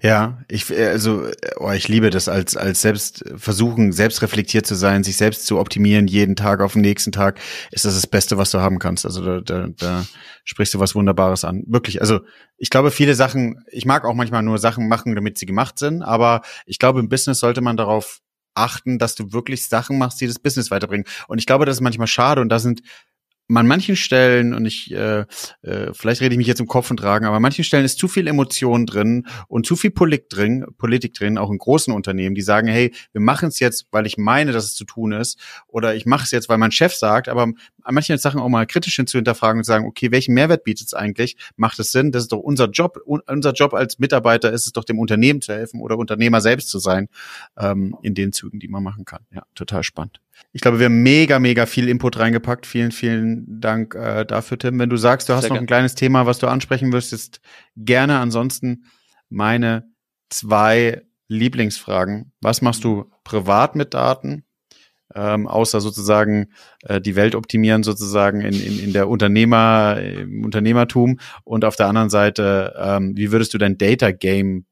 Ja, 0.00 0.38
ich 0.48 0.72
also 0.72 1.26
oh, 1.58 1.72
ich 1.72 1.88
liebe 1.88 2.10
das 2.10 2.28
als 2.28 2.56
als 2.56 2.80
selbst 2.80 3.24
versuchen, 3.36 3.90
selbst 3.92 4.22
reflektiert 4.22 4.66
zu 4.66 4.76
sein, 4.76 5.02
sich 5.02 5.16
selbst 5.16 5.46
zu 5.46 5.58
optimieren, 5.58 6.06
jeden 6.06 6.36
Tag 6.36 6.60
auf 6.60 6.74
den 6.74 6.82
nächsten 6.82 7.10
Tag, 7.10 7.40
ist 7.72 7.84
das 7.84 7.94
das 7.94 8.06
Beste, 8.06 8.38
was 8.38 8.52
du 8.52 8.60
haben 8.60 8.78
kannst. 8.78 9.04
Also 9.04 9.24
da, 9.24 9.40
da, 9.40 9.68
da 9.76 10.06
sprichst 10.44 10.74
du 10.74 10.78
was 10.78 10.94
Wunderbares 10.94 11.44
an. 11.44 11.64
Wirklich. 11.66 12.00
Also 12.00 12.20
ich 12.56 12.70
glaube, 12.70 12.92
viele 12.92 13.14
Sachen. 13.16 13.64
Ich 13.70 13.84
mag 13.84 14.04
auch 14.04 14.14
manchmal 14.14 14.44
nur 14.44 14.58
Sachen 14.58 14.88
machen, 14.88 15.16
damit 15.16 15.36
sie 15.36 15.46
gemacht 15.46 15.78
sind, 15.78 16.02
aber 16.02 16.42
ich 16.66 16.78
glaube, 16.78 17.00
im 17.00 17.08
Business 17.08 17.40
sollte 17.40 17.60
man 17.60 17.76
darauf 17.76 18.20
achten, 18.54 18.98
dass 18.98 19.14
du 19.14 19.32
wirklich 19.32 19.66
Sachen 19.66 19.98
machst, 19.98 20.20
die 20.20 20.26
das 20.26 20.38
Business 20.38 20.70
weiterbringen. 20.70 21.06
Und 21.28 21.38
ich 21.38 21.46
glaube, 21.46 21.66
das 21.66 21.76
ist 21.76 21.82
manchmal 21.82 22.06
schade 22.06 22.40
und 22.40 22.48
da 22.48 22.58
sind 22.58 22.80
an 23.54 23.66
manchen 23.66 23.96
Stellen, 23.96 24.54
und 24.54 24.66
ich, 24.66 24.92
äh, 24.92 25.24
äh, 25.62 25.92
vielleicht 25.92 26.20
rede 26.20 26.34
ich 26.34 26.38
mich 26.38 26.46
jetzt 26.46 26.60
im 26.60 26.66
Kopf 26.66 26.90
und 26.90 26.96
tragen, 26.96 27.26
aber 27.26 27.36
an 27.36 27.42
manchen 27.42 27.64
Stellen 27.64 27.84
ist 27.84 27.98
zu 27.98 28.08
viel 28.08 28.26
Emotion 28.26 28.86
drin 28.86 29.26
und 29.48 29.66
zu 29.66 29.76
viel 29.76 29.90
Politik 29.90 30.28
drin, 30.28 30.66
Politik 30.78 31.14
drin, 31.14 31.38
auch 31.38 31.50
in 31.50 31.58
großen 31.58 31.94
Unternehmen, 31.94 32.34
die 32.34 32.42
sagen, 32.42 32.66
hey, 32.66 32.92
wir 33.12 33.20
machen 33.20 33.48
es 33.48 33.60
jetzt, 33.60 33.86
weil 33.92 34.06
ich 34.06 34.16
meine, 34.18 34.52
dass 34.52 34.64
es 34.64 34.74
zu 34.74 34.84
tun 34.84 35.12
ist, 35.12 35.38
oder 35.68 35.94
ich 35.94 36.06
mache 36.06 36.24
es 36.24 36.30
jetzt, 36.32 36.48
weil 36.48 36.58
mein 36.58 36.72
Chef 36.72 36.94
sagt, 36.94 37.28
aber 37.28 37.52
an 37.86 37.94
manchen 37.94 38.18
Sachen 38.18 38.40
auch 38.40 38.48
mal 38.48 38.66
kritisch 38.66 38.96
hin 38.96 39.06
zu 39.06 39.16
hinterfragen 39.18 39.60
und 39.60 39.64
sagen, 39.64 39.86
okay, 39.86 40.10
welchen 40.10 40.34
Mehrwert 40.34 40.64
bietet 40.64 40.88
es 40.88 40.94
eigentlich? 40.94 41.36
Macht 41.56 41.78
es 41.78 41.92
Sinn? 41.92 42.10
Das 42.10 42.24
ist 42.24 42.32
doch 42.32 42.38
unser 42.38 42.68
Job. 42.68 42.98
Unser 43.04 43.52
Job 43.52 43.74
als 43.74 43.98
Mitarbeiter 43.98 44.52
ist 44.52 44.66
es 44.66 44.72
doch, 44.72 44.84
dem 44.84 44.98
Unternehmen 44.98 45.40
zu 45.40 45.54
helfen 45.54 45.80
oder 45.80 45.96
Unternehmer 45.96 46.40
selbst 46.40 46.68
zu 46.68 46.80
sein, 46.80 47.08
ähm, 47.56 47.96
in 48.02 48.14
den 48.14 48.32
Zügen, 48.32 48.58
die 48.58 48.68
man 48.68 48.82
machen 48.82 49.04
kann. 49.04 49.20
Ja, 49.32 49.44
total 49.54 49.84
spannend. 49.84 50.20
Ich 50.52 50.60
glaube, 50.60 50.78
wir 50.80 50.86
haben 50.86 51.02
mega, 51.02 51.38
mega 51.38 51.64
viel 51.66 51.88
Input 51.88 52.18
reingepackt. 52.18 52.66
Vielen, 52.66 52.90
vielen 52.90 53.60
Dank 53.60 53.94
äh, 53.94 54.24
dafür, 54.24 54.58
Tim. 54.58 54.78
Wenn 54.78 54.90
du 54.90 54.96
sagst, 54.96 55.28
du 55.28 55.34
hast 55.34 55.42
Sehr 55.42 55.50
noch 55.50 55.58
ein 55.58 55.66
kleines 55.66 55.94
Thema, 55.94 56.26
was 56.26 56.38
du 56.38 56.48
ansprechen 56.48 56.92
wirst, 56.92 57.40
gerne. 57.76 58.18
Ansonsten 58.18 58.84
meine 59.28 59.88
zwei 60.28 61.02
Lieblingsfragen. 61.28 62.32
Was 62.40 62.62
machst 62.62 62.84
du 62.84 63.10
privat 63.24 63.76
mit 63.76 63.94
Daten? 63.94 64.44
Ähm, 65.14 65.46
außer 65.46 65.80
sozusagen 65.80 66.48
äh, 66.82 67.00
die 67.00 67.14
Welt 67.14 67.34
optimieren 67.34 67.82
sozusagen 67.82 68.40
in, 68.40 68.60
in, 68.60 68.78
in 68.80 68.92
der 68.92 69.08
Unternehmer, 69.08 69.98
im 70.00 70.44
Unternehmertum 70.44 71.20
und 71.44 71.64
auf 71.64 71.76
der 71.76 71.86
anderen 71.86 72.10
Seite, 72.10 72.74
ähm, 72.78 73.16
wie 73.16 73.30
würdest 73.30 73.54
du 73.54 73.58
dein 73.58 73.78
Data 73.78 74.10
Game 74.10 74.66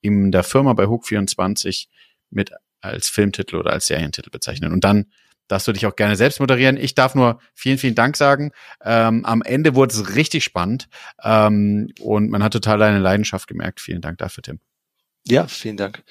in 0.00 0.30
der 0.32 0.44
Firma 0.44 0.72
bei 0.74 0.84
Hook24 0.84 1.88
mit 2.30 2.52
als 2.80 3.08
Filmtitel 3.08 3.56
oder 3.56 3.72
als 3.72 3.86
Serientitel 3.86 4.30
bezeichnen. 4.30 4.72
Und 4.72 4.84
dann 4.84 5.06
darfst 5.48 5.66
du 5.66 5.72
dich 5.72 5.86
auch 5.86 5.96
gerne 5.96 6.16
selbst 6.16 6.40
moderieren. 6.40 6.76
Ich 6.76 6.94
darf 6.94 7.14
nur 7.14 7.40
vielen, 7.54 7.78
vielen 7.78 7.94
Dank 7.94 8.16
sagen. 8.16 8.52
Ähm, 8.84 9.24
am 9.24 9.42
Ende 9.42 9.74
wurde 9.74 9.92
es 9.92 10.14
richtig 10.14 10.44
spannend 10.44 10.88
ähm, 11.22 11.92
und 12.00 12.30
man 12.30 12.42
hat 12.42 12.52
total 12.52 12.78
deine 12.78 12.98
Leidenschaft 12.98 13.48
gemerkt. 13.48 13.80
Vielen 13.80 14.00
Dank 14.00 14.18
dafür, 14.18 14.42
Tim. 14.42 14.60
Ja, 15.26 15.46
vielen 15.48 15.76
Dank. 15.76 16.02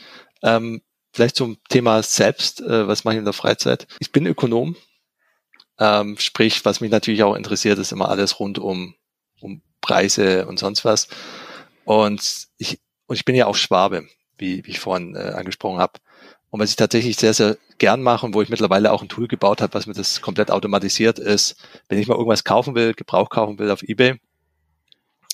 Ähm, 0.44 0.82
vielleicht 1.14 1.36
zum 1.36 1.58
Thema 1.70 2.04
selbst, 2.04 2.62
äh, 2.62 2.88
was 2.88 3.04
mache 3.04 3.16
ich 3.16 3.20
in 3.20 3.26
der 3.26 3.34
Freizeit? 3.34 3.88
Ich 4.00 4.12
bin 4.12 4.26
Ökonom, 4.26 4.76
ähm, 5.80 6.18
sprich, 6.18 6.66
was 6.66 6.82
mich 6.82 6.92
natürlich 6.92 7.24
auch 7.24 7.36
interessiert, 7.36 7.80
ist 7.80 7.92
immer 7.92 8.10
alles 8.10 8.40
rund 8.40 8.60
um, 8.60 8.96
um 9.40 9.62
Preise 9.82 10.46
und 10.48 10.60
sonst 10.60 10.84
was. 10.84 11.08
Und 11.86 12.48
ich, 12.58 12.80
und 13.08 13.16
ich 13.16 13.26
bin 13.26 13.36
ja 13.36 13.48
auch 13.48 13.56
Schwabe, 13.56 14.08
wie, 14.38 14.66
wie 14.66 14.72
ich 14.72 14.80
vorhin 14.80 15.16
äh, 15.16 15.34
angesprochen 15.36 15.80
habe. 15.80 15.94
Und 16.52 16.60
was 16.60 16.70
ich 16.72 16.76
tatsächlich 16.76 17.16
sehr, 17.16 17.34
sehr 17.34 17.58
gern 17.78 18.02
mache 18.02 18.26
und 18.26 18.34
wo 18.34 18.42
ich 18.42 18.50
mittlerweile 18.50 18.92
auch 18.92 19.02
ein 19.02 19.10
Tool 19.10 19.28
gebaut 19.28 19.62
habe, 19.62 19.74
was 19.74 19.88
mir 19.88 19.94
das 19.94 20.22
komplett 20.22 20.52
automatisiert 20.52 21.18
ist, 21.18 21.56
wenn 21.88 22.00
ich 22.00 22.08
mal 22.08 22.16
irgendwas 22.16 22.44
kaufen 22.44 22.76
will, 22.76 22.94
Gebrauch 22.94 23.30
kaufen 23.30 23.58
will 23.60 23.72
auf 23.72 23.84
Ebay, 23.84 24.20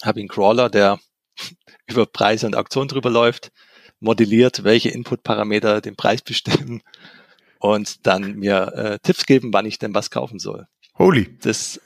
habe 0.03 0.19
ich 0.19 0.23
einen 0.23 0.29
Crawler, 0.29 0.69
der 0.69 0.99
über 1.87 2.05
Preise 2.05 2.45
und 2.45 2.55
Auktionen 2.55 2.89
drüber 2.89 3.09
läuft, 3.09 3.51
modelliert, 3.99 4.63
welche 4.63 4.89
Input-Parameter 4.89 5.81
den 5.81 5.95
Preis 5.95 6.21
bestimmen 6.21 6.81
und 7.59 8.05
dann 8.05 8.35
mir 8.35 8.73
äh, 8.75 8.99
Tipps 9.01 9.25
geben, 9.25 9.53
wann 9.53 9.65
ich 9.65 9.79
denn 9.79 9.93
was 9.93 10.11
kaufen 10.11 10.39
soll. 10.39 10.67
Holy. 10.97 11.37
Das 11.41 11.81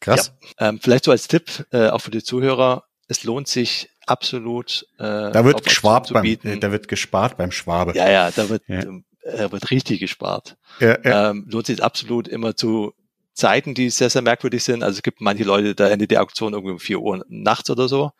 krass. 0.00 0.32
Ja, 0.58 0.68
ähm, 0.68 0.80
vielleicht 0.80 1.04
so 1.04 1.10
als 1.10 1.28
Tipp 1.28 1.66
äh, 1.72 1.88
auch 1.88 2.00
für 2.00 2.10
die 2.10 2.22
Zuhörer: 2.22 2.84
Es 3.08 3.24
lohnt 3.24 3.48
sich 3.48 3.90
absolut. 4.06 4.86
Äh, 4.98 5.32
da 5.32 5.44
wird 5.44 5.64
gespart 5.64 6.12
beim, 6.12 6.24
äh, 6.24 6.58
da 6.58 6.72
wird 6.72 6.88
gespart 6.88 7.36
beim 7.36 7.52
Schwabe. 7.52 7.94
Ja, 7.94 8.10
ja, 8.10 8.30
da 8.30 8.48
wird, 8.48 8.62
ja. 8.66 8.80
Äh, 9.22 9.52
wird 9.52 9.70
richtig 9.70 10.00
gespart. 10.00 10.56
Ja, 10.80 10.98
ja. 11.02 11.30
Ähm, 11.30 11.46
lohnt 11.48 11.66
sich 11.66 11.82
absolut 11.82 12.28
immer 12.28 12.56
zu 12.56 12.94
Zeiten, 13.34 13.74
die 13.74 13.90
sehr, 13.90 14.10
sehr 14.10 14.22
merkwürdig 14.22 14.64
sind. 14.64 14.82
Also 14.82 14.96
es 14.96 15.02
gibt 15.02 15.20
manche 15.20 15.44
Leute, 15.44 15.74
da 15.74 15.88
endet 15.88 16.10
die 16.10 16.18
Auktion 16.18 16.54
irgendwie 16.54 16.72
um 16.72 16.80
vier 16.80 17.00
Uhr 17.00 17.24
nachts 17.28 17.70
oder 17.70 17.88
so. 17.88 18.10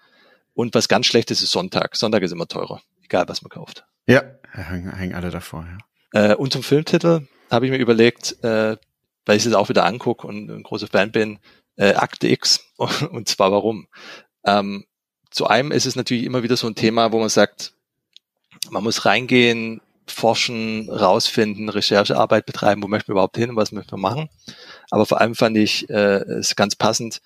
Und 0.55 0.75
was 0.75 0.89
ganz 0.89 1.07
schlecht 1.07 1.31
ist, 1.31 1.43
ist 1.43 1.51
Sonntag. 1.51 1.97
Sonntag 1.97 2.23
ist 2.23 2.33
immer 2.33 2.47
teurer, 2.47 2.81
egal 3.09 3.29
was 3.29 3.43
man 3.43 3.51
kauft. 3.51 3.85
Ja, 4.07 4.23
hängen, 4.53 5.15
alle 5.15 5.31
davor, 5.31 5.67
ja. 5.67 5.79
Äh, 6.13 6.35
und 6.35 6.53
zum 6.53 6.63
Filmtitel 6.63 7.27
habe 7.51 7.67
ich 7.67 7.73
mir 7.73 7.79
überlegt, 7.79 8.43
äh, 8.43 8.77
weil 9.27 9.37
ich 9.37 9.45
es 9.45 9.53
auch 9.53 9.69
wieder 9.69 9.85
angucke 9.85 10.27
und 10.27 10.49
ein 10.49 10.63
großer 10.63 10.87
Fan 10.87 11.13
bin, 11.13 11.39
äh, 11.77 11.95
Akte 11.95 12.29
X. 12.29 12.61
Und 12.79 13.29
zwar 13.29 13.53
warum? 13.53 13.89
Ähm, 14.45 14.85
zu 15.31 15.47
einem 15.47 15.71
ist 15.71 15.87
es 15.87 15.97
natürlich 15.97 16.25
immer 16.25 16.43
wieder 16.43 16.57
so 16.57 16.67
ein 16.67 16.75
Thema, 16.75 17.13
wo 17.13 17.21
man 17.21 17.29
sagt, 17.29 17.75
man 18.71 18.83
muss 18.83 19.05
reingehen, 19.05 19.81
forschen, 20.07 20.89
rausfinden, 20.89 21.69
Recherchearbeit 21.69 22.47
betreiben, 22.47 22.83
wo 22.83 22.89
möchten 22.89 23.09
wir 23.09 23.13
überhaupt 23.13 23.37
hin, 23.37 23.55
was 23.57 23.73
möchten 23.73 23.93
wir 23.93 23.99
machen. 23.99 24.31
Aber 24.91 25.05
vor 25.05 25.21
allem 25.21 25.35
fand 25.35 25.57
ich 25.59 25.89
äh, 25.91 26.23
es 26.23 26.57
ganz 26.57 26.75
passend, 26.77 27.21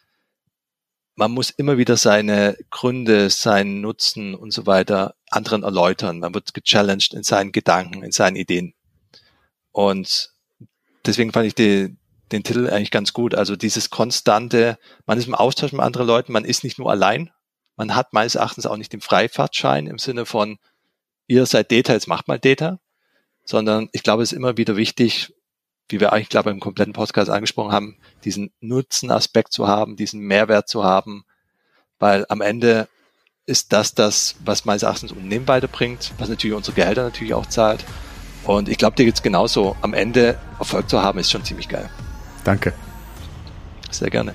man 1.14 1.30
muss 1.30 1.50
immer 1.50 1.78
wieder 1.78 1.96
seine 1.96 2.56
Gründe, 2.70 3.28
seinen 3.30 3.80
Nutzen 3.80 4.34
und 4.34 4.52
so 4.52 4.66
weiter 4.66 5.14
anderen 5.30 5.62
erläutern. 5.62 6.20
Man 6.20 6.34
wird 6.34 6.54
gechallenged 6.54 7.14
in 7.14 7.22
seinen 7.22 7.52
Gedanken, 7.52 8.02
in 8.02 8.12
seinen 8.12 8.36
Ideen. 8.36 8.74
Und 9.72 10.32
deswegen 11.04 11.32
fand 11.32 11.46
ich 11.46 11.54
die, 11.54 11.96
den 12.32 12.44
Titel 12.44 12.68
eigentlich 12.70 12.90
ganz 12.90 13.12
gut. 13.12 13.34
Also 13.34 13.56
dieses 13.56 13.90
konstante, 13.90 14.78
man 15.06 15.18
ist 15.18 15.26
im 15.26 15.34
Austausch 15.34 15.72
mit 15.72 15.82
anderen 15.82 16.06
Leuten, 16.06 16.32
man 16.32 16.44
ist 16.44 16.64
nicht 16.64 16.78
nur 16.78 16.90
allein, 16.90 17.30
man 17.76 17.94
hat 17.94 18.12
meines 18.12 18.34
Erachtens 18.34 18.66
auch 18.66 18.76
nicht 18.76 18.92
den 18.92 19.00
Freifahrtschein 19.00 19.86
im 19.86 19.98
Sinne 19.98 20.26
von, 20.26 20.58
ihr 21.26 21.46
seid 21.46 21.72
Data, 21.72 21.92
jetzt 21.92 22.08
macht 22.08 22.28
mal 22.28 22.38
Data, 22.38 22.80
sondern 23.44 23.88
ich 23.92 24.02
glaube, 24.02 24.22
es 24.22 24.32
ist 24.32 24.36
immer 24.36 24.56
wieder 24.56 24.76
wichtig, 24.76 25.34
wie 25.92 26.00
wir 26.00 26.12
eigentlich, 26.12 26.28
glaube 26.28 26.50
ich, 26.50 26.54
im 26.54 26.60
kompletten 26.60 26.92
Podcast 26.92 27.30
angesprochen 27.30 27.72
haben, 27.72 27.96
diesen 28.24 28.50
Nutzenaspekt 28.60 29.52
zu 29.52 29.68
haben, 29.68 29.96
diesen 29.96 30.20
Mehrwert 30.20 30.68
zu 30.68 30.84
haben, 30.84 31.24
weil 31.98 32.26
am 32.28 32.40
Ende 32.40 32.88
ist 33.46 33.72
das 33.72 33.94
das, 33.94 34.36
was 34.44 34.64
meines 34.64 34.82
Erachtens 34.82 35.12
Unternehmen 35.12 35.48
weiterbringt, 35.48 36.12
was 36.18 36.28
natürlich 36.28 36.56
unsere 36.56 36.74
Gehälter 36.74 37.02
natürlich 37.02 37.34
auch 37.34 37.46
zahlt. 37.46 37.84
Und 38.44 38.68
ich 38.68 38.78
glaube, 38.78 38.96
dir 38.96 39.04
geht's 39.04 39.22
genauso. 39.22 39.76
Am 39.82 39.94
Ende 39.94 40.38
Erfolg 40.58 40.88
zu 40.88 41.02
haben, 41.02 41.18
ist 41.18 41.30
schon 41.30 41.44
ziemlich 41.44 41.68
geil. 41.68 41.88
Danke. 42.44 42.72
Sehr 43.90 44.10
gerne. 44.10 44.34